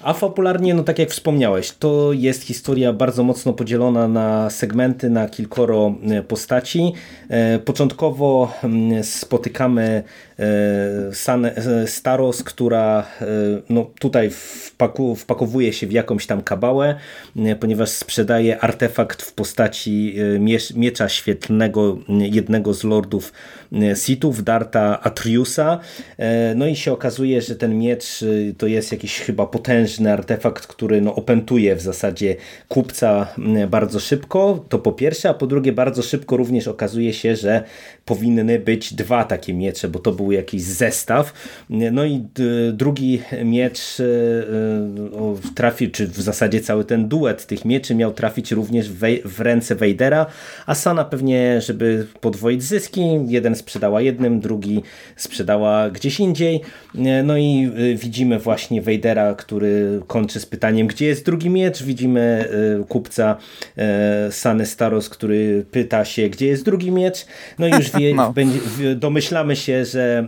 A 0.00 0.12
fabularnie, 0.12 0.74
no 0.74 0.82
tak 0.82 0.98
jak 0.98 1.10
wspomniałeś, 1.10 1.70
to 1.70 2.12
jest 2.12 2.42
historia 2.42 2.92
bardzo 2.92 3.24
mocno 3.24 3.52
podzielona 3.52 4.08
na 4.08 4.50
segmenty, 4.50 5.10
na 5.10 5.28
kilkoro 5.28 5.94
e, 6.10 6.22
postaci. 6.22 6.92
Początkowo 7.64 8.52
mm, 8.64 9.04
spotykamy 11.12 11.54
Staros, 11.86 12.42
która 12.42 13.06
no, 13.68 13.90
tutaj 13.98 14.30
wpaku, 14.30 15.16
wpakowuje 15.16 15.72
się 15.72 15.86
w 15.86 15.92
jakąś 15.92 16.26
tam 16.26 16.42
kabałę, 16.42 16.94
ponieważ 17.60 17.88
sprzedaje 17.88 18.60
artefakt 18.60 19.22
w 19.22 19.32
postaci 19.32 20.16
miecza 20.76 21.08
świetlnego 21.08 21.98
jednego 22.08 22.74
z 22.74 22.84
lordów 22.84 23.32
Sithów, 23.94 24.44
Darta 24.44 25.00
Atriusa. 25.02 25.78
No 26.54 26.66
i 26.66 26.76
się 26.76 26.92
okazuje, 26.92 27.42
że 27.42 27.56
ten 27.56 27.78
miecz 27.78 28.24
to 28.58 28.66
jest 28.66 28.92
jakiś 28.92 29.18
chyba 29.18 29.46
potężny 29.46 30.12
artefakt, 30.12 30.66
który 30.66 31.00
no, 31.00 31.14
opętuje 31.14 31.76
w 31.76 31.80
zasadzie 31.80 32.36
kupca 32.68 33.26
bardzo 33.68 34.00
szybko, 34.00 34.64
to 34.68 34.78
po 34.78 34.92
pierwsze, 34.92 35.28
a 35.28 35.34
po 35.34 35.46
drugie 35.46 35.72
bardzo 35.72 36.02
szybko 36.02 36.36
również 36.36 36.68
okazuje 36.68 37.12
się, 37.12 37.36
że 37.36 37.62
powinny 38.04 38.58
być 38.58 38.94
dwa 38.94 39.24
takie 39.24 39.54
miecze, 39.54 39.88
bo 39.88 39.98
to 39.98 40.12
był 40.12 40.32
jakiś 40.32 40.62
zestaw. 40.62 41.32
No 41.70 42.04
i 42.04 42.24
drugi 42.72 43.22
miecz 43.44 43.80
trafił, 45.54 45.90
czy 45.90 46.06
w 46.06 46.20
zasadzie 46.20 46.60
cały 46.60 46.84
ten 46.84 47.08
duet 47.08 47.46
tych 47.46 47.64
mieczy 47.64 47.94
miał 47.94 48.12
trafić 48.12 48.52
również 48.52 48.90
w 49.24 49.40
ręce 49.40 49.74
Vadera, 49.74 50.26
a 50.66 50.74
Sana 50.74 51.04
pewnie, 51.04 51.60
żeby 51.60 52.06
podwoić 52.20 52.62
zyski, 52.62 53.02
jeden 53.28 53.54
sprzedała 53.54 54.00
jednym, 54.00 54.40
drugi 54.40 54.82
sprzedała 55.16 55.90
gdzieś 55.90 56.20
indziej. 56.20 56.60
No 57.24 57.36
i 57.38 57.70
widzimy 57.96 58.38
właśnie 58.38 58.82
Vadera, 58.82 59.34
który 59.34 60.00
kończy 60.06 60.40
z 60.40 60.46
pytaniem, 60.46 60.86
gdzie 60.86 61.06
jest 61.06 61.26
drugi 61.26 61.50
miecz. 61.50 61.82
Widzimy 61.82 62.48
kupca 62.88 63.36
Sany 64.30 64.66
Staros, 64.66 65.08
który 65.08 65.64
pyta 65.70 66.04
się, 66.04 66.28
gdzie 66.28 66.46
jest 66.46 66.64
drugi 66.64 66.90
miecz. 66.90 67.26
No 67.58 67.66
i 67.66 67.70
już 67.70 67.91
wie, 67.98 68.14
no. 68.14 68.32
będzie, 68.32 68.60
domyślamy 68.96 69.56
się, 69.56 69.84
że 69.84 70.26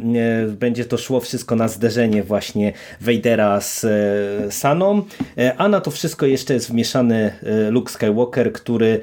będzie 0.48 0.84
to 0.84 0.98
szło 0.98 1.20
wszystko 1.20 1.56
na 1.56 1.68
zderzenie 1.68 2.22
właśnie 2.22 2.72
Vadera 3.00 3.60
z 3.60 3.84
e, 3.84 4.52
Saną, 4.52 5.02
e, 5.38 5.56
a 5.56 5.68
na 5.68 5.80
to 5.80 5.90
wszystko 5.90 6.26
jeszcze 6.26 6.54
jest 6.54 6.70
wmieszany 6.70 7.32
e, 7.42 7.70
Luke 7.70 7.92
Skywalker, 7.92 8.52
który 8.52 9.00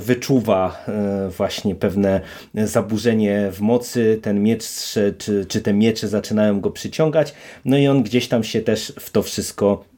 wyczuwa 0.00 0.84
właśnie 1.36 1.74
pewne 1.74 2.20
zaburzenie 2.54 3.50
w 3.52 3.60
mocy, 3.60 4.18
ten 4.22 4.42
miecz 4.42 4.64
czy, 5.18 5.46
czy 5.48 5.60
te 5.60 5.72
miecze 5.72 6.08
zaczynają 6.08 6.60
go 6.60 6.70
przyciągać, 6.70 7.34
no 7.64 7.78
i 7.78 7.88
on 7.88 8.02
gdzieś 8.02 8.28
tam 8.28 8.44
się 8.44 8.60
też 8.60 8.92
w 9.00 9.10
to 9.10 9.22
wszystko 9.22 9.93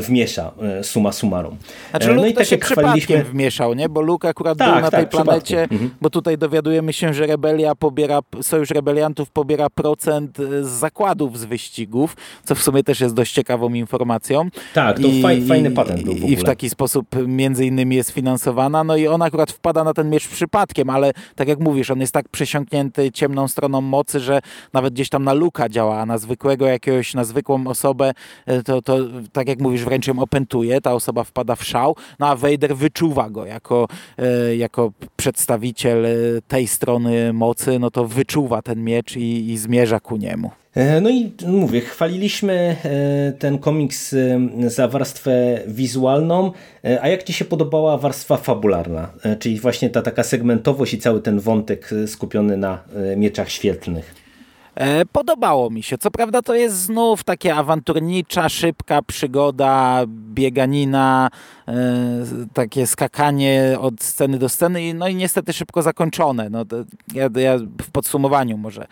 wmiesza 0.00 0.52
e, 0.62 0.84
suma 0.84 1.12
summarum. 1.12 1.56
Znaczy 1.90 2.10
e, 2.10 2.14
no 2.14 2.16
Luke 2.16 2.28
i 2.28 2.34
tak 2.34 2.46
się 2.46 2.56
jak 2.56 2.64
chwaliliśmy... 2.64 3.24
wmieszał, 3.24 3.74
nie? 3.74 3.88
bo 3.88 4.00
Luke 4.00 4.28
akurat 4.28 4.58
tak, 4.58 4.72
był 4.72 4.82
na 4.82 4.90
tak, 4.90 5.00
tej 5.00 5.08
planecie, 5.08 5.62
mhm. 5.62 5.90
bo 6.00 6.10
tutaj 6.10 6.38
dowiadujemy 6.38 6.92
się, 6.92 7.14
że 7.14 7.26
rebelia 7.26 7.74
pobiera, 7.74 8.20
Sojusz 8.42 8.70
Rebeliantów 8.70 9.30
pobiera 9.30 9.70
procent 9.70 10.40
e, 10.40 10.64
z 10.64 10.68
zakładów 10.68 11.38
z 11.38 11.44
wyścigów, 11.44 12.16
co 12.44 12.54
w 12.54 12.62
sumie 12.62 12.82
też 12.82 13.00
jest 13.00 13.14
dość 13.14 13.32
ciekawą 13.32 13.74
informacją. 13.74 14.48
Tak, 14.74 15.00
to 15.00 15.08
I, 15.08 15.22
faj, 15.22 15.42
fajny 15.42 15.70
patent 15.70 16.02
był 16.02 16.14
w 16.14 16.16
ogóle. 16.16 16.32
I 16.32 16.36
w 16.36 16.44
taki 16.44 16.70
sposób 16.70 17.06
między 17.26 17.66
innymi 17.66 17.96
jest 17.96 18.10
finansowana, 18.10 18.84
no 18.84 18.96
i 18.96 19.06
on 19.06 19.22
akurat 19.22 19.52
wpada 19.52 19.84
na 19.84 19.94
ten 19.94 20.10
miecz 20.10 20.28
przypadkiem, 20.28 20.90
ale 20.90 21.12
tak 21.34 21.48
jak 21.48 21.60
mówisz, 21.60 21.90
on 21.90 22.00
jest 22.00 22.12
tak 22.12 22.28
przesiąknięty 22.28 23.12
ciemną 23.12 23.48
stroną 23.48 23.80
mocy, 23.80 24.20
że 24.20 24.40
nawet 24.72 24.94
gdzieś 24.94 25.08
tam 25.08 25.24
na 25.24 25.32
Luka 25.32 25.68
działa, 25.68 26.00
a 26.00 26.06
na 26.06 26.18
zwykłego 26.18 26.66
jakiegoś, 26.66 27.14
na 27.14 27.24
zwykłą 27.24 27.66
osobę 27.66 28.12
to, 28.64 28.82
to 28.82 28.98
tak 29.32 29.43
tak 29.44 29.48
jak 29.48 29.60
mówisz, 29.60 29.84
wręcz 29.84 30.06
ją 30.06 30.18
opętuje, 30.18 30.80
ta 30.80 30.92
osoba 30.92 31.24
wpada 31.24 31.56
w 31.56 31.64
szał, 31.64 31.96
no 32.18 32.26
a 32.26 32.36
Vader 32.36 32.76
wyczuwa 32.76 33.30
go 33.30 33.46
jako, 33.46 33.88
e, 34.18 34.56
jako 34.56 34.92
przedstawiciel 35.16 36.06
e, 36.06 36.10
tej 36.48 36.66
strony 36.66 37.32
mocy, 37.32 37.78
no 37.78 37.90
to 37.90 38.04
wyczuwa 38.04 38.62
ten 38.62 38.84
miecz 38.84 39.16
i, 39.16 39.50
i 39.50 39.58
zmierza 39.58 40.00
ku 40.00 40.16
niemu. 40.16 40.50
E, 40.74 41.00
no 41.00 41.10
i 41.10 41.32
mówię, 41.46 41.80
chwaliliśmy 41.80 42.76
ten 43.38 43.58
komiks 43.58 44.14
za 44.66 44.88
warstwę 44.88 45.60
wizualną, 45.66 46.52
a 47.00 47.08
jak 47.08 47.22
Ci 47.22 47.32
się 47.32 47.44
podobała 47.44 47.98
warstwa 47.98 48.36
fabularna, 48.36 49.10
czyli 49.38 49.60
właśnie 49.60 49.90
ta 49.90 50.02
taka 50.02 50.22
segmentowość 50.22 50.94
i 50.94 50.98
cały 50.98 51.20
ten 51.20 51.40
wątek 51.40 51.90
skupiony 52.06 52.56
na 52.56 52.78
mieczach 53.16 53.50
świetlnych? 53.50 54.23
E, 54.74 55.06
podobało 55.06 55.70
mi 55.70 55.82
się. 55.82 55.98
Co 55.98 56.10
prawda 56.10 56.42
to 56.42 56.54
jest 56.54 56.76
znów 56.76 57.24
takie 57.24 57.54
awanturnicza, 57.54 58.48
szybka 58.48 59.02
przygoda, 59.02 60.04
bieganina, 60.08 61.30
takie 62.52 62.86
skakanie 62.86 63.76
od 63.80 64.02
sceny 64.02 64.38
do 64.38 64.48
sceny, 64.48 64.94
no 64.94 65.08
i 65.08 65.14
niestety 65.14 65.52
szybko 65.52 65.82
zakończone. 65.82 66.50
No, 66.50 66.64
ja, 67.14 67.28
ja 67.36 67.58
w 67.82 67.90
podsumowaniu 67.90 68.56
może 68.56 68.86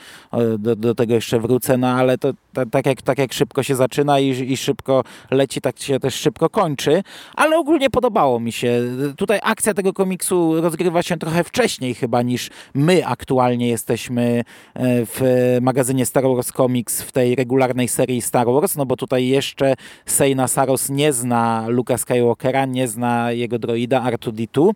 do, 0.59 0.77
do, 0.77 0.95
tego 0.95 1.15
jeszcze 1.15 1.41
wrócę, 1.41 1.77
no 1.77 1.89
ale 1.89 2.19
to 2.19 2.33
tak, 2.71 2.87
jak, 2.87 3.03
tak 3.03 3.19
jak 3.19 3.33
szybko 3.33 3.63
się 3.63 3.77
zaczyna 3.77 4.21
i, 4.21 4.53
i 4.53 4.57
szybko 4.57 5.05
leci, 5.31 5.61
tak 5.61 5.79
się 5.79 6.01
też 6.01 6.15
szybko 6.15 6.51
kończy, 6.51 7.03
ale 7.37 7.59
ogólnie 7.59 7.91
podobało 7.91 8.41
mi 8.41 8.53
się. 8.53 8.83
Tutaj 9.17 9.39
akcja 9.43 9.75
tego 9.75 9.93
komiksu 9.93 10.61
rozgrywa 10.61 11.03
się 11.03 11.17
trochę 11.17 11.45
wcześniej 11.45 11.95
chyba 11.95 12.23
niż 12.23 12.51
my 12.75 13.07
aktualnie 13.07 13.69
jesteśmy 13.69 14.45
e, 14.75 15.07
w 15.07 15.21
magazynie 15.61 16.07
Star 16.07 16.25
Wars 16.25 16.53
Comics 16.53 17.03
w 17.03 17.13
tej 17.13 17.35
regularnej 17.35 17.89
serii 17.89 18.23
Star 18.23 18.47
Wars, 18.47 18.77
no 18.77 18.87
bo 18.87 18.97
tutaj 18.97 19.29
jeszcze 19.29 19.75
Sejna 20.07 20.49
Saros 20.49 20.91
nie 20.91 21.13
zna 21.13 21.65
Luka 21.69 21.99
Skywalkera, 21.99 22.62
nie 22.65 22.89
zna 22.89 23.33
jego 23.33 23.59
droida 23.59 24.01
R2-D2. 24.11 24.71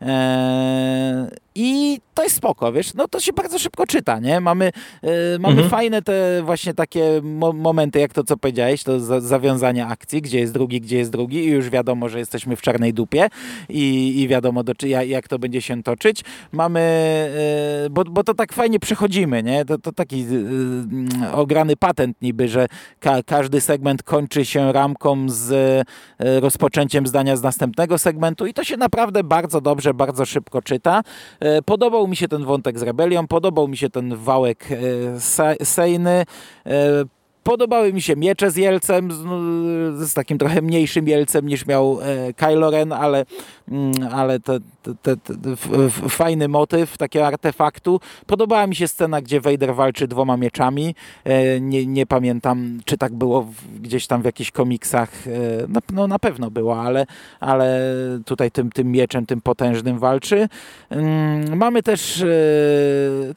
Eee, 0.00 1.30
I 1.54 2.00
to 2.18 2.22
jest 2.22 2.36
spoko, 2.36 2.72
wiesz, 2.72 2.94
no 2.94 3.08
to 3.08 3.20
się 3.20 3.32
bardzo 3.32 3.58
szybko 3.58 3.86
czyta, 3.86 4.18
nie? 4.18 4.40
Mamy, 4.40 4.70
yy, 5.02 5.10
mamy 5.38 5.54
mhm. 5.54 5.70
fajne 5.70 6.02
te 6.02 6.42
właśnie 6.42 6.74
takie 6.74 7.20
mo 7.22 7.52
momenty, 7.52 7.98
jak 7.98 8.12
to 8.12 8.24
co 8.24 8.36
powiedziałeś, 8.36 8.82
to 8.82 9.00
za 9.00 9.20
zawiązanie 9.20 9.86
akcji, 9.86 10.22
gdzie 10.22 10.38
jest 10.38 10.52
drugi, 10.52 10.80
gdzie 10.80 10.98
jest 10.98 11.10
drugi 11.10 11.38
i 11.38 11.46
już 11.46 11.70
wiadomo, 11.70 12.08
że 12.08 12.18
jesteśmy 12.18 12.56
w 12.56 12.62
czarnej 12.62 12.94
dupie 12.94 13.28
i, 13.68 14.14
i 14.20 14.28
wiadomo, 14.28 14.64
do, 14.64 14.72
jak 15.06 15.28
to 15.28 15.38
będzie 15.38 15.62
się 15.62 15.82
toczyć. 15.82 16.24
Mamy, 16.52 16.80
yy, 17.82 17.90
bo, 17.90 18.04
bo 18.04 18.24
to 18.24 18.34
tak 18.34 18.52
fajnie 18.52 18.78
przechodzimy, 18.78 19.42
nie? 19.42 19.64
To, 19.64 19.78
to 19.78 19.92
taki 19.92 20.24
yy, 20.24 21.32
ograny 21.32 21.76
patent 21.76 22.22
niby, 22.22 22.48
że 22.48 22.66
ka 23.00 23.22
każdy 23.22 23.60
segment 23.60 24.02
kończy 24.02 24.44
się 24.44 24.72
ramką 24.72 25.28
z 25.28 25.50
y, 25.52 26.40
rozpoczęciem 26.40 27.06
zdania 27.06 27.36
z 27.36 27.42
następnego 27.42 27.98
segmentu 27.98 28.46
i 28.46 28.54
to 28.54 28.64
się 28.64 28.76
naprawdę 28.76 29.24
bardzo 29.24 29.60
dobrze, 29.60 29.94
bardzo 29.94 30.26
szybko 30.26 30.62
czyta. 30.62 31.02
Y, 31.58 31.62
mi 32.08 32.16
się 32.16 32.28
ten 32.28 32.44
wątek 32.44 32.78
z 32.78 32.82
rebelią, 32.82 33.26
podobał 33.26 33.68
mi 33.68 33.76
się 33.76 33.90
ten 33.90 34.16
wałek 34.16 34.68
e, 34.72 35.64
Sejny, 35.64 36.24
e, 36.66 37.04
Podobały 37.48 37.92
mi 37.92 38.02
się 38.02 38.16
miecze 38.16 38.50
z 38.50 38.56
Jelcem, 38.56 39.12
z, 39.12 39.24
no, 39.24 39.40
z 40.06 40.14
takim 40.14 40.38
trochę 40.38 40.62
mniejszym 40.62 41.08
Jelcem 41.08 41.46
niż 41.46 41.66
miał 41.66 41.98
e, 42.02 42.32
Kylo 42.34 42.70
Ren, 42.70 42.92
ale, 42.92 43.24
mm, 43.68 43.92
ale 44.12 44.40
te, 44.40 44.58
te, 45.02 45.16
te, 45.16 45.32
fajny 46.08 46.48
motyw 46.48 46.98
takiego 46.98 47.26
artefaktu. 47.26 48.00
Podobała 48.26 48.66
mi 48.66 48.76
się 48.76 48.88
scena, 48.88 49.22
gdzie 49.22 49.40
Vader 49.40 49.74
walczy 49.74 50.08
dwoma 50.08 50.36
mieczami. 50.36 50.94
E, 51.24 51.60
nie, 51.60 51.86
nie 51.86 52.06
pamiętam, 52.06 52.80
czy 52.84 52.98
tak 52.98 53.14
było 53.14 53.42
w, 53.42 53.80
gdzieś 53.80 54.06
tam 54.06 54.22
w 54.22 54.24
jakichś 54.24 54.50
komiksach. 54.50 55.26
E, 55.26 55.30
no, 55.68 55.80
no, 55.92 56.06
na 56.06 56.18
pewno 56.18 56.50
było, 56.50 56.82
ale, 56.82 57.06
ale 57.40 57.80
tutaj 58.24 58.50
tym, 58.50 58.70
tym 58.70 58.92
mieczem, 58.92 59.26
tym 59.26 59.40
potężnym 59.40 59.98
walczy. 59.98 60.48
Mm, 60.90 61.56
mamy 61.56 61.82
też 61.82 62.20
e, 62.20 62.26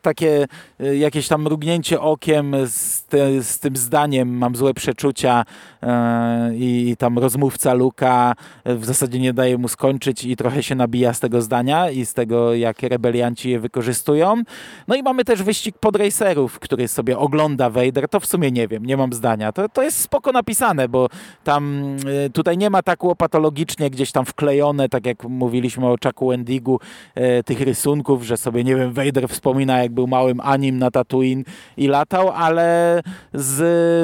takie 0.02 0.48
e, 0.80 0.96
jakieś 0.96 1.28
tam 1.28 1.42
mrugnięcie 1.42 2.02
okiem 2.02 2.56
z, 2.66 3.08
z 3.42 3.60
tym 3.60 3.76
zdaniem, 3.76 4.01
zdaniem 4.02 4.38
mam 4.38 4.56
złe 4.56 4.74
przeczucia 4.74 5.46
e, 5.84 6.52
i 6.56 6.96
tam 6.98 7.20
rozmówca 7.20 7.74
Luka 7.74 8.34
w 8.66 8.86
zasadzie 8.86 9.20
nie 9.20 9.34
daje 9.34 9.58
mu 9.58 9.68
skończyć 9.68 10.24
i 10.26 10.36
trochę 10.36 10.64
się 10.64 10.76
nabija 10.76 11.14
z 11.14 11.20
tego 11.20 11.42
zdania 11.42 11.90
i 11.90 12.06
z 12.06 12.14
tego, 12.14 12.54
jak 12.54 12.84
rebelianci 12.84 13.50
je 13.50 13.60
wykorzystują. 13.60 14.44
No 14.88 14.96
i 14.96 15.04
mamy 15.04 15.26
też 15.26 15.44
wyścig 15.44 15.78
podracerów, 15.78 16.60
który 16.60 16.88
sobie 16.88 17.18
ogląda 17.18 17.70
Vader. 17.70 18.10
To 18.10 18.20
w 18.20 18.26
sumie 18.26 18.52
nie 18.52 18.68
wiem, 18.68 18.86
nie 18.86 18.98
mam 18.98 19.14
zdania. 19.14 19.52
To, 19.52 19.70
to 19.70 19.84
jest 19.84 19.98
spoko 19.98 20.32
napisane, 20.32 20.90
bo 20.90 21.08
tam 21.44 21.86
e, 22.26 22.30
tutaj 22.30 22.58
nie 22.58 22.70
ma 22.70 22.82
tak 22.84 23.04
łopatologicznie 23.04 23.90
gdzieś 23.90 24.12
tam 24.12 24.26
wklejone, 24.26 24.90
tak 24.90 25.06
jak 25.06 25.24
mówiliśmy 25.24 25.88
o 25.88 25.96
Chucku 26.04 26.28
Wendigu, 26.28 26.80
e, 27.16 27.44
tych 27.44 27.62
rysunków, 27.62 28.24
że 28.24 28.38
sobie, 28.38 28.64
nie 28.64 28.76
wiem, 28.76 28.94
Vader 28.94 29.30
wspomina, 29.30 29.84
jak 29.84 29.92
był 29.92 30.08
małym 30.08 30.40
anim 30.40 30.78
na 30.78 30.92
Tatooine 30.92 31.44
i 31.78 31.88
latał, 31.88 32.30
ale 32.30 33.02
z 33.34 33.62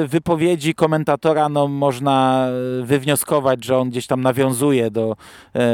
wypowiedzi 0.08 0.74
komentatora 0.74 1.48
no, 1.48 1.68
można 1.68 2.48
e, 2.48 2.84
wywnioskować, 2.84 3.64
że 3.64 3.78
on 3.78 3.90
gdzieś 3.90 4.06
tam 4.06 4.20
nawiązuje 4.20 4.90
do 4.90 5.16
e, 5.54 5.68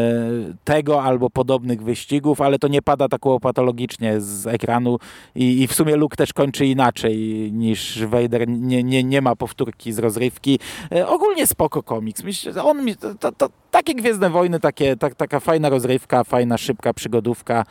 tego 0.65 1.03
albo 1.03 1.31
podobnych 1.31 1.83
wyścigów, 1.83 2.41
ale 2.41 2.59
to 2.59 2.69
nie 2.69 2.83
pada 2.83 3.09
tak 3.09 3.27
łopatologicznie 3.27 4.21
z 4.21 4.47
ekranu 4.47 4.99
i, 5.35 5.63
i 5.63 5.67
w 5.67 5.75
sumie 5.75 5.97
Luke 5.97 6.17
też 6.17 6.33
kończy 6.33 6.67
inaczej 6.67 7.19
niż 7.53 8.07
Vader. 8.07 8.49
Nie, 8.49 8.85
nie, 8.85 9.05
nie 9.05 9.23
ma 9.23 9.37
powtórki 9.37 9.93
z 9.93 9.99
rozrywki. 9.99 10.59
E, 10.93 11.09
ogólnie 11.09 11.47
spoko 11.47 11.83
komiks. 11.83 12.23
Myślę, 12.23 12.65
on, 12.65 12.87
to, 13.21 13.33
to, 13.33 13.49
takie 13.71 13.95
Gwiezdne 13.95 14.31
Wojny, 14.31 14.61
takie, 14.61 14.97
tak, 14.97 15.15
taka 15.15 15.41
fajna 15.41 15.69
rozrywka, 15.69 16.25
fajna, 16.25 16.59
szybka 16.59 16.93
przygodówka, 16.93 17.65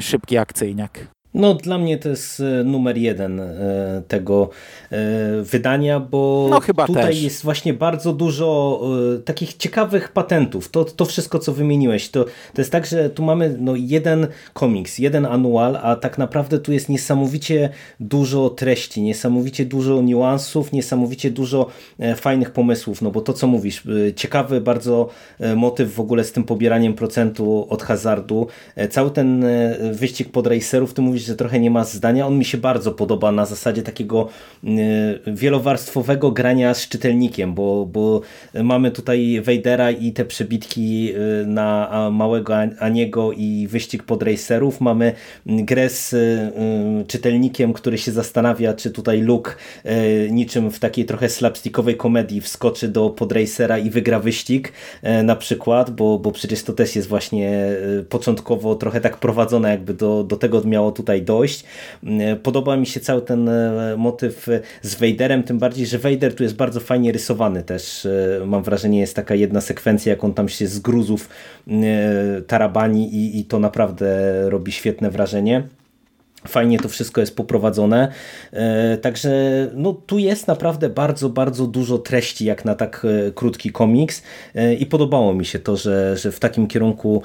szybki 0.00 0.38
akcyjniak. 0.38 1.19
No, 1.34 1.54
dla 1.54 1.78
mnie 1.78 1.98
to 1.98 2.08
jest 2.08 2.40
e, 2.40 2.64
numer 2.64 2.98
jeden 2.98 3.40
e, 3.40 4.02
tego 4.08 4.50
e, 4.90 4.98
wydania, 5.42 6.00
bo 6.00 6.46
no, 6.50 6.60
tutaj 6.86 7.06
też. 7.06 7.22
jest 7.22 7.42
właśnie 7.42 7.74
bardzo 7.74 8.12
dużo 8.12 8.80
takich 9.24 9.54
ciekawych 9.54 10.12
patentów. 10.12 10.70
To, 10.70 10.84
to 10.84 11.04
wszystko, 11.04 11.38
co 11.38 11.52
wymieniłeś, 11.52 12.08
to, 12.08 12.24
to 12.24 12.60
jest 12.60 12.72
tak, 12.72 12.86
że 12.86 13.10
tu 13.10 13.22
mamy 13.22 13.56
no, 13.58 13.72
jeden 13.76 14.26
komiks, 14.52 14.98
jeden 14.98 15.26
anual, 15.26 15.78
a 15.82 15.96
tak 15.96 16.18
naprawdę 16.18 16.58
tu 16.58 16.72
jest 16.72 16.88
niesamowicie 16.88 17.68
dużo 18.00 18.50
treści, 18.50 19.02
niesamowicie 19.02 19.64
dużo 19.64 20.02
niuansów, 20.02 20.72
niesamowicie 20.72 21.30
dużo 21.30 21.66
fajnych 22.16 22.50
pomysłów, 22.50 23.02
no 23.02 23.10
bo 23.10 23.20
to, 23.20 23.32
co 23.32 23.46
mówisz, 23.46 23.82
ciekawy 24.16 24.60
bardzo 24.60 25.08
motyw 25.56 25.94
w 25.94 26.00
ogóle 26.00 26.24
z 26.24 26.32
tym 26.32 26.44
pobieraniem 26.44 26.94
procentu 26.94 27.66
od 27.70 27.82
hazardu. 27.82 28.46
Cały 28.90 29.10
ten 29.10 29.44
wyścig 29.92 30.32
pod 30.32 30.46
racerów, 30.46 30.94
ty 30.94 31.02
mówisz, 31.02 31.19
że 31.24 31.36
trochę 31.36 31.60
nie 31.60 31.70
ma 31.70 31.84
zdania. 31.84 32.26
On 32.26 32.38
mi 32.38 32.44
się 32.44 32.58
bardzo 32.58 32.92
podoba 32.92 33.32
na 33.32 33.46
zasadzie 33.46 33.82
takiego 33.82 34.28
wielowarstwowego 35.26 36.30
grania 36.30 36.74
z 36.74 36.88
czytelnikiem, 36.88 37.54
bo, 37.54 37.86
bo 37.86 38.20
mamy 38.54 38.90
tutaj 38.90 39.40
Wejdera 39.44 39.90
i 39.90 40.12
te 40.12 40.24
przebitki 40.24 41.12
na 41.46 42.10
małego 42.12 42.54
Aniego 42.78 43.32
i 43.32 43.66
wyścig 43.70 44.02
pod 44.02 44.22
racerów. 44.22 44.80
Mamy 44.80 45.12
grę 45.46 45.88
z 45.88 46.14
czytelnikiem, 47.06 47.72
który 47.72 47.98
się 47.98 48.12
zastanawia, 48.12 48.74
czy 48.74 48.90
tutaj 48.90 49.20
Luke 49.20 49.54
niczym 50.30 50.70
w 50.70 50.78
takiej 50.78 51.04
trochę 51.04 51.28
slapstickowej 51.28 51.96
komedii 51.96 52.40
wskoczy 52.40 52.88
do 52.88 53.10
podracera 53.10 53.78
i 53.78 53.90
wygra 53.90 54.20
wyścig 54.20 54.72
na 55.24 55.36
przykład, 55.36 55.90
bo, 55.90 56.18
bo 56.18 56.32
przecież 56.32 56.62
to 56.62 56.72
też 56.72 56.96
jest 56.96 57.08
właśnie 57.08 57.62
początkowo 58.08 58.74
trochę 58.74 59.00
tak 59.00 59.16
prowadzone, 59.16 59.70
jakby 59.70 59.94
do, 59.94 60.24
do 60.24 60.36
tego 60.36 60.62
miało 60.64 60.92
tutaj 60.92 61.09
dojść. 61.22 61.64
Podoba 62.42 62.76
mi 62.76 62.86
się 62.86 63.00
cały 63.00 63.22
ten 63.22 63.50
motyw 63.96 64.46
z 64.82 64.94
Vaderem, 64.94 65.42
tym 65.42 65.58
bardziej, 65.58 65.86
że 65.86 65.98
Vader 65.98 66.34
tu 66.34 66.42
jest 66.42 66.56
bardzo 66.56 66.80
fajnie 66.80 67.12
rysowany 67.12 67.62
też. 67.62 68.08
Mam 68.46 68.62
wrażenie, 68.62 69.00
jest 69.00 69.16
taka 69.16 69.34
jedna 69.34 69.60
sekwencja, 69.60 70.10
jak 70.10 70.24
on 70.24 70.34
tam 70.34 70.48
się 70.48 70.66
z 70.66 70.78
gruzów 70.78 71.28
tarabani 72.46 73.14
i, 73.14 73.40
i 73.40 73.44
to 73.44 73.58
naprawdę 73.58 74.20
robi 74.50 74.72
świetne 74.72 75.10
wrażenie. 75.10 75.62
Fajnie 76.48 76.78
to 76.78 76.88
wszystko 76.88 77.20
jest 77.20 77.36
poprowadzone. 77.36 78.12
E, 78.52 78.96
także 78.96 79.30
no, 79.74 79.92
tu 79.92 80.18
jest 80.18 80.46
naprawdę 80.46 80.88
bardzo, 80.88 81.28
bardzo 81.28 81.66
dużo 81.66 81.98
treści 81.98 82.44
jak 82.44 82.64
na 82.64 82.74
tak 82.74 83.06
e, 83.28 83.30
krótki 83.30 83.72
komiks 83.72 84.22
e, 84.54 84.74
i 84.74 84.86
podobało 84.86 85.34
mi 85.34 85.44
się 85.44 85.58
to, 85.58 85.76
że, 85.76 86.16
że 86.16 86.32
w 86.32 86.40
takim 86.40 86.66
kierunku 86.66 87.22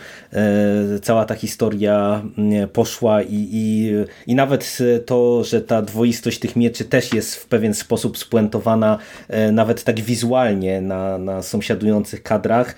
cała 1.01 1.25
ta 1.25 1.35
historia 1.35 2.23
mm, 2.37 2.69
poszła 2.69 3.21
i, 3.21 3.49
i, 3.51 3.91
i 4.27 4.35
nawet 4.35 4.77
to, 5.05 5.43
że 5.43 5.61
ta 5.61 5.81
dwoistość 5.81 6.39
tych 6.39 6.55
mieczy 6.55 6.85
też 6.85 7.13
jest 7.13 7.35
w 7.35 7.45
pewien 7.47 7.73
sposób 7.73 8.17
spuentowana 8.17 8.97
nawet 9.51 9.83
tak 9.83 9.99
wizualnie 9.99 10.81
na, 10.81 11.17
na 11.17 11.41
sąsiadujących 11.41 12.23
kadrach. 12.23 12.75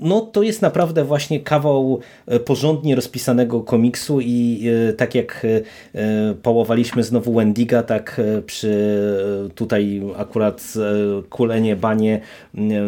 No 0.00 0.20
to 0.20 0.42
jest 0.42 0.62
naprawdę 0.62 1.04
właśnie 1.04 1.40
kawał 1.40 2.00
porządnie 2.44 2.94
rozpisanego 2.96 3.60
komiksu 3.60 4.20
i 4.20 4.68
tak 4.96 5.03
tak 5.04 5.14
jak 5.14 5.44
e, 5.44 5.60
e, 6.00 6.34
pałowaliśmy 6.34 7.02
znowu 7.02 7.34
Wendiga, 7.34 7.82
tak 7.82 8.20
e, 8.20 8.42
przy 8.42 8.74
tutaj 9.54 10.02
akurat 10.16 10.74
kulenie, 11.30 11.76
banie, 11.76 12.20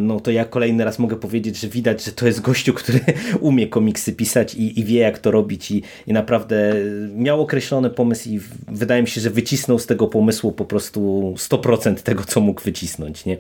no 0.03 0.21
to 0.21 0.31
ja 0.31 0.45
kolejny 0.45 0.85
raz 0.85 0.99
mogę 0.99 1.17
powiedzieć, 1.17 1.61
że 1.61 1.69
widać, 1.69 2.05
że 2.05 2.13
to 2.13 2.27
jest 2.27 2.41
gościu, 2.41 2.75
który 2.75 3.01
umie 3.41 3.67
komiksy 3.69 4.13
pisać 4.13 4.55
i, 4.55 4.81
i 4.81 4.85
wie 4.85 5.01
jak 5.01 5.19
to 5.19 5.31
robić 5.31 5.71
i, 5.71 5.83
i 6.07 6.13
naprawdę 6.13 6.75
miał 7.17 7.41
określony 7.41 7.91
pomysł 7.91 8.29
i 8.29 8.41
wydaje 8.69 9.03
mi 9.03 9.09
się, 9.09 9.21
że 9.21 9.31
wycisnął 9.31 9.79
z 9.79 9.87
tego 9.87 10.07
pomysłu 10.07 10.53
po 10.53 10.65
prostu 10.65 11.35
100% 11.37 11.95
tego, 11.95 12.25
co 12.25 12.41
mógł 12.41 12.63
wycisnąć, 12.63 13.25
nie? 13.25 13.37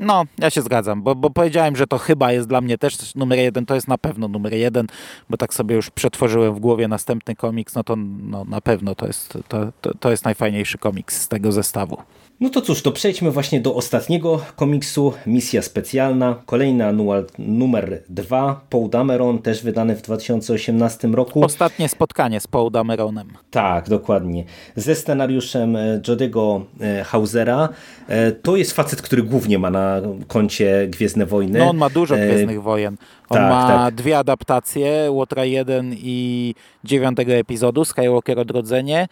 No, 0.00 0.24
ja 0.38 0.50
się 0.50 0.62
zgadzam, 0.62 1.02
bo, 1.02 1.14
bo 1.14 1.30
powiedziałem, 1.30 1.76
że 1.76 1.86
to 1.86 1.98
chyba 1.98 2.32
jest 2.32 2.48
dla 2.48 2.60
mnie 2.60 2.78
też 2.78 3.14
numer 3.14 3.38
jeden, 3.38 3.66
to 3.66 3.74
jest 3.74 3.88
na 3.88 3.98
pewno 3.98 4.28
numer 4.28 4.54
jeden, 4.54 4.86
bo 5.30 5.36
tak 5.36 5.54
sobie 5.54 5.76
już 5.76 5.90
przetworzyłem 5.90 6.54
w 6.54 6.60
głowie 6.60 6.88
następny 6.88 7.36
komiks, 7.36 7.74
no 7.74 7.84
to 7.84 7.96
no, 7.96 8.44
na 8.44 8.60
pewno 8.60 8.94
to 8.94 9.06
jest, 9.06 9.38
to, 9.48 9.72
to, 9.80 9.94
to 9.94 10.10
jest 10.10 10.24
najfajniejszy 10.24 10.78
komiks 10.78 11.20
z 11.22 11.28
tego 11.28 11.52
zestawu. 11.52 11.96
No 12.40 12.50
to 12.50 12.60
cóż, 12.60 12.82
to 12.82 12.92
przejdźmy 12.92 13.30
właśnie 13.30 13.60
do 13.60 13.74
ostatniego 13.74 14.40
komiksu, 14.56 15.12
Misja 15.26 15.62
Specjalna, 15.62 16.42
kolejny 16.46 16.86
anual 16.86 17.26
numer 17.38 18.02
2, 18.08 18.60
Paul 18.70 18.90
Dameron, 18.90 19.38
też 19.38 19.62
wydany 19.62 19.96
w 19.96 20.02
2018 20.02 21.08
roku. 21.08 21.44
Ostatnie 21.44 21.88
spotkanie 21.88 22.40
z 22.40 22.46
Paul 22.46 22.70
Dameronem. 22.70 23.28
Tak, 23.50 23.88
dokładnie. 23.88 24.44
Ze 24.76 24.94
scenariuszem 24.94 25.76
e, 25.76 26.00
Jodego 26.08 26.64
e, 26.80 27.04
Hausera. 27.04 27.68
E, 28.08 28.32
to 28.32 28.56
jest 28.56 28.72
facet, 28.72 29.02
który 29.02 29.22
głównie 29.22 29.58
ma 29.58 29.70
na 29.70 30.00
koncie 30.26 30.88
Gwiezdne 30.90 31.26
Wojny. 31.26 31.58
No 31.58 31.70
on 31.70 31.76
ma 31.76 31.90
dużo 31.90 32.14
Gwiezdnych 32.14 32.62
Wojen. 32.62 32.96
On 33.28 33.38
tak, 33.38 33.50
ma 33.50 33.66
tak. 33.68 33.94
dwie 33.94 34.18
adaptacje, 34.18 35.10
Łotra 35.10 35.44
1 35.44 35.94
i 35.96 36.54
dziewiątego 36.84 37.32
epizodu, 37.32 37.84
Skywalker 37.84 38.38
Odrodzenie. 38.38 39.08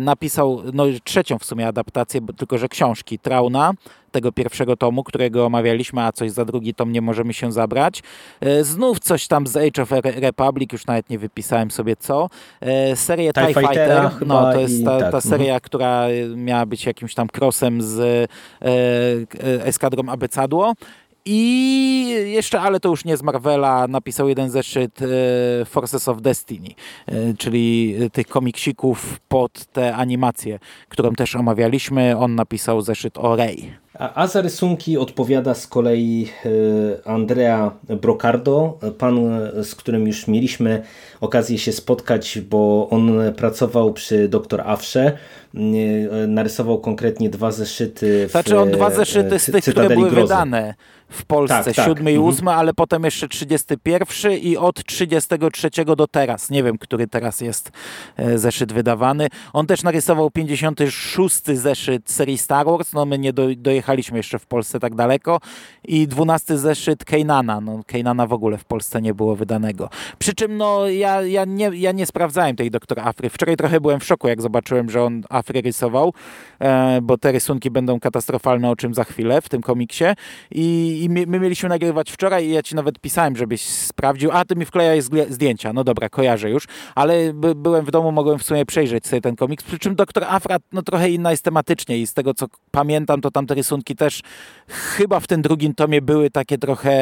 Napisał 0.00 0.62
no, 0.72 0.84
trzecią 1.04 1.38
w 1.38 1.44
sumie 1.44 1.66
adaptację, 1.66 2.20
tylko 2.36 2.58
że 2.58 2.68
książki 2.68 3.18
Trauna, 3.18 3.72
tego 4.14 4.32
pierwszego 4.32 4.76
tomu, 4.76 5.04
którego 5.04 5.46
omawialiśmy, 5.46 6.02
a 6.02 6.12
coś 6.12 6.30
za 6.30 6.44
drugi 6.44 6.74
tom 6.74 6.92
nie 6.92 7.00
możemy 7.00 7.34
się 7.34 7.52
zabrać. 7.52 8.02
E, 8.40 8.64
znów 8.64 9.00
coś 9.00 9.26
tam 9.26 9.46
z 9.46 9.56
Age 9.56 9.82
of 9.82 9.90
Republic, 10.04 10.72
już 10.72 10.86
nawet 10.86 11.10
nie 11.10 11.18
wypisałem 11.18 11.70
sobie 11.70 11.96
co. 11.96 12.28
E, 12.60 12.96
serię 12.96 13.32
TIE, 13.32 13.46
TIE 13.46 13.54
Fighter, 13.54 14.10
no 14.26 14.52
to 14.52 14.60
jest 14.60 14.84
ta, 14.84 15.00
ta 15.00 15.12
tak, 15.12 15.22
seria, 15.22 15.54
mhm. 15.54 15.60
która 15.60 16.06
miała 16.36 16.66
być 16.66 16.86
jakimś 16.86 17.14
tam 17.14 17.28
crossem 17.40 17.82
z 17.82 18.00
e, 18.00 19.66
Eskadrą 19.66 20.08
Abecadło. 20.08 20.74
I 21.26 22.08
jeszcze, 22.26 22.60
ale 22.60 22.80
to 22.80 22.88
już 22.88 23.04
nie 23.04 23.16
z 23.16 23.22
Marvela, 23.22 23.88
napisał 23.88 24.28
jeden 24.28 24.50
zeszyt 24.50 25.02
e, 25.02 25.64
Forces 25.64 26.08
of 26.08 26.22
Destiny, 26.22 26.68
e, 27.06 27.34
czyli 27.38 27.96
tych 28.12 28.26
komiksików 28.26 29.20
pod 29.28 29.64
te 29.64 29.94
animacje, 29.94 30.58
którą 30.88 31.12
też 31.12 31.36
omawialiśmy. 31.36 32.16
On 32.16 32.34
napisał 32.34 32.82
zeszyt 32.82 33.18
o 33.18 33.36
Rey. 33.36 33.72
A, 33.98 34.22
a 34.22 34.26
za 34.26 34.42
rysunki 34.42 34.98
odpowiada 34.98 35.54
z 35.54 35.66
kolei 35.66 36.28
e, 36.44 37.08
Andrea 37.08 37.70
Brocardo, 38.02 38.78
pan, 38.98 39.40
z 39.62 39.74
którym 39.74 40.06
już 40.06 40.28
mieliśmy 40.28 40.82
okazję 41.20 41.58
się 41.58 41.72
spotkać, 41.72 42.38
bo 42.40 42.88
on 42.90 43.12
pracował 43.36 43.92
przy 43.92 44.28
Dr. 44.28 44.60
Afrze. 44.60 45.18
Narysował 46.28 46.78
konkretnie 46.78 47.30
dwa 47.30 47.50
zeszyty. 47.52 48.26
W, 48.28 48.30
znaczy 48.30 48.58
on 48.58 48.70
dwa 48.70 48.90
zeszyty 48.90 49.38
z 49.38 49.46
tych, 49.46 49.64
które 49.64 49.88
były 49.88 50.10
Grozy. 50.10 50.22
wydane 50.22 50.74
w 51.14 51.24
Polsce, 51.24 51.64
tak, 51.64 51.74
tak. 51.74 51.86
7 51.86 52.08
i 52.08 52.18
8, 52.18 52.38
mhm. 52.38 52.58
ale 52.58 52.74
potem 52.74 53.04
jeszcze 53.04 53.28
31 53.28 54.32
i 54.32 54.56
od 54.56 54.84
33 54.84 55.70
do 55.96 56.06
teraz. 56.06 56.50
Nie 56.50 56.62
wiem, 56.62 56.78
który 56.78 57.06
teraz 57.06 57.40
jest 57.40 57.72
e, 58.16 58.38
zeszyt 58.38 58.72
wydawany. 58.72 59.28
On 59.52 59.66
też 59.66 59.82
narysował 59.82 60.30
56 60.30 61.44
zeszyt 61.44 62.10
serii 62.10 62.38
Star 62.38 62.66
Wars, 62.66 62.92
no 62.92 63.06
my 63.06 63.18
nie 63.18 63.32
do, 63.32 63.42
dojechaliśmy 63.56 64.16
jeszcze 64.16 64.38
w 64.38 64.46
Polsce 64.46 64.80
tak 64.80 64.94
daleko 64.94 65.40
i 65.84 66.08
12 66.08 66.58
zeszyt 66.58 67.04
Kejnana. 67.04 67.60
No 67.60 67.80
Kejnana 67.86 68.26
w 68.26 68.32
ogóle 68.32 68.58
w 68.58 68.64
Polsce 68.64 69.02
nie 69.02 69.14
było 69.14 69.36
wydanego. 69.36 69.90
Przy 70.18 70.34
czym 70.34 70.56
no 70.56 70.88
ja, 70.88 71.22
ja, 71.22 71.44
nie, 71.44 71.70
ja 71.74 71.92
nie 71.92 72.06
sprawdzałem 72.06 72.56
tej 72.56 72.70
doktor 72.70 73.00
Afry. 73.00 73.30
Wczoraj 73.30 73.56
trochę 73.56 73.80
byłem 73.80 74.00
w 74.00 74.04
szoku, 74.04 74.28
jak 74.28 74.42
zobaczyłem, 74.42 74.90
że 74.90 75.02
on 75.02 75.22
Afry 75.30 75.62
rysował, 75.62 76.12
e, 76.58 77.00
bo 77.02 77.18
te 77.18 77.32
rysunki 77.32 77.70
będą 77.70 78.00
katastrofalne, 78.00 78.70
o 78.70 78.76
czym 78.76 78.94
za 78.94 79.04
chwilę 79.04 79.40
w 79.42 79.48
tym 79.48 79.62
komiksie 79.62 80.04
i 80.50 81.03
i 81.04 81.08
my, 81.08 81.26
my, 81.26 81.40
mieliśmy 81.40 81.68
nagrywać 81.68 82.10
wczoraj 82.10 82.46
i 82.46 82.50
ja 82.50 82.62
ci 82.62 82.74
nawet 82.74 82.98
pisałem, 82.98 83.36
żebyś 83.36 83.60
sprawdził, 83.60 84.30
a 84.32 84.44
ty 84.44 84.56
mi 84.56 84.64
wklejaj 84.64 85.00
zdjęcia. 85.28 85.72
No 85.72 85.84
dobra, 85.84 86.08
kojarzę 86.08 86.50
już, 86.50 86.64
ale 86.94 87.32
by, 87.32 87.54
byłem 87.54 87.84
w 87.84 87.90
domu, 87.90 88.12
mogłem 88.12 88.38
w 88.38 88.42
sumie 88.42 88.66
przejrzeć 88.66 89.06
sobie 89.06 89.20
ten 89.20 89.36
komiks, 89.36 89.64
przy 89.64 89.78
czym 89.78 89.94
Doktor 89.94 90.24
Afra 90.24 90.56
no 90.72 90.82
trochę 90.82 91.10
inna 91.10 91.30
jest 91.30 91.42
tematycznie 91.42 91.98
i 91.98 92.06
z 92.06 92.14
tego 92.14 92.34
co 92.34 92.46
pamiętam, 92.70 93.20
to 93.20 93.30
tamte 93.30 93.54
rysunki 93.54 93.96
też 93.96 94.20
chyba 94.68 95.20
w 95.20 95.26
tym 95.26 95.42
drugim 95.42 95.74
tomie 95.74 96.02
były 96.02 96.30
takie 96.30 96.58
trochę 96.58 96.94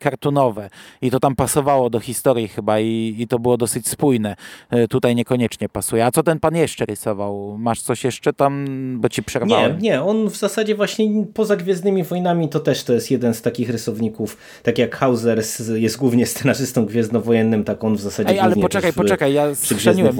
kartunowe 0.00 0.70
i 1.02 1.10
to 1.10 1.20
tam 1.20 1.36
pasowało 1.36 1.90
do 1.90 2.00
historii 2.00 2.48
chyba 2.48 2.80
i, 2.80 3.14
i 3.18 3.28
to 3.28 3.38
było 3.38 3.56
dosyć 3.56 3.88
spójne. 3.88 4.36
E, 4.70 4.88
tutaj 4.88 5.14
niekoniecznie 5.14 5.68
pasuje. 5.68 6.06
A 6.06 6.10
co 6.10 6.22
ten 6.22 6.40
pan 6.40 6.56
jeszcze 6.56 6.84
rysował? 6.84 7.58
Masz 7.58 7.80
coś 7.80 8.04
jeszcze 8.04 8.32
tam, 8.32 8.66
bo 9.00 9.08
ci 9.08 9.22
przerwałem? 9.22 9.78
Nie, 9.78 9.90
nie, 9.90 10.02
on 10.02 10.30
w 10.30 10.36
zasadzie 10.36 10.74
właśnie 10.74 11.26
poza 11.34 11.56
Gwiezdnymi 11.56 12.04
Wojnami 12.04 12.48
to 12.48 12.60
też 12.60 12.84
to 12.84 12.92
jest 12.92 13.10
jeden 13.22 13.34
z 13.34 13.42
takich 13.42 13.70
rysowników, 13.70 14.36
tak 14.62 14.78
jak 14.78 14.96
Hauser 14.96 15.42
jest 15.74 15.96
głównie 15.96 16.26
scenarzystą 16.26 16.86
gwiezdnowojennym, 16.86 17.64
tak 17.64 17.84
on 17.84 17.96
w 17.96 18.00
zasadzie 18.00 18.30
Ej, 18.30 18.40
ale 18.40 18.56
poczekaj, 18.56 18.92
poczekaj, 18.92 19.32
ja 19.32 19.54
schrzeniłem. 19.54 20.16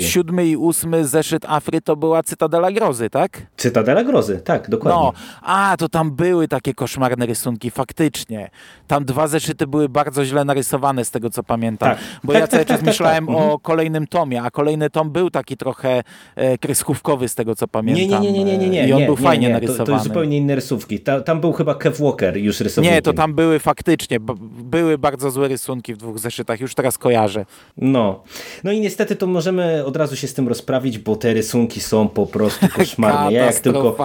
Siódmy 0.00 0.46
i 0.46 0.56
ósmy 0.56 1.06
zeszyt 1.06 1.44
Afry 1.48 1.80
to 1.80 1.96
była 1.96 2.22
Cytadela 2.22 2.72
Grozy, 2.72 3.10
tak? 3.10 3.46
Cytadela 3.56 4.04
Grozy, 4.04 4.40
tak, 4.44 4.70
dokładnie. 4.70 5.00
No, 5.00 5.12
a 5.42 5.76
to 5.78 5.88
tam 5.88 6.10
były 6.10 6.48
takie 6.48 6.74
koszmarne 6.74 7.26
rysunki, 7.26 7.70
faktycznie. 7.70 8.50
Tam 8.86 9.04
dwa 9.04 9.28
zeszyty 9.28 9.66
były 9.66 9.88
bardzo 9.88 10.24
źle 10.24 10.44
narysowane 10.44 11.04
z 11.04 11.10
tego, 11.10 11.30
co 11.30 11.42
pamiętam. 11.42 11.90
Tak. 11.90 11.98
Bo 12.24 12.32
tak, 12.32 12.40
ja 12.40 12.48
cały 12.48 12.64
tak, 12.64 12.68
czas 12.76 12.86
myślałem 12.86 13.26
tak. 13.26 13.36
o 13.36 13.40
mhm. 13.40 13.58
kolejnym 13.62 14.06
tomie, 14.06 14.42
a 14.42 14.50
kolejny 14.50 14.90
tom 14.90 15.10
był 15.10 15.30
taki 15.30 15.56
trochę 15.56 16.02
e, 16.36 16.58
kreskówkowy 16.58 17.28
z 17.28 17.34
tego, 17.34 17.54
co 17.54 17.68
pamiętam. 17.68 18.22
Nie, 18.22 18.32
nie, 18.32 18.44
nie, 18.44 18.44
nie, 18.44 18.58
nie, 18.58 18.68
nie. 18.68 18.88
I 18.88 18.92
on 18.92 19.00
nie, 19.00 19.06
był 19.06 19.16
nie, 19.16 19.22
fajnie 19.22 19.46
nie, 19.46 19.52
narysowany. 19.52 19.78
To, 19.78 19.86
to 19.86 19.92
jest 19.92 20.04
zupełnie 20.04 20.36
inne 20.36 20.54
rysówki. 20.54 21.00
Ta, 21.00 21.20
tam 21.20 21.40
był 21.40 21.52
chyba 21.52 21.74
Kev 21.74 22.04
Walker 22.04 22.36
już 22.44 22.60
rysownikiem. 22.60 22.94
Nie, 22.94 23.02
to 23.02 23.12
tam 23.12 23.34
były 23.34 23.58
faktycznie, 23.58 24.20
były 24.64 24.98
bardzo 24.98 25.30
złe 25.30 25.48
rysunki 25.48 25.94
w 25.94 25.96
dwóch 25.96 26.18
zeszytach, 26.18 26.60
już 26.60 26.74
teraz 26.74 26.98
kojarzę. 26.98 27.46
No, 27.76 28.22
no 28.64 28.72
i 28.72 28.80
niestety 28.80 29.16
to 29.16 29.26
możemy 29.26 29.84
od 29.84 29.96
razu 29.96 30.16
się 30.16 30.28
z 30.28 30.34
tym 30.34 30.48
rozprawić, 30.48 30.98
bo 30.98 31.16
te 31.16 31.34
rysunki 31.34 31.80
są 31.80 32.08
po 32.08 32.26
prostu 32.26 32.68
koszmarne. 32.76 33.32
Ja 33.32 33.44
jak 33.44 33.60
tylko 33.60 33.96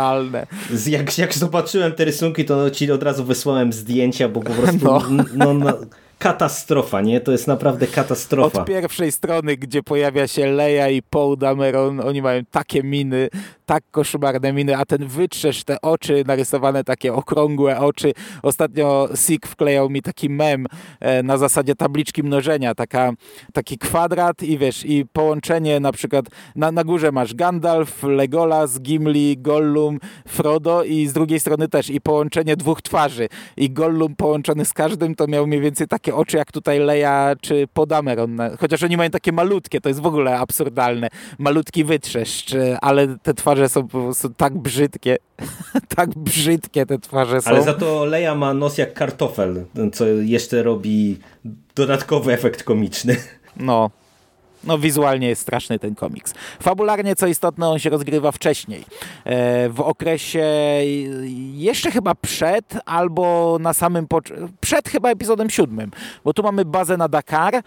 jak, 0.88 1.18
jak 1.18 1.34
zobaczyłem 1.34 1.92
te 1.92 2.06
rysunki, 2.06 2.46
to 2.46 2.70
ci 2.70 2.92
od 2.92 3.04
razu 3.04 3.26
wysłałem 3.26 3.74
zdjęcia, 3.74 4.30
bo 4.30 4.42
po 4.42 4.54
prostu 4.62 4.86
no. 4.86 5.02
no, 5.36 5.54
no 5.54 5.74
katastrofa, 6.20 7.02
nie? 7.02 7.22
To 7.22 7.32
jest 7.32 7.48
naprawdę 7.48 7.88
katastrofa. 7.88 8.60
Od 8.60 8.68
pierwszej 8.68 9.12
strony, 9.12 9.58
gdzie 9.58 9.84
pojawia 9.84 10.28
się 10.28 10.46
Leia 10.46 10.90
i 10.90 11.02
Paul 11.02 11.38
Dameron, 11.38 12.00
oni 12.00 12.22
mają 12.22 12.42
takie 12.52 12.84
miny, 12.84 13.30
tak 13.66 13.84
koszmarne 13.92 14.54
miny, 14.54 14.78
a 14.78 14.86
ten 14.86 15.08
wytrzesz 15.08 15.64
te 15.64 15.82
oczy, 15.82 16.24
narysowane 16.28 16.84
takie 16.84 17.14
okrągłe 17.14 17.80
oczy. 17.80 18.14
Ostatnio 18.44 19.10
Sik 19.16 19.48
wklejał 19.48 19.90
mi 19.90 20.02
taki 20.02 20.30
mem 20.30 20.66
e, 21.00 21.24
na 21.24 21.38
zasadzie 21.38 21.76
tabliczki 21.76 22.24
mnożenia, 22.24 22.76
taka, 22.76 23.12
taki 23.54 23.78
kwadrat 23.78 24.44
i 24.44 24.58
wiesz, 24.58 24.86
i 24.86 25.06
połączenie 25.14 25.80
na 25.80 25.92
przykład, 25.92 26.26
na, 26.56 26.72
na 26.72 26.84
górze 26.84 27.12
masz 27.12 27.34
Gandalf, 27.34 28.04
Legolas, 28.04 28.80
Gimli, 28.80 29.38
Gollum, 29.38 30.00
Frodo 30.28 30.84
i 30.84 31.08
z 31.08 31.14
drugiej 31.14 31.40
strony 31.40 31.68
też 31.68 31.90
i 31.90 32.02
połączenie 32.02 32.56
dwóch 32.58 32.82
twarzy. 32.82 33.28
I 33.58 33.70
Gollum 33.72 34.16
połączony 34.16 34.66
z 34.66 34.74
każdym 34.74 35.16
to 35.16 35.28
miał 35.28 35.48
mniej 35.48 35.62
więcej 35.62 35.88
takie 35.88 36.16
oczy 36.16 36.38
jak 36.38 36.52
tutaj 36.52 36.80
Leia 36.80 37.36
czy 37.42 37.68
Podameron, 37.74 38.38
chociaż 38.60 38.84
oni 38.84 38.98
mają 38.98 39.10
takie 39.10 39.32
malutkie, 39.32 39.82
to 39.82 39.90
jest 39.90 40.02
w 40.02 40.06
ogóle 40.06 40.40
absurdalne, 40.40 41.08
malutki 41.40 41.84
wytrzeszcz, 41.84 42.56
ale 42.82 43.18
te 43.24 43.34
twarze 43.34 43.55
są 43.70 43.88
po 43.88 44.02
prostu 44.02 44.30
tak 44.30 44.58
brzydkie, 44.58 45.18
tak 45.96 46.10
brzydkie 46.10 46.86
te 46.86 47.00
twarze 47.00 47.42
są. 47.42 47.50
Ale 47.50 47.64
za 47.64 47.74
to 47.74 48.06
Leia 48.06 48.36
ma 48.36 48.54
nos 48.54 48.78
jak 48.78 48.94
kartofel, 48.94 49.66
co 49.94 50.06
jeszcze 50.06 50.64
robi 50.64 51.20
dodatkowy 51.76 52.34
efekt 52.34 52.64
komiczny. 52.64 53.16
No, 53.58 53.90
no 54.66 54.78
wizualnie 54.78 55.28
jest 55.28 55.42
straszny 55.42 55.80
ten 55.80 55.96
komiks. 55.96 56.34
Fabularnie, 56.60 57.16
co 57.16 57.28
istotne, 57.28 57.70
on 57.70 57.80
się 57.80 57.90
rozgrywa 57.90 58.32
wcześniej. 58.32 58.86
E, 59.26 59.70
w 59.70 59.82
okresie 59.82 60.46
jeszcze 61.54 61.92
chyba 61.92 62.16
przed 62.16 62.78
albo 62.86 63.58
na 63.60 63.74
samym 63.74 64.08
przed 64.62 64.90
chyba 64.90 65.10
epizodem 65.10 65.50
siódmym, 65.50 65.92
bo 66.24 66.34
tu 66.34 66.44
mamy 66.44 66.66
bazę 66.66 66.98
na 66.98 67.08
Dakar, 67.08 67.56
e, 67.56 67.62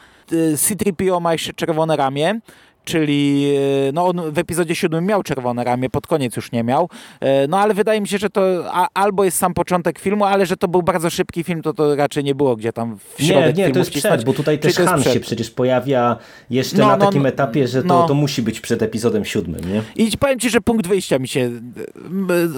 C-3PO 0.56 1.20
ma 1.20 1.32
jeszcze 1.32 1.52
czerwone 1.52 1.96
ramię, 1.96 2.40
czyli 2.88 3.52
e, 3.88 3.92
no 3.92 4.06
on 4.06 4.32
w 4.32 4.38
epizodzie 4.38 4.74
siódmym 4.74 5.06
miał 5.06 5.22
czerwone 5.22 5.64
ramię, 5.64 5.90
pod 5.90 6.06
koniec 6.06 6.36
już 6.36 6.52
nie 6.52 6.64
miał, 6.64 6.88
e, 7.20 7.46
no 7.48 7.58
ale 7.58 7.74
wydaje 7.74 8.00
mi 8.00 8.08
się, 8.08 8.18
że 8.18 8.30
to 8.30 8.40
a, 8.72 8.88
albo 8.94 9.24
jest 9.24 9.38
sam 9.38 9.54
początek 9.54 9.98
filmu, 9.98 10.24
ale 10.24 10.46
że 10.46 10.56
to 10.56 10.68
był 10.68 10.82
bardzo 10.82 11.10
szybki 11.10 11.44
film, 11.44 11.62
to 11.62 11.72
to 11.72 11.96
raczej 11.96 12.24
nie 12.24 12.34
było 12.34 12.56
gdzie 12.56 12.72
tam 12.72 12.98
w 13.16 13.22
środek 13.22 13.56
Nie, 13.56 13.66
nie, 13.66 13.72
to 13.72 13.78
jest 13.78 13.90
przed, 13.90 14.24
bo 14.24 14.32
tutaj 14.32 14.58
też 14.58 14.76
Han 14.76 15.02
się 15.02 15.20
przecież 15.20 15.50
pojawia 15.50 16.16
jeszcze 16.50 16.78
no, 16.78 16.86
na 16.86 16.96
no, 16.96 17.06
takim 17.06 17.22
no, 17.22 17.28
etapie, 17.28 17.68
że 17.68 17.82
to, 17.82 17.88
no. 17.88 18.06
to 18.06 18.14
musi 18.14 18.42
być 18.42 18.60
przed 18.60 18.82
epizodem 18.82 19.24
siódmym, 19.24 19.60
nie? 19.72 19.82
I 20.04 20.18
powiem 20.18 20.38
Ci, 20.38 20.50
że 20.50 20.60
punkt 20.60 20.86
wyjścia 20.86 21.18
mi 21.18 21.28
się, 21.28 21.50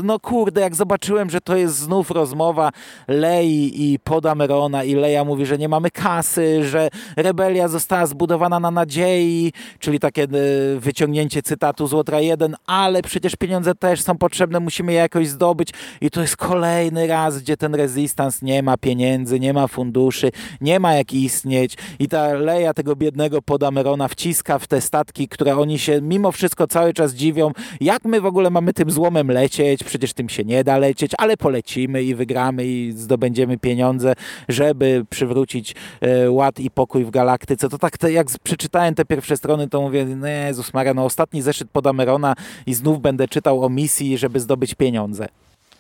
no 0.03 0.21
kurde, 0.21 0.61
jak 0.61 0.75
zobaczyłem, 0.75 1.31
że 1.31 1.41
to 1.41 1.57
jest 1.57 1.77
znów 1.77 2.11
rozmowa 2.11 2.71
Lei 3.09 3.93
i 3.93 3.99
Podamerona 3.99 4.85
i 4.85 4.95
Leia 4.95 5.25
mówi, 5.25 5.47
że 5.47 5.59
nie 5.59 5.69
mamy 5.69 5.91
kasy, 5.91 6.65
że 6.65 6.89
rebelia 7.17 7.69
została 7.69 8.07
zbudowana 8.07 8.61
na 8.61 8.71
nadziei, 8.71 9.53
czyli 9.79 9.99
takie 10.01 10.20
takie 10.27 10.39
wyciągnięcie 10.79 11.43
cytatu 11.43 11.87
z 11.87 11.93
Łotra 11.93 12.21
1, 12.21 12.57
ale 12.67 13.03
przecież 13.03 13.37
pieniądze 13.37 13.75
też 13.75 14.03
są 14.03 14.19
potrzebne, 14.19 14.61
musimy 14.61 14.93
je 14.93 14.99
jakoś 14.99 15.29
zdobyć. 15.29 15.71
I 16.01 16.11
to 16.11 16.21
jest 16.21 16.37
kolejny 16.37 17.07
raz, 17.07 17.43
gdzie 17.43 17.57
ten 17.57 17.75
rezystans 17.75 18.43
nie 18.43 18.63
ma 18.63 18.77
pieniędzy, 18.77 19.41
nie 19.41 19.53
ma 19.53 19.67
funduszy, 19.67 20.31
nie 20.61 20.81
ma 20.81 20.95
jak 20.95 21.13
istnieć. 21.13 21.77
I 21.99 22.09
ta 22.09 22.35
leja 22.35 22.75
tego 22.75 22.97
biednego 22.97 23.43
Podamerona 23.43 24.09
wciska 24.09 24.59
w 24.59 24.67
te 24.67 24.81
statki, 24.81 25.29
które 25.29 25.57
oni 25.57 25.79
się 25.79 26.01
mimo 26.03 26.33
wszystko 26.33 26.67
cały 26.67 26.93
czas 26.93 27.15
dziwią, 27.15 27.53
jak 27.81 28.05
my 28.05 28.21
w 28.21 28.27
ogóle 28.27 28.51
mamy 28.51 28.73
tym 28.73 28.91
złomem 28.91 29.31
lecieć, 29.31 29.85
przecież 29.85 30.13
tym 30.13 30.29
się 30.29 30.45
nie 30.45 30.65
da 30.65 30.79
lecieć, 30.79 31.13
ale 31.19 31.37
polecimy 31.37 32.03
i 32.03 32.15
wygramy 32.15 32.67
i 32.67 32.93
zdobędziemy 32.93 33.59
pieniądze, 33.59 34.15
żeby 34.49 35.05
przywrócić 35.11 35.75
e, 36.01 36.31
ład 36.31 36.61
i 36.61 36.71
pokój 36.71 37.05
w 37.05 37.11
galaktyce. 37.11 37.69
To 37.69 37.79
tak, 37.79 37.97
jak 38.09 38.27
przeczytałem 38.43 38.95
te 38.95 39.05
pierwsze 39.05 39.37
strony, 39.37 39.69
to 39.69 39.81
mówię, 39.81 40.00
no 40.05 40.27
Jezus 40.27 40.75
Maria, 40.75 40.95
no 40.95 41.05
ostatni 41.05 41.43
zeszyt 41.43 41.71
Podamerona 41.71 42.35
i 42.67 42.75
znów 42.75 43.01
będę 43.01 43.29
czytał 43.29 43.65
o 43.65 43.69
misji, 43.69 44.19
żeby 44.19 44.41
zdobyć 44.41 44.75
pieniądze. 44.75 45.29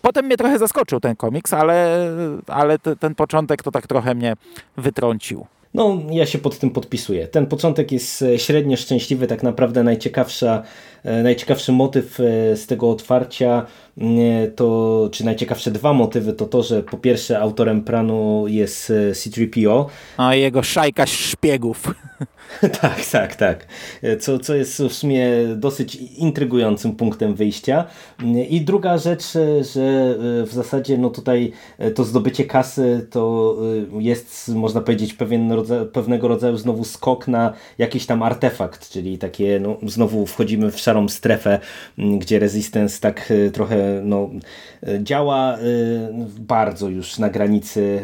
Potem 0.02 0.26
mnie 0.26 0.36
trochę 0.36 0.58
zaskoczył 0.58 1.00
ten 1.00 1.16
komiks, 1.16 1.52
ale, 1.52 2.06
ale 2.46 2.78
ten 2.78 3.14
początek 3.14 3.62
to 3.62 3.70
tak 3.70 3.86
trochę 3.86 4.14
mnie 4.14 4.36
wytrącił. 4.76 5.46
No, 5.74 5.98
ja 6.10 6.26
się 6.26 6.38
pod 6.38 6.58
tym 6.58 6.70
podpisuję. 6.70 7.28
Ten 7.28 7.46
początek 7.46 7.92
jest 7.92 8.22
e, 8.22 8.38
średnio 8.38 8.76
szczęśliwy, 8.76 9.26
tak 9.26 9.42
naprawdę 9.42 9.82
najciekawsza, 9.82 10.62
najciekawszy 11.04 11.72
motyw 11.72 12.20
e, 12.20 12.56
z 12.56 12.66
tego 12.66 12.90
otwarcia 12.90 13.66
to, 14.56 15.08
czy 15.12 15.24
najciekawsze 15.24 15.70
dwa 15.70 15.92
motywy 15.92 16.32
to 16.32 16.46
to, 16.46 16.62
że 16.62 16.82
po 16.82 16.96
pierwsze 16.96 17.40
autorem 17.40 17.82
planu 17.82 18.44
jest 18.48 18.86
C-3PO. 18.86 19.86
A 20.16 20.34
jego 20.34 20.62
szajka 20.62 21.06
szpiegów. 21.06 21.94
tak, 22.80 23.06
tak, 23.12 23.36
tak. 23.36 23.66
Co, 24.20 24.38
co 24.38 24.54
jest 24.54 24.82
w 24.82 24.92
sumie 24.92 25.30
dosyć 25.56 25.94
intrygującym 25.94 26.96
punktem 26.96 27.34
wyjścia. 27.34 27.84
I 28.48 28.60
druga 28.60 28.98
rzecz, 28.98 29.24
że 29.74 30.16
w 30.46 30.50
zasadzie 30.50 30.98
no 30.98 31.10
tutaj 31.10 31.52
to 31.94 32.04
zdobycie 32.04 32.44
kasy 32.44 33.06
to 33.10 33.56
jest, 33.98 34.48
można 34.48 34.80
powiedzieć, 34.80 35.14
pewien 35.14 35.52
rodzaj, 35.52 35.86
pewnego 35.92 36.28
rodzaju 36.28 36.56
znowu 36.56 36.84
skok 36.84 37.28
na 37.28 37.52
jakiś 37.78 38.06
tam 38.06 38.22
artefakt, 38.22 38.90
czyli 38.90 39.18
takie, 39.18 39.60
no 39.60 39.76
znowu 39.86 40.26
wchodzimy 40.26 40.70
w 40.70 40.80
szarą 40.90 41.08
strefę, 41.08 41.58
gdzie 41.98 42.38
Resistance 42.38 43.00
tak 43.00 43.32
trochę 43.52 44.00
no, 44.04 44.30
działa 45.02 45.58
bardzo 46.38 46.88
już 46.88 47.18
na 47.18 47.30
granicy 47.30 48.00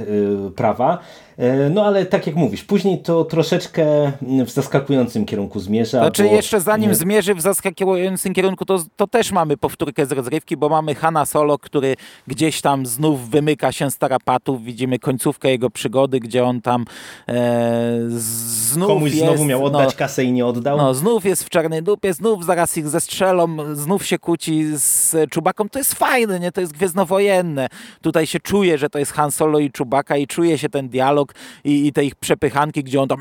prawa. 0.56 0.98
E, 1.38 1.70
no 1.70 1.84
ale 1.84 2.06
tak 2.06 2.26
jak 2.26 2.36
mówisz, 2.36 2.64
później 2.64 2.98
to 2.98 3.24
troszeczkę 3.24 4.12
w 4.46 4.50
zaskakującym 4.50 5.26
kierunku 5.26 5.60
zmierza. 5.60 5.98
Znaczy 5.98 6.24
bo... 6.24 6.32
jeszcze 6.32 6.60
zanim 6.60 6.94
zmierzy 6.94 7.34
w 7.34 7.40
zaskakującym 7.40 8.34
kierunku, 8.34 8.64
to, 8.64 8.84
to 8.96 9.06
też 9.06 9.32
mamy 9.32 9.56
powtórkę 9.56 10.06
z 10.06 10.12
rozrywki, 10.12 10.56
bo 10.56 10.68
mamy 10.68 10.94
Hanna 10.94 11.26
Solo, 11.26 11.58
który 11.58 11.96
gdzieś 12.26 12.60
tam 12.60 12.86
znów 12.86 13.30
wymyka 13.30 13.72
się 13.72 13.90
z 13.90 13.98
tarapatów. 13.98 14.64
Widzimy 14.64 14.98
końcówkę 14.98 15.50
jego 15.50 15.70
przygody, 15.70 16.20
gdzie 16.20 16.44
on 16.44 16.60
tam 16.60 16.84
e, 17.28 17.98
znów 18.08 18.88
Komuś 18.88 19.12
jest, 19.12 19.24
znowu 19.24 19.44
miał 19.44 19.64
oddać 19.64 19.88
no, 19.88 19.98
kasę 19.98 20.24
i 20.24 20.32
nie 20.32 20.46
oddał. 20.46 20.76
No, 20.76 20.94
znów 20.94 21.24
jest 21.24 21.44
w 21.44 21.48
czarnej 21.48 21.82
dupie, 21.82 22.14
znów 22.14 22.44
zaraz 22.44 22.76
ich 22.76 22.88
zestrzelą, 22.88 23.56
znów 23.74 24.06
się 24.06 24.18
kłóci 24.18 24.64
z 24.74 25.16
Czubaką. 25.30 25.68
To 25.68 25.78
jest 25.78 25.94
fajne, 25.94 26.40
nie? 26.40 26.52
To 26.52 26.60
jest 26.60 26.72
gwiezdnowojenne. 26.72 27.68
Tutaj 28.00 28.26
się 28.26 28.40
czuje, 28.40 28.78
że 28.78 28.90
to 28.90 28.98
jest 28.98 29.12
Han 29.12 29.30
Solo 29.30 29.58
i 29.58 29.70
Czubaka 29.70 30.16
i 30.16 30.26
czuje 30.26 30.58
się 30.58 30.68
ten 30.68 30.88
dialog 30.88 31.25
dialog 31.26 31.34
i, 31.64 31.86
i 31.86 31.92
te 31.92 32.04
ich 32.04 32.14
przepychanki, 32.14 32.84
gdzie 32.84 33.00
on 33.00 33.08
tam 33.08 33.18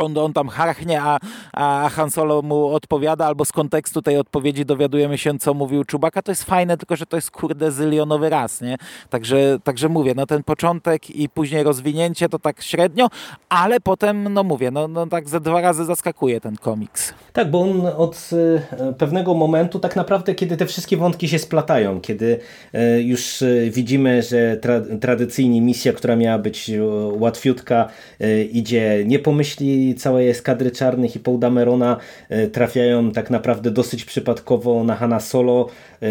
on, 0.00 0.18
on 0.18 0.32
tam 0.32 0.48
harchnie, 0.48 1.02
a, 1.02 1.18
a 1.52 1.88
Han 1.88 2.10
Solo 2.10 2.42
mu 2.42 2.66
odpowiada, 2.66 3.26
albo 3.26 3.44
z 3.44 3.52
kontekstu 3.52 4.02
tej 4.02 4.16
odpowiedzi 4.16 4.64
dowiadujemy 4.64 5.18
się, 5.18 5.38
co 5.38 5.54
mówił 5.54 5.84
Czubaka. 5.84 6.22
To 6.22 6.32
jest 6.32 6.44
fajne, 6.44 6.76
tylko 6.76 6.96
że 6.96 7.06
to 7.06 7.16
jest 7.16 7.30
kurde 7.30 7.72
zylionowy 7.72 8.30
raz, 8.30 8.60
nie? 8.60 8.76
Także, 9.10 9.58
także 9.64 9.88
mówię, 9.88 10.12
no 10.16 10.26
ten 10.26 10.42
początek 10.42 11.10
i 11.10 11.28
później 11.28 11.62
rozwinięcie 11.62 12.28
to 12.28 12.38
tak 12.38 12.62
średnio, 12.62 13.08
ale 13.48 13.80
potem, 13.80 14.34
no 14.34 14.42
mówię, 14.42 14.70
no, 14.70 14.88
no 14.88 15.06
tak 15.06 15.28
ze 15.28 15.40
dwa 15.40 15.60
razy 15.60 15.84
zaskakuje 15.84 16.40
ten 16.40 16.56
komiks. 16.56 17.14
Tak, 17.32 17.50
bo 17.50 17.60
on 17.60 17.86
od 17.96 18.30
e, 18.72 18.92
pewnego 18.92 19.34
momentu 19.34 19.78
tak 19.78 19.96
naprawdę, 19.96 20.34
kiedy 20.34 20.56
te 20.56 20.66
wszystkie 20.66 20.96
wątki 20.96 21.28
się 21.28 21.38
splatają, 21.38 22.00
kiedy 22.00 22.38
e, 22.72 23.00
już 23.00 23.42
e, 23.42 23.70
widzimy, 23.70 24.22
że 24.22 24.56
tra 24.56 24.80
tradycyjnie 25.00 25.60
misja, 25.60 25.92
która 25.92 26.16
miała 26.16 26.38
być 26.38 26.70
łatwiutka 27.18 27.88
e, 28.20 28.42
idzie, 28.42 29.02
nie 29.06 29.18
pomyśli 29.18 29.94
całej 29.94 30.28
eskadry 30.28 30.70
czarnych 30.70 31.16
i 31.16 31.20
Paul 31.20 31.38
Damerona 31.38 31.96
e, 32.28 32.46
trafiają 32.46 33.10
tak 33.10 33.30
naprawdę 33.30 33.70
dosyć 33.70 34.04
przypadkowo 34.04 34.84
na 34.84 34.96
Hanna 34.96 35.20
Solo, 35.20 35.68
e, 35.68 36.06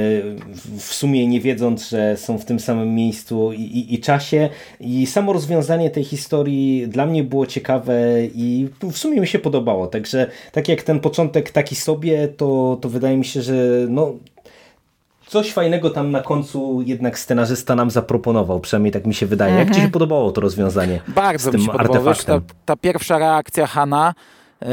w 0.77 0.93
sumie 0.93 1.27
nie 1.27 1.41
wiedząc, 1.41 1.89
że 1.89 2.17
są 2.17 2.37
w 2.37 2.45
tym 2.45 2.59
samym 2.59 2.95
miejscu 2.95 3.53
i, 3.53 3.61
i, 3.61 3.93
i 3.93 3.99
czasie. 3.99 4.49
I 4.79 5.05
samo 5.05 5.33
rozwiązanie 5.33 5.89
tej 5.89 6.03
historii 6.03 6.87
dla 6.87 7.05
mnie 7.05 7.23
było 7.23 7.45
ciekawe 7.45 7.95
i 8.35 8.67
w 8.91 8.97
sumie 8.97 9.21
mi 9.21 9.27
się 9.27 9.39
podobało, 9.39 9.87
także 9.87 10.27
tak 10.51 10.67
jak 10.67 10.83
ten 10.83 10.99
początek 10.99 11.51
taki 11.51 11.75
sobie, 11.75 12.27
to, 12.27 12.77
to 12.81 12.89
wydaje 12.89 13.17
mi 13.17 13.25
się, 13.25 13.41
że 13.41 13.85
no, 13.89 14.13
coś 15.31 15.53
fajnego 15.53 15.89
tam 15.89 16.11
na 16.11 16.21
końcu 16.21 16.81
jednak 16.85 17.19
scenarzysta 17.19 17.75
nam 17.75 17.91
zaproponował, 17.91 18.59
przynajmniej 18.59 18.91
tak 18.91 19.05
mi 19.05 19.13
się 19.13 19.25
wydaje. 19.25 19.55
Jak 19.55 19.67
ci 19.67 19.73
się 19.73 19.79
mhm. 19.79 19.91
podobało 19.91 20.31
to 20.31 20.41
rozwiązanie 20.41 21.01
Bardzo 21.15 21.49
z 21.49 21.51
tym 21.51 21.61
mi 21.61 21.65
się 21.65 21.73
artefaktem? 21.73 22.41
ta, 22.41 22.53
ta, 22.65 22.75
pierwsza 22.75 23.17
reakcja 23.17 23.67
Hana, 23.67 24.13
yy, 24.61 24.67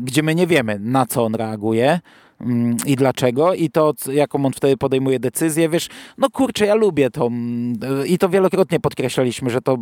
gdzie 0.00 0.22
my 0.22 0.34
nie 0.34 0.46
wiemy 0.46 0.78
na 0.80 1.06
co 1.06 1.24
on 1.24 1.34
reaguje, 1.34 2.00
i 2.86 2.96
dlaczego 2.96 3.54
i 3.54 3.70
to, 3.70 3.92
jaką 4.12 4.46
on 4.46 4.52
wtedy 4.52 4.76
podejmuje 4.76 5.20
decyzję, 5.20 5.68
wiesz, 5.68 5.88
no 6.18 6.30
kurczę, 6.30 6.66
ja 6.66 6.74
lubię 6.74 7.10
to 7.10 7.30
i 8.06 8.18
to 8.18 8.28
wielokrotnie 8.28 8.80
podkreślaliśmy, 8.80 9.50
że 9.50 9.60
to 9.60 9.78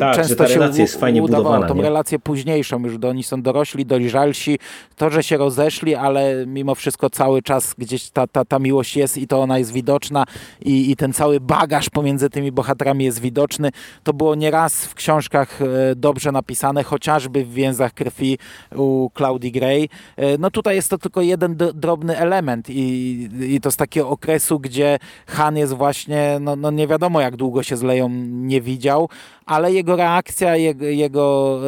tak, 0.00 0.16
często 0.16 0.28
że 0.28 0.36
ta 0.36 0.46
relacja 0.46 0.76
się 0.76 0.82
jest 0.82 1.00
fajnie 1.00 1.22
udawało, 1.22 1.66
tą 1.66 1.74
nie? 1.74 1.82
relację 1.82 2.18
późniejszą, 2.18 2.82
już 2.82 2.98
do 2.98 3.08
oni 3.08 3.22
są 3.22 3.42
dorośli, 3.42 3.86
dojrzalsi, 3.86 4.58
to, 4.96 5.10
że 5.10 5.22
się 5.22 5.36
rozeszli, 5.36 5.94
ale 5.94 6.44
mimo 6.46 6.74
wszystko 6.74 7.10
cały 7.10 7.42
czas 7.42 7.74
gdzieś 7.78 8.10
ta, 8.10 8.26
ta, 8.26 8.44
ta 8.44 8.58
miłość 8.58 8.96
jest 8.96 9.18
i 9.18 9.26
to 9.26 9.42
ona 9.42 9.58
jest 9.58 9.72
widoczna 9.72 10.24
i, 10.64 10.90
i 10.90 10.96
ten 10.96 11.12
cały 11.12 11.40
bagaż 11.40 11.90
pomiędzy 11.90 12.30
tymi 12.30 12.52
bohaterami 12.52 13.04
jest 13.04 13.20
widoczny. 13.20 13.70
To 14.02 14.12
było 14.12 14.34
nieraz 14.34 14.84
w 14.84 14.94
książkach 14.94 15.62
e, 15.62 15.94
dobrze 15.96 16.32
napisane, 16.32 16.82
chociażby 16.82 17.44
w 17.44 17.52
Więzach 17.52 17.92
Krwi 17.92 18.38
u 18.76 19.10
Claudii 19.16 19.52
Gray. 19.52 19.88
E, 20.16 20.38
no 20.38 20.50
tutaj 20.50 20.76
jest 20.76 20.90
to 20.90 20.98
tylko 20.98 21.20
jeden 21.22 21.56
drobny 21.74 22.03
element 22.10 22.70
i, 22.70 23.28
i 23.40 23.60
to 23.60 23.70
z 23.70 23.76
takiego 23.76 24.08
okresu, 24.08 24.60
gdzie 24.60 24.98
Han 25.26 25.56
jest 25.56 25.72
właśnie, 25.72 26.38
no, 26.40 26.56
no 26.56 26.70
nie 26.70 26.86
wiadomo 26.86 27.20
jak 27.20 27.36
długo 27.36 27.62
się 27.62 27.76
z 27.76 27.82
Leją 27.82 28.08
nie 28.28 28.60
widział, 28.60 29.08
ale 29.46 29.72
jego 29.72 29.96
reakcja, 29.96 30.56
jego, 30.56 30.84
jego 30.84 31.60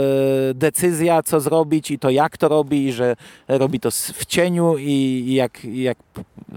e, 0.50 0.54
decyzja, 0.54 1.22
co 1.22 1.40
zrobić 1.40 1.90
i 1.90 1.98
to 1.98 2.10
jak 2.10 2.36
to 2.36 2.48
robi, 2.48 2.92
że 2.92 3.16
robi 3.48 3.80
to 3.80 3.90
w 3.90 4.26
cieniu 4.26 4.76
i 4.78 5.24
jak, 5.34 5.64
jak 5.64 5.98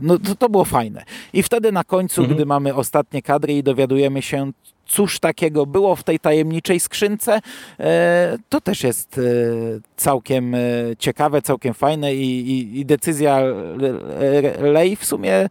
no 0.02 0.20
to, 0.20 0.36
to 0.36 0.50
było 0.50 0.66
fajne. 0.66 1.04
I 1.34 1.44
wtedy 1.44 1.72
na 1.72 1.84
końcu, 1.84 2.22
mhm. 2.22 2.36
gdy 2.36 2.46
mamy 2.46 2.76
ostatnie 2.76 3.22
kadry 3.22 3.54
i 3.54 3.64
dowiadujemy 3.64 4.22
się, 4.22 4.52
cóż 4.90 5.20
takiego 5.20 5.66
było 5.66 5.96
w 5.96 6.04
tej 6.04 6.20
tajemniczej 6.20 6.80
skrzynce, 6.80 7.40
e, 7.80 8.38
to 8.50 8.62
też 8.62 8.84
jest 8.84 9.18
e, 9.18 9.22
całkiem 9.96 10.56
ciekawe, 11.00 11.42
całkiem 11.42 11.74
fajne 11.74 12.16
i, 12.16 12.52
i, 12.52 12.80
i 12.80 12.86
decyzja 12.86 13.40
Lej 14.60 14.96
w 14.96 15.06
sumie 15.06 15.50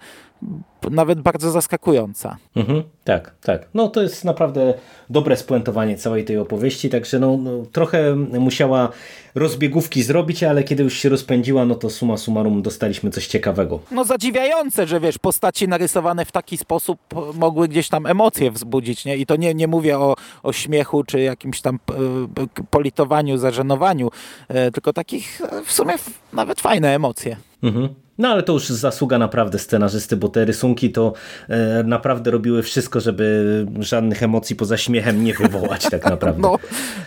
nawet 0.90 1.20
bardzo 1.20 1.50
zaskakująca. 1.50 2.36
Mhm, 2.56 2.82
tak, 3.04 3.34
tak. 3.42 3.68
No 3.74 3.88
to 3.88 4.02
jest 4.02 4.24
naprawdę 4.24 4.74
dobre 5.10 5.36
spuentowanie 5.36 5.96
całej 5.96 6.24
tej 6.24 6.38
opowieści, 6.38 6.90
także 6.90 7.18
no, 7.18 7.36
no, 7.36 7.50
trochę 7.72 8.16
musiała 8.16 8.88
rozbiegówki 9.34 10.02
zrobić, 10.02 10.42
ale 10.42 10.64
kiedy 10.64 10.82
już 10.82 10.94
się 10.98 11.08
rozpędziła, 11.08 11.64
no 11.64 11.74
to 11.74 11.90
suma 11.90 12.16
summarum 12.16 12.62
dostaliśmy 12.62 13.10
coś 13.10 13.26
ciekawego. 13.26 13.80
No 13.90 14.04
zadziwiające, 14.04 14.86
że 14.86 15.00
wiesz, 15.00 15.18
postaci 15.18 15.68
narysowane 15.68 16.24
w 16.24 16.32
taki 16.32 16.56
sposób 16.56 16.98
mogły 17.34 17.68
gdzieś 17.68 17.88
tam 17.88 18.06
emocje 18.06 18.50
wzbudzić, 18.50 19.04
nie? 19.04 19.16
I 19.16 19.26
to 19.26 19.36
nie, 19.36 19.54
nie 19.54 19.68
mówię 19.68 19.98
o, 19.98 20.14
o 20.42 20.52
śmiechu, 20.52 21.04
czy 21.04 21.20
jakimś 21.20 21.60
tam 21.60 21.78
e, 21.90 22.64
politowaniu, 22.70 23.38
zażenowaniu, 23.38 24.10
e, 24.48 24.70
tylko 24.70 24.92
takich 24.92 25.40
e, 25.40 25.64
w 25.64 25.72
sumie 25.72 25.94
nawet 26.32 26.60
fajne 26.60 26.94
emocje. 26.94 27.36
Mhm. 27.62 28.07
No 28.18 28.28
ale 28.28 28.42
to 28.42 28.52
już 28.52 28.68
zasługa 28.68 29.18
naprawdę 29.18 29.58
scenarzysty, 29.58 30.16
bo 30.16 30.28
te 30.28 30.44
rysunki 30.44 30.92
to 30.92 31.12
e, 31.48 31.82
naprawdę 31.82 32.30
robiły 32.30 32.62
wszystko, 32.62 33.00
żeby 33.00 33.66
żadnych 33.80 34.22
emocji 34.22 34.56
poza 34.56 34.76
śmiechem 34.76 35.24
nie 35.24 35.34
wywołać 35.34 35.82
tak 35.90 36.04
naprawdę. 36.10 36.42
No, 36.42 36.58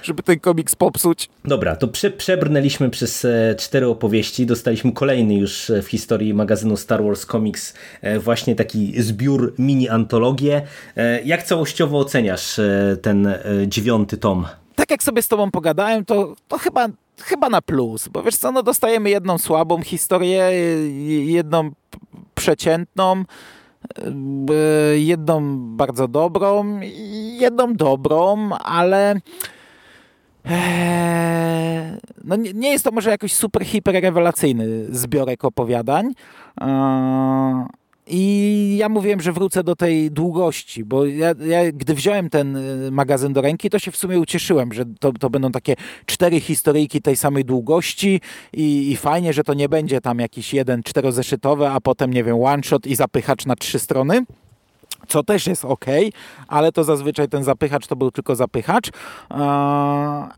żeby 0.03 0.23
ten 0.23 0.39
komiks 0.39 0.75
popsuć. 0.75 1.29
Dobra, 1.45 1.75
to 1.75 1.87
prze, 1.87 2.11
przebrnęliśmy 2.11 2.89
przez 2.89 3.25
e, 3.25 3.55
cztery 3.59 3.87
opowieści, 3.87 4.45
dostaliśmy 4.45 4.91
kolejny 4.91 5.35
już 5.35 5.71
w 5.83 5.87
historii 5.87 6.33
magazynu 6.33 6.77
Star 6.77 7.03
Wars 7.03 7.25
Comics 7.25 7.73
e, 8.01 8.19
właśnie 8.19 8.55
taki 8.55 9.01
zbiór 9.01 9.53
mini-antologię. 9.59 10.61
E, 10.95 11.21
jak 11.21 11.43
całościowo 11.43 11.99
oceniasz 11.99 12.59
e, 12.59 12.97
ten 13.01 13.27
e, 13.27 13.41
dziewiąty 13.67 14.17
tom? 14.17 14.45
Tak 14.75 14.91
jak 14.91 15.03
sobie 15.03 15.21
z 15.21 15.27
tobą 15.27 15.51
pogadałem, 15.51 16.05
to, 16.05 16.35
to 16.47 16.57
chyba 16.57 16.87
chyba 17.19 17.49
na 17.49 17.61
plus, 17.61 18.07
bo 18.07 18.23
wiesz 18.23 18.37
co, 18.37 18.51
no 18.51 18.63
dostajemy 18.63 19.09
jedną 19.09 19.37
słabą 19.37 19.81
historię, 19.81 20.51
jedną 21.25 21.71
przeciętną, 22.35 23.23
e, 23.97 24.97
jedną 24.97 25.57
bardzo 25.59 26.07
dobrą, 26.07 26.79
jedną 27.39 27.73
dobrą, 27.73 28.49
ale 28.49 29.15
e, 30.45 31.97
no 32.23 32.35
nie, 32.35 32.71
jest 32.71 32.83
to 32.83 32.91
może 32.91 33.09
jakoś 33.09 33.33
super, 33.33 33.65
hiper 33.65 34.01
rewelacyjny 34.01 34.67
zbiorek 34.89 35.45
opowiadań, 35.45 36.13
i 38.07 38.75
ja 38.79 38.89
mówiłem, 38.89 39.21
że 39.21 39.33
wrócę 39.33 39.63
do 39.63 39.75
tej 39.75 40.11
długości, 40.11 40.85
bo 40.85 41.05
ja, 41.05 41.33
ja, 41.45 41.71
gdy 41.71 41.93
wziąłem 41.93 42.29
ten 42.29 42.55
y, 42.55 42.91
magazyn 42.91 43.33
do 43.33 43.41
ręki, 43.41 43.69
to 43.69 43.79
się 43.79 43.91
w 43.91 43.97
sumie 43.97 44.19
ucieszyłem, 44.19 44.73
że 44.73 44.85
to, 44.99 45.11
to 45.11 45.29
będą 45.29 45.51
takie 45.51 45.75
cztery 46.05 46.39
historyjki 46.39 47.01
tej 47.01 47.15
samej 47.15 47.45
długości 47.45 48.21
i, 48.53 48.91
i 48.91 48.95
fajnie, 48.95 49.33
że 49.33 49.43
to 49.43 49.53
nie 49.53 49.69
będzie 49.69 50.01
tam 50.01 50.19
jakiś 50.19 50.53
jeden 50.53 50.83
czterozeszytowy, 50.83 51.67
a 51.67 51.81
potem, 51.81 52.13
nie 52.13 52.23
wiem, 52.23 52.43
one 52.43 52.63
shot 52.63 52.87
i 52.87 52.95
zapychacz 52.95 53.45
na 53.45 53.55
trzy 53.55 53.79
strony 53.79 54.25
co 55.07 55.23
też 55.23 55.47
jest 55.47 55.65
ok, 55.65 55.85
ale 56.47 56.71
to 56.71 56.83
zazwyczaj 56.83 57.27
ten 57.27 57.43
zapychacz 57.43 57.87
to 57.87 57.95
był 57.95 58.11
tylko 58.11 58.35
zapychacz. 58.35 58.89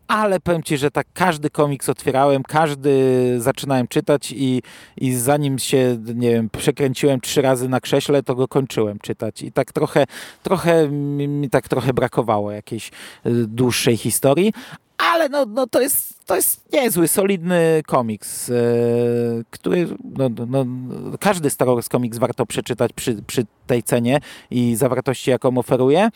Ale 0.08 0.40
powiem 0.44 0.64
Ci, 0.64 0.78
że 0.78 0.92
tak 0.92 1.08
każdy 1.14 1.50
komiks 1.50 1.90
otwierałem, 1.90 2.44
każdy 2.44 2.92
zaczynałem 3.38 3.88
czytać 3.88 4.32
i, 4.32 4.62
i 4.98 5.14
zanim 5.14 5.60
się, 5.60 5.98
nie 6.16 6.30
wiem, 6.30 6.50
przekręciłem 6.50 7.22
trzy 7.22 7.42
razy 7.42 7.70
na 7.70 7.80
krześle, 7.80 8.24
to 8.24 8.36
go 8.36 8.48
kończyłem 8.48 9.00
czytać. 9.00 9.42
I 9.42 9.52
tak 9.52 9.72
trochę, 9.72 10.06
trochę 10.44 10.90
mi 10.90 11.50
tak 11.50 11.68
trochę 11.68 11.94
brakowało 11.94 12.52
jakiejś 12.52 12.88
y, 12.88 12.92
dłuższej 13.48 13.98
historii, 13.98 14.54
ale 15.14 15.30
no, 15.30 15.46
no 15.46 15.68
to, 15.68 15.82
jest, 15.82 16.26
to 16.26 16.36
jest 16.36 16.74
niezły, 16.74 17.08
solidny 17.08 17.82
komiks, 17.88 18.50
e, 18.50 18.54
który 19.50 19.88
no, 20.04 20.30
no, 20.48 20.66
każdy 21.20 21.50
Star 21.50 21.68
Wars 21.68 21.90
komiks 21.90 22.18
warto 22.18 22.46
przeczytać 22.46 22.94
przy, 22.94 23.24
przy 23.28 23.46
tej 23.68 23.84
cenie 23.84 24.20
i 24.52 24.76
zawartości, 24.76 25.30
jaką 25.30 25.58
oferuje, 25.58 26.10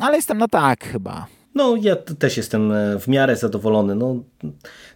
ale 0.00 0.16
jestem 0.16 0.38
na 0.38 0.48
tak 0.48 0.84
chyba. 0.84 1.26
No 1.54 1.76
ja 1.76 1.96
też 1.96 2.36
jestem 2.36 2.72
e, 2.72 2.98
w 2.98 3.08
miarę 3.08 3.36
zadowolony. 3.36 3.94
No, 3.94 4.16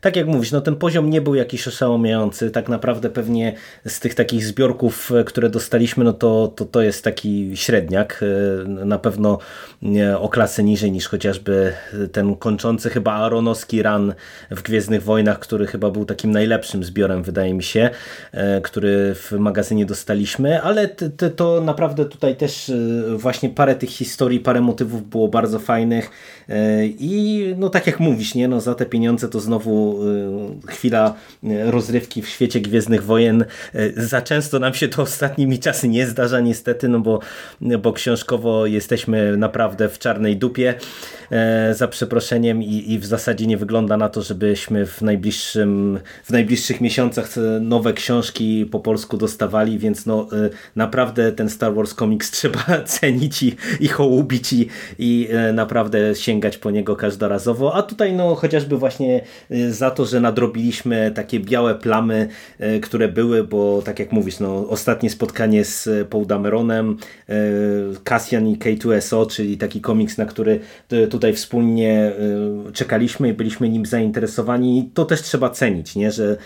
tak 0.01 0.17
jak 0.17 0.27
mówisz, 0.27 0.53
no 0.53 0.61
ten 0.61 0.77
poziom 0.77 1.11
nie 1.11 1.21
był 1.21 1.35
jakiś 1.35 1.69
oszałamiający. 1.69 2.51
Tak 2.51 2.69
naprawdę 2.69 3.11
pewnie 3.11 3.55
z 3.87 4.01
tych 4.01 4.15
takich 4.15 4.45
zbiorków, 4.45 5.13
e, 5.13 5.25
które 5.25 5.51
dostaliśmy, 5.51 6.05
no 6.05 6.13
to, 6.13 6.53
to, 6.57 6.65
to 6.65 6.83
jest 6.83 7.05
taki 7.05 7.57
średniak. 7.57 8.23
E, 8.23 8.69
na 8.69 8.99
pewno 8.99 9.39
o 10.19 10.29
klasę 10.29 10.63
niżej 10.63 10.93
niż 10.93 11.09
chociażby 11.09 11.73
ten 12.13 12.37
kończący 12.37 12.91
chyba 12.91 13.13
Aronowski 13.13 13.83
run 13.83 14.15
w 14.51 14.63
Gwiezdnych 14.63 15.03
Wojnach, 15.03 15.39
który 15.39 15.67
chyba 15.67 15.91
był 15.91 16.05
takim 16.05 16.31
najlepszym 16.31 16.85
zbiorem, 16.85 17.23
wydaje 17.23 17.55
mi 17.55 17.63
się, 17.63 17.91
który 18.63 19.15
w 19.15 19.33
magazynie 19.33 19.87
dostaliśmy, 19.87 20.63
ale 20.63 20.89
to 21.37 21.61
naprawdę 21.61 22.05
tutaj 22.05 22.37
też 22.37 22.73
właśnie 23.17 23.51
parę 23.51 23.75
tych 23.75 23.91
historii, 23.91 24.41
parę 24.41 24.61
motywów 24.61 25.09
było 25.09 25.29
bardzo 25.29 25.59
fajnych. 25.59 26.11
E, 26.49 26.86
I 26.86 27.55
no 27.59 27.68
tak 27.68 27.86
jak 27.86 28.01
mówisz, 28.01 28.34
nie, 28.34 28.49
no 28.49 28.61
za 28.61 28.74
te 28.74 28.86
pieniądze 28.86 29.28
to 29.28 29.40
znowu 29.40 30.01
e, 30.66 30.70
chwila 30.70 31.14
e, 31.44 31.70
rozrywki 31.70 32.22
w 32.22 32.28
świecie 32.28 32.61
Gwiezdnych 32.61 33.05
Wojen. 33.05 33.44
Za 33.97 34.22
często 34.22 34.59
nam 34.59 34.74
się 34.74 34.88
to 34.88 35.03
ostatnimi 35.03 35.59
czasy 35.59 35.88
nie 35.88 36.07
zdarza 36.07 36.40
niestety, 36.40 36.88
no 36.88 37.01
bo, 37.01 37.20
bo 37.82 37.92
książkowo 37.92 38.66
jesteśmy 38.66 39.36
naprawdę 39.36 39.88
w 39.88 39.99
czarnej 39.99 40.36
dupie 40.36 40.74
za 41.72 41.88
przeproszeniem 41.88 42.62
i, 42.62 42.92
i 42.92 42.99
w 42.99 43.07
zasadzie 43.07 43.47
nie 43.47 43.57
wygląda 43.57 43.97
na 43.97 44.09
to, 44.09 44.22
żebyśmy 44.22 44.86
w, 44.86 45.03
najbliższym, 45.03 46.01
w 46.24 46.30
najbliższych 46.30 46.80
miesiącach 46.80 47.34
nowe 47.61 47.92
książki 47.92 48.66
po 48.70 48.80
polsku 48.80 49.16
dostawali, 49.16 49.78
więc 49.78 50.07
no 50.07 50.28
naprawdę 50.76 51.32
ten 51.32 51.51
Star 51.51 51.74
Wars 51.74 51.94
Comics 51.94 52.30
trzeba 52.36 52.64
cenić 53.01 53.42
i, 53.42 53.57
i 53.80 53.88
hołubić 53.88 54.53
i, 54.53 54.68
i 54.99 55.28
naprawdę 55.53 56.14
sięgać 56.14 56.36
sięgać 56.37 56.59
po 56.59 56.70
niego 56.70 56.97
każdorazowo, 56.97 57.74
a 57.74 57.82
tutaj 57.82 58.12
no 58.12 58.34
chociażby 58.34 58.78
właśnie 58.78 59.20
y, 59.51 59.72
za 59.72 59.91
to, 59.91 60.05
że 60.05 60.20
nadrobiliśmy 60.20 61.12
takie 61.14 61.41
białe 61.41 61.74
plamy, 61.74 62.28
y, 62.61 62.80
które 62.80 63.09
były, 63.09 63.45
bo 63.45 63.82
tak 63.82 63.99
jak 63.99 64.12
mówisz, 64.12 64.41
no 64.41 64.68
ostatnie 64.68 65.11
spotkanie 65.11 65.64
z 65.64 66.09
Paul 66.09 66.26
Dameronem, 66.26 66.97
y, 67.30 67.34
Cassian 68.05 68.49
i 68.49 68.57
K2SO, 68.57 69.26
czyli 69.26 69.59
taki 69.59 69.80
komiks, 69.80 70.18
na 70.18 70.24
który 70.24 70.61
tutaj 71.11 71.32
wspólnie 71.32 72.12
czekaliśmy 72.72 73.28
i 73.28 73.32
byliśmy 73.32 73.68
nim 73.68 73.87
zainteresowani, 73.87 74.91
to 74.95 75.05
też 75.05 75.22
trzeba 75.22 75.51
cenić, 75.51 75.97
nie? 75.97 76.12
że 76.12 76.37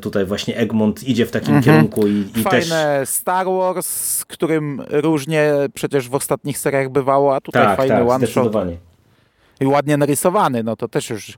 tutaj 0.00 0.24
właśnie 0.24 0.56
Egmont 0.56 1.08
idzie 1.08 1.26
w 1.26 1.30
takim 1.30 1.54
mhm. 1.56 1.64
kierunku 1.64 2.06
i, 2.06 2.24
i 2.36 2.42
Fajne 2.42 2.98
też... 3.00 3.08
Star 3.08 3.46
Wars, 3.46 3.86
z 3.86 4.24
którym 4.24 4.82
różnie 4.90 5.52
przecież 5.74 6.08
w 6.08 6.14
ostatnich 6.14 6.58
seriach 6.58 6.88
bywało, 6.88 7.36
a 7.36 7.40
tutaj 7.40 7.62
tak, 7.62 7.76
fajny 7.76 7.94
tak, 7.94 8.08
one 8.08 8.26
shot 8.26 8.52
i 9.62 9.66
ładnie 9.66 9.96
narysowany, 9.96 10.62
no 10.62 10.76
to 10.76 10.88
też 10.88 11.10
już 11.10 11.36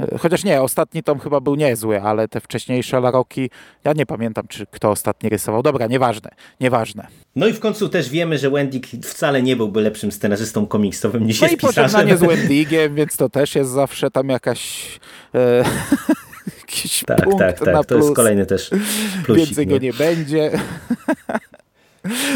e, 0.00 0.18
Chociaż 0.18 0.44
nie, 0.44 0.62
ostatni 0.62 1.02
tom 1.02 1.18
chyba 1.18 1.40
był 1.40 1.54
niezły, 1.54 2.02
ale 2.02 2.28
te 2.28 2.40
wcześniejsze 2.40 3.00
Laroki, 3.00 3.50
ja 3.84 3.92
nie 3.92 4.06
pamiętam, 4.06 4.44
czy 4.48 4.66
kto 4.66 4.90
ostatni 4.90 5.28
rysował. 5.28 5.62
Dobra, 5.62 5.86
nieważne, 5.86 6.30
nieważne. 6.60 7.06
No 7.36 7.46
i 7.46 7.52
w 7.52 7.60
końcu 7.60 7.88
też 7.88 8.10
wiemy, 8.10 8.38
że 8.38 8.50
Wendig 8.50 8.86
wcale 8.86 9.42
nie 9.42 9.56
byłby 9.56 9.80
lepszym 9.80 10.12
scenarzystą 10.12 10.66
komiksowym 10.66 11.26
niż 11.26 11.40
no 11.40 11.46
jest 11.46 11.60
pisarzem. 11.60 11.82
No 11.82 11.88
i 11.88 11.92
pożegnanie 11.92 12.16
z 12.16 12.20
Wendigiem, 12.38 12.94
więc 12.94 13.16
to 13.16 13.28
też 13.28 13.54
jest 13.54 13.70
zawsze 13.70 14.10
tam 14.10 14.28
jakaś... 14.28 14.86
E, 15.34 15.64
jakiś 16.60 17.04
tak, 17.06 17.24
punkt 17.24 17.38
tak, 17.38 17.58
tak. 17.58 17.74
na 17.74 17.84
To 17.84 17.94
plus. 17.94 18.04
jest 18.04 18.16
kolejny 18.16 18.46
też 18.46 18.70
plusik. 19.26 19.46
Więcej 19.46 19.66
go 19.66 19.78
nie 19.78 19.92
będzie. 19.92 20.50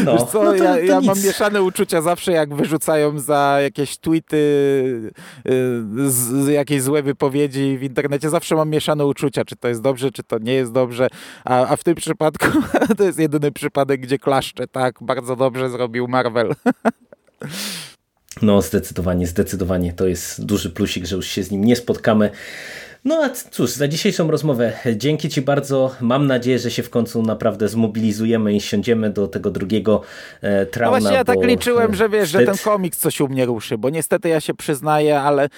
No, 0.05 0.13
Wiesz 0.13 0.23
co, 0.31 0.43
no 0.43 0.51
to, 0.51 0.63
ja, 0.63 0.73
to 0.73 0.79
ja 0.79 1.01
mam 1.01 1.23
mieszane 1.23 1.61
uczucia 1.61 2.01
zawsze, 2.01 2.31
jak 2.31 2.53
wyrzucają 2.53 3.19
za 3.19 3.57
jakieś 3.61 3.97
tweety 3.97 4.37
y, 5.47 6.09
z, 6.09 6.47
jakieś 6.47 6.81
złe 6.81 7.03
wypowiedzi 7.03 7.77
w 7.77 7.83
internecie. 7.83 8.29
Zawsze 8.29 8.55
mam 8.55 8.69
mieszane 8.69 9.05
uczucia, 9.05 9.45
czy 9.45 9.55
to 9.55 9.67
jest 9.67 9.81
dobrze, 9.81 10.11
czy 10.11 10.23
to 10.23 10.37
nie 10.37 10.53
jest 10.53 10.71
dobrze. 10.71 11.07
A, 11.45 11.67
a 11.67 11.75
w 11.75 11.83
tym 11.83 11.95
przypadku 11.95 12.47
to 12.97 13.03
jest 13.03 13.19
jedyny 13.19 13.51
przypadek, 13.51 14.01
gdzie 14.01 14.19
klaszczę. 14.19 14.67
Tak, 14.67 14.95
bardzo 15.01 15.35
dobrze 15.35 15.69
zrobił 15.69 16.07
Marvel. 16.07 16.53
No, 18.41 18.61
zdecydowanie, 18.61 19.27
zdecydowanie. 19.27 19.93
To 19.93 20.07
jest 20.07 20.45
duży 20.45 20.69
plusik, 20.69 21.05
że 21.05 21.15
już 21.15 21.27
się 21.27 21.43
z 21.43 21.51
nim 21.51 21.65
nie 21.65 21.75
spotkamy. 21.75 22.29
No 23.05 23.15
a 23.23 23.29
cóż, 23.29 23.69
za 23.71 23.87
dzisiejszą 23.87 24.31
rozmowę 24.31 24.73
dzięki 24.95 25.29
Ci 25.29 25.41
bardzo. 25.41 25.95
Mam 26.01 26.27
nadzieję, 26.27 26.59
że 26.59 26.71
się 26.71 26.83
w 26.83 26.89
końcu 26.89 27.21
naprawdę 27.23 27.67
zmobilizujemy 27.69 28.53
i 28.53 28.61
siądziemy 28.61 29.09
do 29.09 29.27
tego 29.27 29.51
drugiego 29.51 30.01
e, 30.41 30.59
No 30.59 30.65
trauna. 30.65 30.99
właśnie 30.99 31.15
ja 31.17 31.23
tak 31.23 31.43
liczyłem, 31.43 31.95
że 31.95 32.09
wiesz, 32.09 32.29
że 32.29 32.39
wstyd. 32.39 32.55
ten 32.55 32.71
komiks 32.73 32.99
coś 32.99 33.21
u 33.21 33.27
mnie 33.27 33.45
ruszy, 33.45 33.77
bo 33.77 33.89
niestety 33.89 34.29
ja 34.29 34.41
się 34.41 34.53
przyznaję, 34.53 35.19
ale 35.21 35.43
e, 35.43 35.49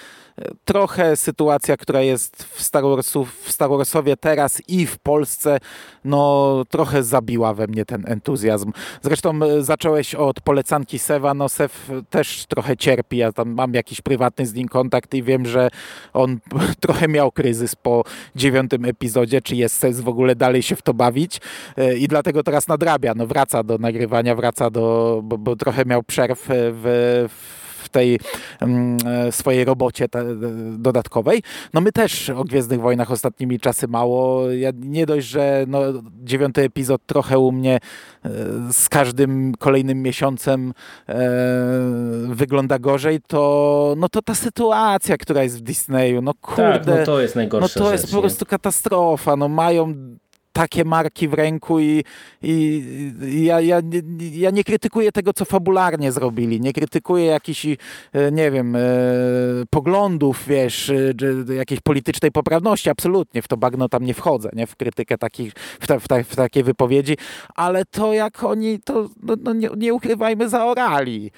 trochę 0.65 1.15
sytuacja, 1.15 1.77
która 1.77 2.01
jest 2.01 2.43
w 2.43 2.61
Star, 2.61 2.83
Warsu, 2.83 3.25
w 3.25 3.51
Star 3.51 3.69
Warsowie 3.69 4.17
teraz 4.17 4.61
i 4.67 4.85
w 4.85 4.97
Polsce, 4.97 5.59
no 6.05 6.63
trochę 6.69 7.03
zabiła 7.03 7.53
we 7.53 7.67
mnie 7.67 7.85
ten 7.85 8.03
entuzjazm. 8.07 8.71
Zresztą 9.01 9.43
e, 9.43 9.63
zacząłeś 9.63 10.15
od 10.15 10.41
polecanki 10.41 10.99
Sewa, 10.99 11.33
no 11.33 11.49
Sew 11.49 11.89
też 12.09 12.45
trochę 12.45 12.77
cierpi, 12.77 13.17
ja 13.17 13.31
tam 13.31 13.49
mam 13.49 13.73
jakiś 13.73 14.01
prywatny 14.01 14.45
z 14.45 14.53
nim 14.53 14.67
kontakt 14.67 15.13
i 15.13 15.23
wiem, 15.23 15.45
że 15.45 15.69
on 16.13 16.39
trochę 16.81 17.07
miał 17.07 17.31
kryzys 17.31 17.75
po 17.75 18.03
dziewiątym 18.35 18.85
epizodzie, 18.85 19.41
czy 19.41 19.55
jest 19.55 19.77
sens 19.77 19.99
w 19.99 20.07
ogóle 20.07 20.35
dalej 20.35 20.63
się 20.63 20.75
w 20.75 20.81
to 20.81 20.93
bawić? 20.93 21.41
E, 21.77 21.97
i 21.97 22.07
dlatego 22.07 22.43
teraz 22.43 22.67
nadrabia, 22.67 23.13
no 23.15 23.27
wraca 23.27 23.63
do 23.63 23.77
nagrywania, 23.77 24.35
wraca 24.35 24.69
do, 24.69 25.19
bo, 25.23 25.37
bo 25.37 25.55
trochę 25.55 25.85
miał 25.85 26.03
przerw 26.03 26.51
e, 26.51 26.53
w, 26.55 26.83
w 27.29 27.60
tej 27.91 28.19
mm, 28.59 28.97
e, 29.05 29.31
swojej 29.31 29.65
robocie 29.65 30.07
te, 30.07 30.23
dodatkowej. 30.77 31.43
No 31.73 31.81
my 31.81 31.91
też 31.91 32.29
o 32.29 32.43
Gwiezdnych 32.43 32.81
Wojnach 32.81 33.11
ostatnimi 33.11 33.59
czasy 33.59 33.87
mało. 33.87 34.51
Ja 34.51 34.71
nie 34.79 35.05
dość, 35.05 35.27
że 35.27 35.65
no, 35.67 35.81
dziewiąty 36.23 36.61
epizod 36.61 37.01
trochę 37.05 37.39
u 37.39 37.51
mnie 37.51 37.79
e, 38.25 38.29
z 38.71 38.89
każdym 38.89 39.53
kolejnym 39.59 40.01
miesiącem 40.01 40.73
e, 41.09 41.13
wygląda 42.29 42.79
gorzej, 42.79 43.19
to 43.27 43.95
no 43.97 44.09
to 44.09 44.21
ta 44.21 44.35
sytuacja, 44.35 45.17
która 45.17 45.43
jest 45.43 45.57
w 45.57 45.61
Disneyu, 45.61 46.21
no 46.21 46.33
kurde, 46.41 46.79
Tak, 46.79 46.87
no 46.87 47.05
to 47.05 47.21
jest 47.21 47.35
no 47.35 47.39
najgorsza 47.39 47.79
to 47.79 47.85
rzecz, 47.85 47.91
jest 47.91 48.11
po 48.11 48.17
nie? 48.17 48.21
prostu 48.21 48.45
katastrofa. 48.45 49.35
No 49.35 49.47
mają 49.47 49.93
takie 50.53 50.85
marki 50.85 51.27
w 51.27 51.33
ręku 51.33 51.79
i, 51.79 52.03
i, 52.41 52.83
ja, 53.43 53.61
ja, 53.61 53.81
ja 54.31 54.49
nie 54.49 54.63
krytykuję 54.63 55.11
tego, 55.11 55.33
co 55.33 55.45
fabularnie 55.45 56.11
zrobili. 56.11 56.61
Nie 56.61 56.73
krytykuję 56.73 57.25
jakichś, 57.25 57.65
e, 57.65 57.77
nie 58.31 58.51
wiem, 58.51 58.75
e, 58.75 58.79
poglądów, 59.69 60.43
wiesz, 60.47 60.89
e, 60.89 61.53
jakiejś 61.55 61.81
politycznej 61.81 62.31
poprawności. 62.31 62.89
Absolutnie 62.89 63.41
w 63.41 63.47
to 63.47 63.57
bagno 63.57 63.89
tam 63.89 64.05
nie 64.05 64.13
wchodzę, 64.13 64.49
nie? 64.53 64.67
W 64.67 64.75
krytykę 64.75 65.17
takich, 65.17 65.53
w, 65.79 65.87
ta, 65.87 65.99
w, 65.99 66.07
ta, 66.07 66.23
w 66.23 66.35
takie 66.35 66.63
wypowiedzi. 66.63 67.17
Ale 67.55 67.85
to 67.85 68.13
jak 68.13 68.43
oni 68.43 68.79
to, 68.79 69.09
no, 69.23 69.35
no 69.43 69.53
nie, 69.53 69.69
nie 69.77 69.93
ukrywajmy, 69.93 70.49
zaorali 70.49 71.31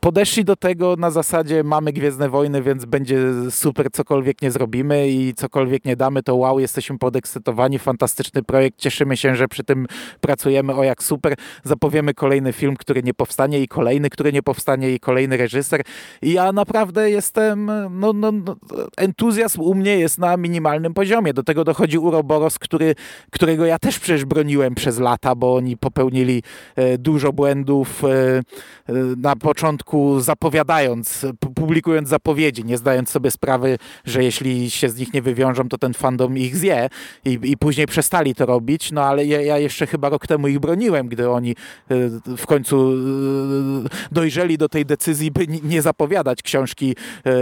podeszli 0.00 0.44
do 0.44 0.56
tego 0.56 0.96
na 0.96 1.10
zasadzie 1.10 1.64
mamy 1.64 1.92
Gwiezdne 1.92 2.28
Wojny, 2.28 2.62
więc 2.62 2.84
będzie 2.84 3.18
super, 3.50 3.90
cokolwiek 3.92 4.42
nie 4.42 4.50
zrobimy 4.50 5.08
i 5.08 5.34
cokolwiek 5.34 5.84
nie 5.84 5.96
damy, 5.96 6.22
to 6.22 6.36
wow, 6.36 6.60
jesteśmy 6.60 6.98
podekscytowani, 6.98 7.78
fantastyczny 7.78 8.42
projekt, 8.42 8.78
cieszymy 8.78 9.16
się, 9.16 9.36
że 9.36 9.48
przy 9.48 9.64
tym 9.64 9.86
pracujemy, 10.20 10.74
o 10.74 10.84
jak 10.84 11.02
super, 11.02 11.34
zapowiemy 11.64 12.14
kolejny 12.14 12.52
film, 12.52 12.76
który 12.76 13.02
nie 13.02 13.14
powstanie 13.14 13.60
i 13.60 13.68
kolejny, 13.68 14.10
który 14.10 14.32
nie 14.32 14.42
powstanie 14.42 14.94
i 14.94 15.00
kolejny 15.00 15.36
reżyser. 15.36 15.82
I 16.22 16.32
ja 16.32 16.52
naprawdę 16.52 17.10
jestem, 17.10 17.70
no, 17.90 18.12
no, 18.12 18.32
no 18.32 18.56
entuzjazm 18.96 19.60
u 19.60 19.74
mnie 19.74 19.98
jest 19.98 20.18
na 20.18 20.36
minimalnym 20.36 20.94
poziomie, 20.94 21.34
do 21.34 21.42
tego 21.42 21.64
dochodzi 21.64 21.98
Uroboros, 21.98 22.58
który, 22.58 22.94
którego 23.30 23.66
ja 23.66 23.78
też 23.78 23.98
przecież 23.98 24.24
broniłem 24.24 24.74
przez 24.74 24.98
lata, 24.98 25.34
bo 25.34 25.54
oni 25.54 25.76
popełnili 25.76 26.42
e, 26.76 26.98
dużo 26.98 27.32
błędów 27.32 28.04
e, 28.04 28.08
e, 28.08 28.42
na 29.16 29.36
początku 29.48 30.20
zapowiadając, 30.20 31.26
pu- 31.40 31.54
publikując 31.54 32.08
zapowiedzi, 32.08 32.64
nie 32.64 32.78
zdając 32.78 33.10
sobie 33.10 33.30
sprawy, 33.30 33.78
że 34.04 34.24
jeśli 34.24 34.70
się 34.70 34.88
z 34.88 34.98
nich 34.98 35.12
nie 35.14 35.22
wywiążą, 35.22 35.68
to 35.68 35.78
ten 35.78 35.94
fandom 35.94 36.38
ich 36.38 36.56
zje 36.56 36.88
i, 37.24 37.38
i 37.42 37.56
później 37.56 37.86
przestali 37.86 38.34
to 38.34 38.46
robić, 38.46 38.92
no 38.92 39.02
ale 39.02 39.26
ja, 39.26 39.40
ja 39.42 39.58
jeszcze 39.58 39.86
chyba 39.86 40.08
rok 40.08 40.26
temu 40.26 40.48
ich 40.48 40.58
broniłem, 40.60 41.08
gdy 41.08 41.30
oni 41.30 41.50
e, 41.50 41.56
w 42.36 42.46
końcu 42.46 42.92
e, 42.92 42.94
dojrzeli 44.12 44.58
do 44.58 44.68
tej 44.68 44.86
decyzji, 44.86 45.30
by 45.30 45.46
ni- 45.46 45.60
nie 45.64 45.82
zapowiadać 45.82 46.42
książki 46.42 46.96
e, 47.26 47.32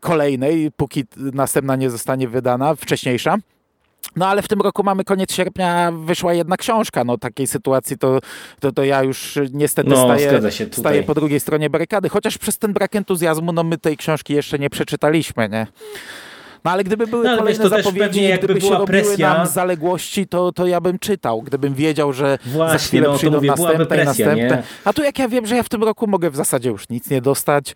kolejnej, 0.00 0.70
póki 0.76 1.04
następna 1.16 1.76
nie 1.76 1.90
zostanie 1.90 2.28
wydana, 2.28 2.74
wcześniejsza. 2.74 3.36
No 4.16 4.26
ale 4.26 4.42
w 4.42 4.48
tym 4.48 4.60
roku 4.60 4.82
mamy 4.82 5.04
koniec 5.04 5.32
sierpnia, 5.32 5.92
wyszła 5.92 6.34
jedna 6.34 6.56
książka. 6.56 7.04
No 7.04 7.18
takiej 7.18 7.46
sytuacji 7.46 7.98
to, 7.98 8.18
to, 8.60 8.72
to 8.72 8.84
ja 8.84 9.02
już 9.02 9.38
niestety 9.52 9.90
No, 9.90 9.96
staję, 9.96 10.40
staję 10.72 11.02
po 11.02 11.14
drugiej 11.14 11.40
stronie 11.40 11.70
barykady. 11.70 12.08
Chociaż 12.08 12.38
przez 12.38 12.58
ten 12.58 12.72
brak 12.72 12.96
entuzjazmu, 12.96 13.52
no 13.52 13.64
my 13.64 13.78
tej 13.78 13.96
książki 13.96 14.34
jeszcze 14.34 14.58
nie 14.58 14.70
przeczytaliśmy, 14.70 15.48
nie? 15.48 15.66
No 16.64 16.70
ale 16.70 16.84
gdyby 16.84 17.06
były 17.06 17.24
No, 17.24 17.36
kolejne 17.38 17.64
wiesz, 17.70 17.70
zapowiedzi, 17.84 18.28
gdyby 18.38 18.60
się 18.60 18.70
robiły 18.70 18.86
presja- 18.86 19.36
nam 19.38 19.46
zaległości, 19.46 20.26
to, 20.26 20.52
to 20.52 20.66
ja 20.66 20.80
bym 20.80 20.98
czytał. 20.98 21.42
Gdybym 21.42 21.74
wiedział, 21.74 22.12
że 22.12 22.38
za 22.46 22.50
Właśnie, 22.50 22.78
chwilę 22.78 23.08
no, 23.08 23.16
przyjdą 23.16 23.36
mówię, 23.36 23.48
następne 23.48 23.86
presja, 23.86 24.04
następne. 24.06 24.56
nie? 24.56 24.62
A 24.84 24.92
tu 24.92 25.02
jak 25.02 25.18
ja 25.18 25.28
wiem, 25.28 25.46
że 25.46 25.56
ja 25.56 25.62
w 25.62 25.68
tym 25.68 25.82
roku 25.84 26.06
mogę 26.06 26.30
w 26.30 26.36
zasadzie 26.36 26.70
już 26.70 26.88
nic 26.88 27.10
nie 27.10 27.20
dostać. 27.20 27.74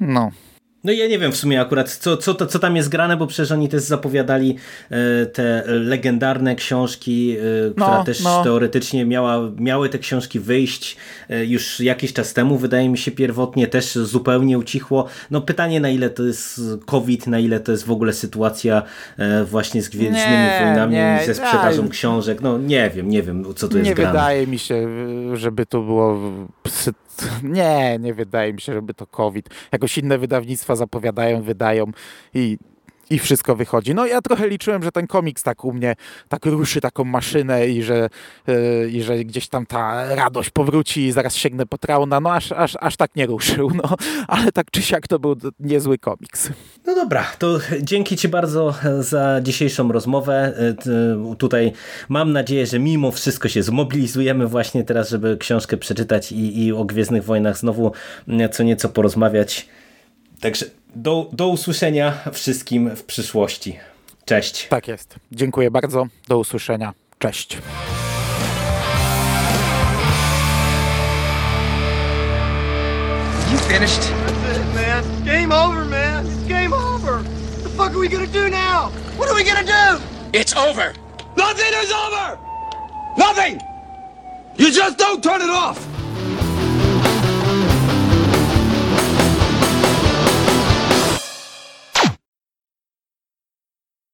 No. 0.00 0.30
No 0.84 0.92
ja 0.92 1.06
nie 1.08 1.18
wiem 1.18 1.32
w 1.32 1.36
sumie 1.36 1.60
akurat, 1.60 1.90
co, 1.90 2.16
co, 2.16 2.34
to, 2.34 2.46
co 2.46 2.58
tam 2.58 2.76
jest 2.76 2.88
grane, 2.88 3.16
bo 3.16 3.26
przecież 3.26 3.52
oni 3.52 3.68
też 3.68 3.82
zapowiadali 3.82 4.56
e, 4.90 5.26
te 5.26 5.62
legendarne 5.66 6.54
książki, 6.56 7.36
e, 7.38 7.70
która 7.70 7.98
No, 7.98 8.04
też 8.04 8.20
no. 8.24 8.44
teoretycznie 8.44 9.04
miała, 9.04 9.50
miały 9.56 9.88
te 9.88 9.98
książki 9.98 10.40
wyjść 10.40 10.96
e, 11.30 11.44
już 11.46 11.80
jakiś 11.80 12.12
czas 12.12 12.34
temu, 12.34 12.58
wydaje 12.58 12.88
mi 12.88 12.98
się 12.98 13.10
pierwotnie, 13.10 13.66
też 13.66 13.94
zupełnie 13.94 14.58
ucichło. 14.58 15.06
No 15.30 15.40
pytanie 15.40 15.80
na 15.80 15.90
ile 15.90 16.10
to 16.10 16.22
jest 16.22 16.60
COVID, 16.86 17.26
na 17.26 17.38
ile 17.38 17.60
to 17.60 17.72
jest 17.72 17.86
w 17.86 17.90
ogóle 17.90 18.12
sytuacja 18.12 18.82
właśnie 19.44 19.82
z 19.82 19.88
Gwiezdnymi 19.88 20.20
Nie, 20.26 20.60
Wojnami, 20.64 20.94
nie, 20.94 21.22
ze 21.26 21.34
sprzedażą 21.34 21.88
książek, 21.88 22.40
no 22.40 22.58
nie 22.58 22.90
wiem, 22.90 23.08
nie 23.08 23.22
wiem 23.22 23.44
co 23.56 23.68
tu 23.68 23.78
jest 23.78 23.88
nie 23.88 23.94
grane. 23.94 24.12
wydaje 24.12 24.46
mi 24.46 24.58
się, 24.58 24.88
żeby 25.36 25.66
to 25.66 25.80
było. 25.82 26.20
Nie, 27.42 27.98
nie 28.00 28.14
wydaje 28.14 28.52
mi 28.52 28.60
się, 28.60 28.72
żeby 28.72 28.94
to 28.94 29.06
COVID. 29.06 29.48
Jakoś 29.72 29.98
inne 29.98 30.18
wydawnictwa 30.18 30.76
zapowiadają, 30.76 31.42
wydają 31.42 31.86
i, 32.34 32.58
i 33.10 33.18
wszystko 33.18 33.56
wychodzi. 33.56 33.94
No 33.94 34.06
ja 34.06 34.22
trochę 34.22 34.48
liczyłem, 34.48 34.82
że 34.82 34.92
ten 34.92 35.06
komiks 35.06 35.42
tak 35.42 35.64
u 35.64 35.72
mnie 35.72 35.96
tak 36.28 36.46
ruszy 36.46 36.80
taką 36.80 37.04
maszynę 37.04 37.68
i 37.68 37.82
że, 37.82 38.08
yy, 38.46 38.90
i 38.90 39.02
że 39.02 39.24
gdzieś 39.24 39.48
tam 39.48 39.66
ta 39.66 40.14
radość 40.14 40.50
powróci 40.50 41.06
i 41.06 41.12
zaraz 41.12 41.34
sięgnę 41.34 41.66
po 41.66 41.78
trauna. 41.78 42.20
No 42.20 42.32
aż, 42.32 42.52
aż, 42.52 42.76
aż 42.80 42.96
tak 42.96 43.16
nie 43.16 43.26
ruszył. 43.26 43.70
No, 43.74 43.96
ale 44.28 44.52
tak 44.52 44.70
czy 44.70 44.82
siak 44.82 45.08
to 45.08 45.18
był 45.18 45.36
niezły 45.60 45.98
komiks. 45.98 46.50
No 46.86 46.94
dobra, 46.94 47.26
to 47.38 47.58
dzięki 47.82 48.16
Ci 48.16 48.28
bardzo 48.28 48.74
za 49.00 49.40
dzisiejszą 49.42 49.92
rozmowę. 49.92 50.54
E, 50.58 51.34
Tutaj 51.38 51.72
mam 52.08 52.32
nadzieję, 52.32 52.66
że 52.66 52.78
mimo 52.78 53.10
wszystko 53.10 53.48
się 53.48 53.62
zmobilizujemy 53.62 54.46
właśnie 54.46 54.84
teraz, 54.84 55.08
żeby 55.08 55.36
książkę 55.36 55.76
przeczytać 55.76 56.32
i, 56.32 56.64
i 56.64 56.72
o 56.72 56.84
Gwiezdnych 56.84 57.24
Wojnach 57.24 57.58
znowu 57.58 57.92
co 58.52 58.62
nieco 58.62 58.88
porozmawiać. 58.88 59.68
Także 60.40 60.66
do, 60.94 61.28
do 61.32 61.48
usłyszenia 61.48 62.18
wszystkim 62.32 62.96
w 62.96 63.04
przyszłości. 63.04 63.78
Cześć. 64.24 64.66
Tak 64.68 64.88
jest. 64.88 65.16
Dziękuję 65.32 65.70
bardzo. 65.70 66.06
Do 66.28 66.38
usłyszenia. 66.38 66.94
Cześć. 67.18 67.58
You 73.52 73.58
finished? 73.58 74.00
That's 74.00 74.56
it, 74.56 74.74
man. 74.74 75.24
Game 75.24 75.52
over, 75.52 75.84
man. 75.84 76.26
It's 76.26 76.48
game 76.48 76.72
over. 76.74 77.22
What 77.22 77.62
the 77.62 77.68
fuck 77.68 77.90
are 77.90 77.98
we 77.98 78.08
gonna 78.08 78.26
do 78.26 78.48
now? 78.48 78.90
What 79.18 79.30
are 79.30 79.34
we 79.34 79.44
gonna 79.44 79.64
do? 79.64 80.02
It's 80.32 80.56
over. 80.56 81.08
Nothing 81.38 81.72
is 81.82 81.92
over! 81.92 82.38
Nothing! 83.16 83.60
You 84.56 84.72
just 84.72 84.98
don't 84.98 85.22
turn 85.22 85.40
it 85.40 85.50
off! 85.50 85.78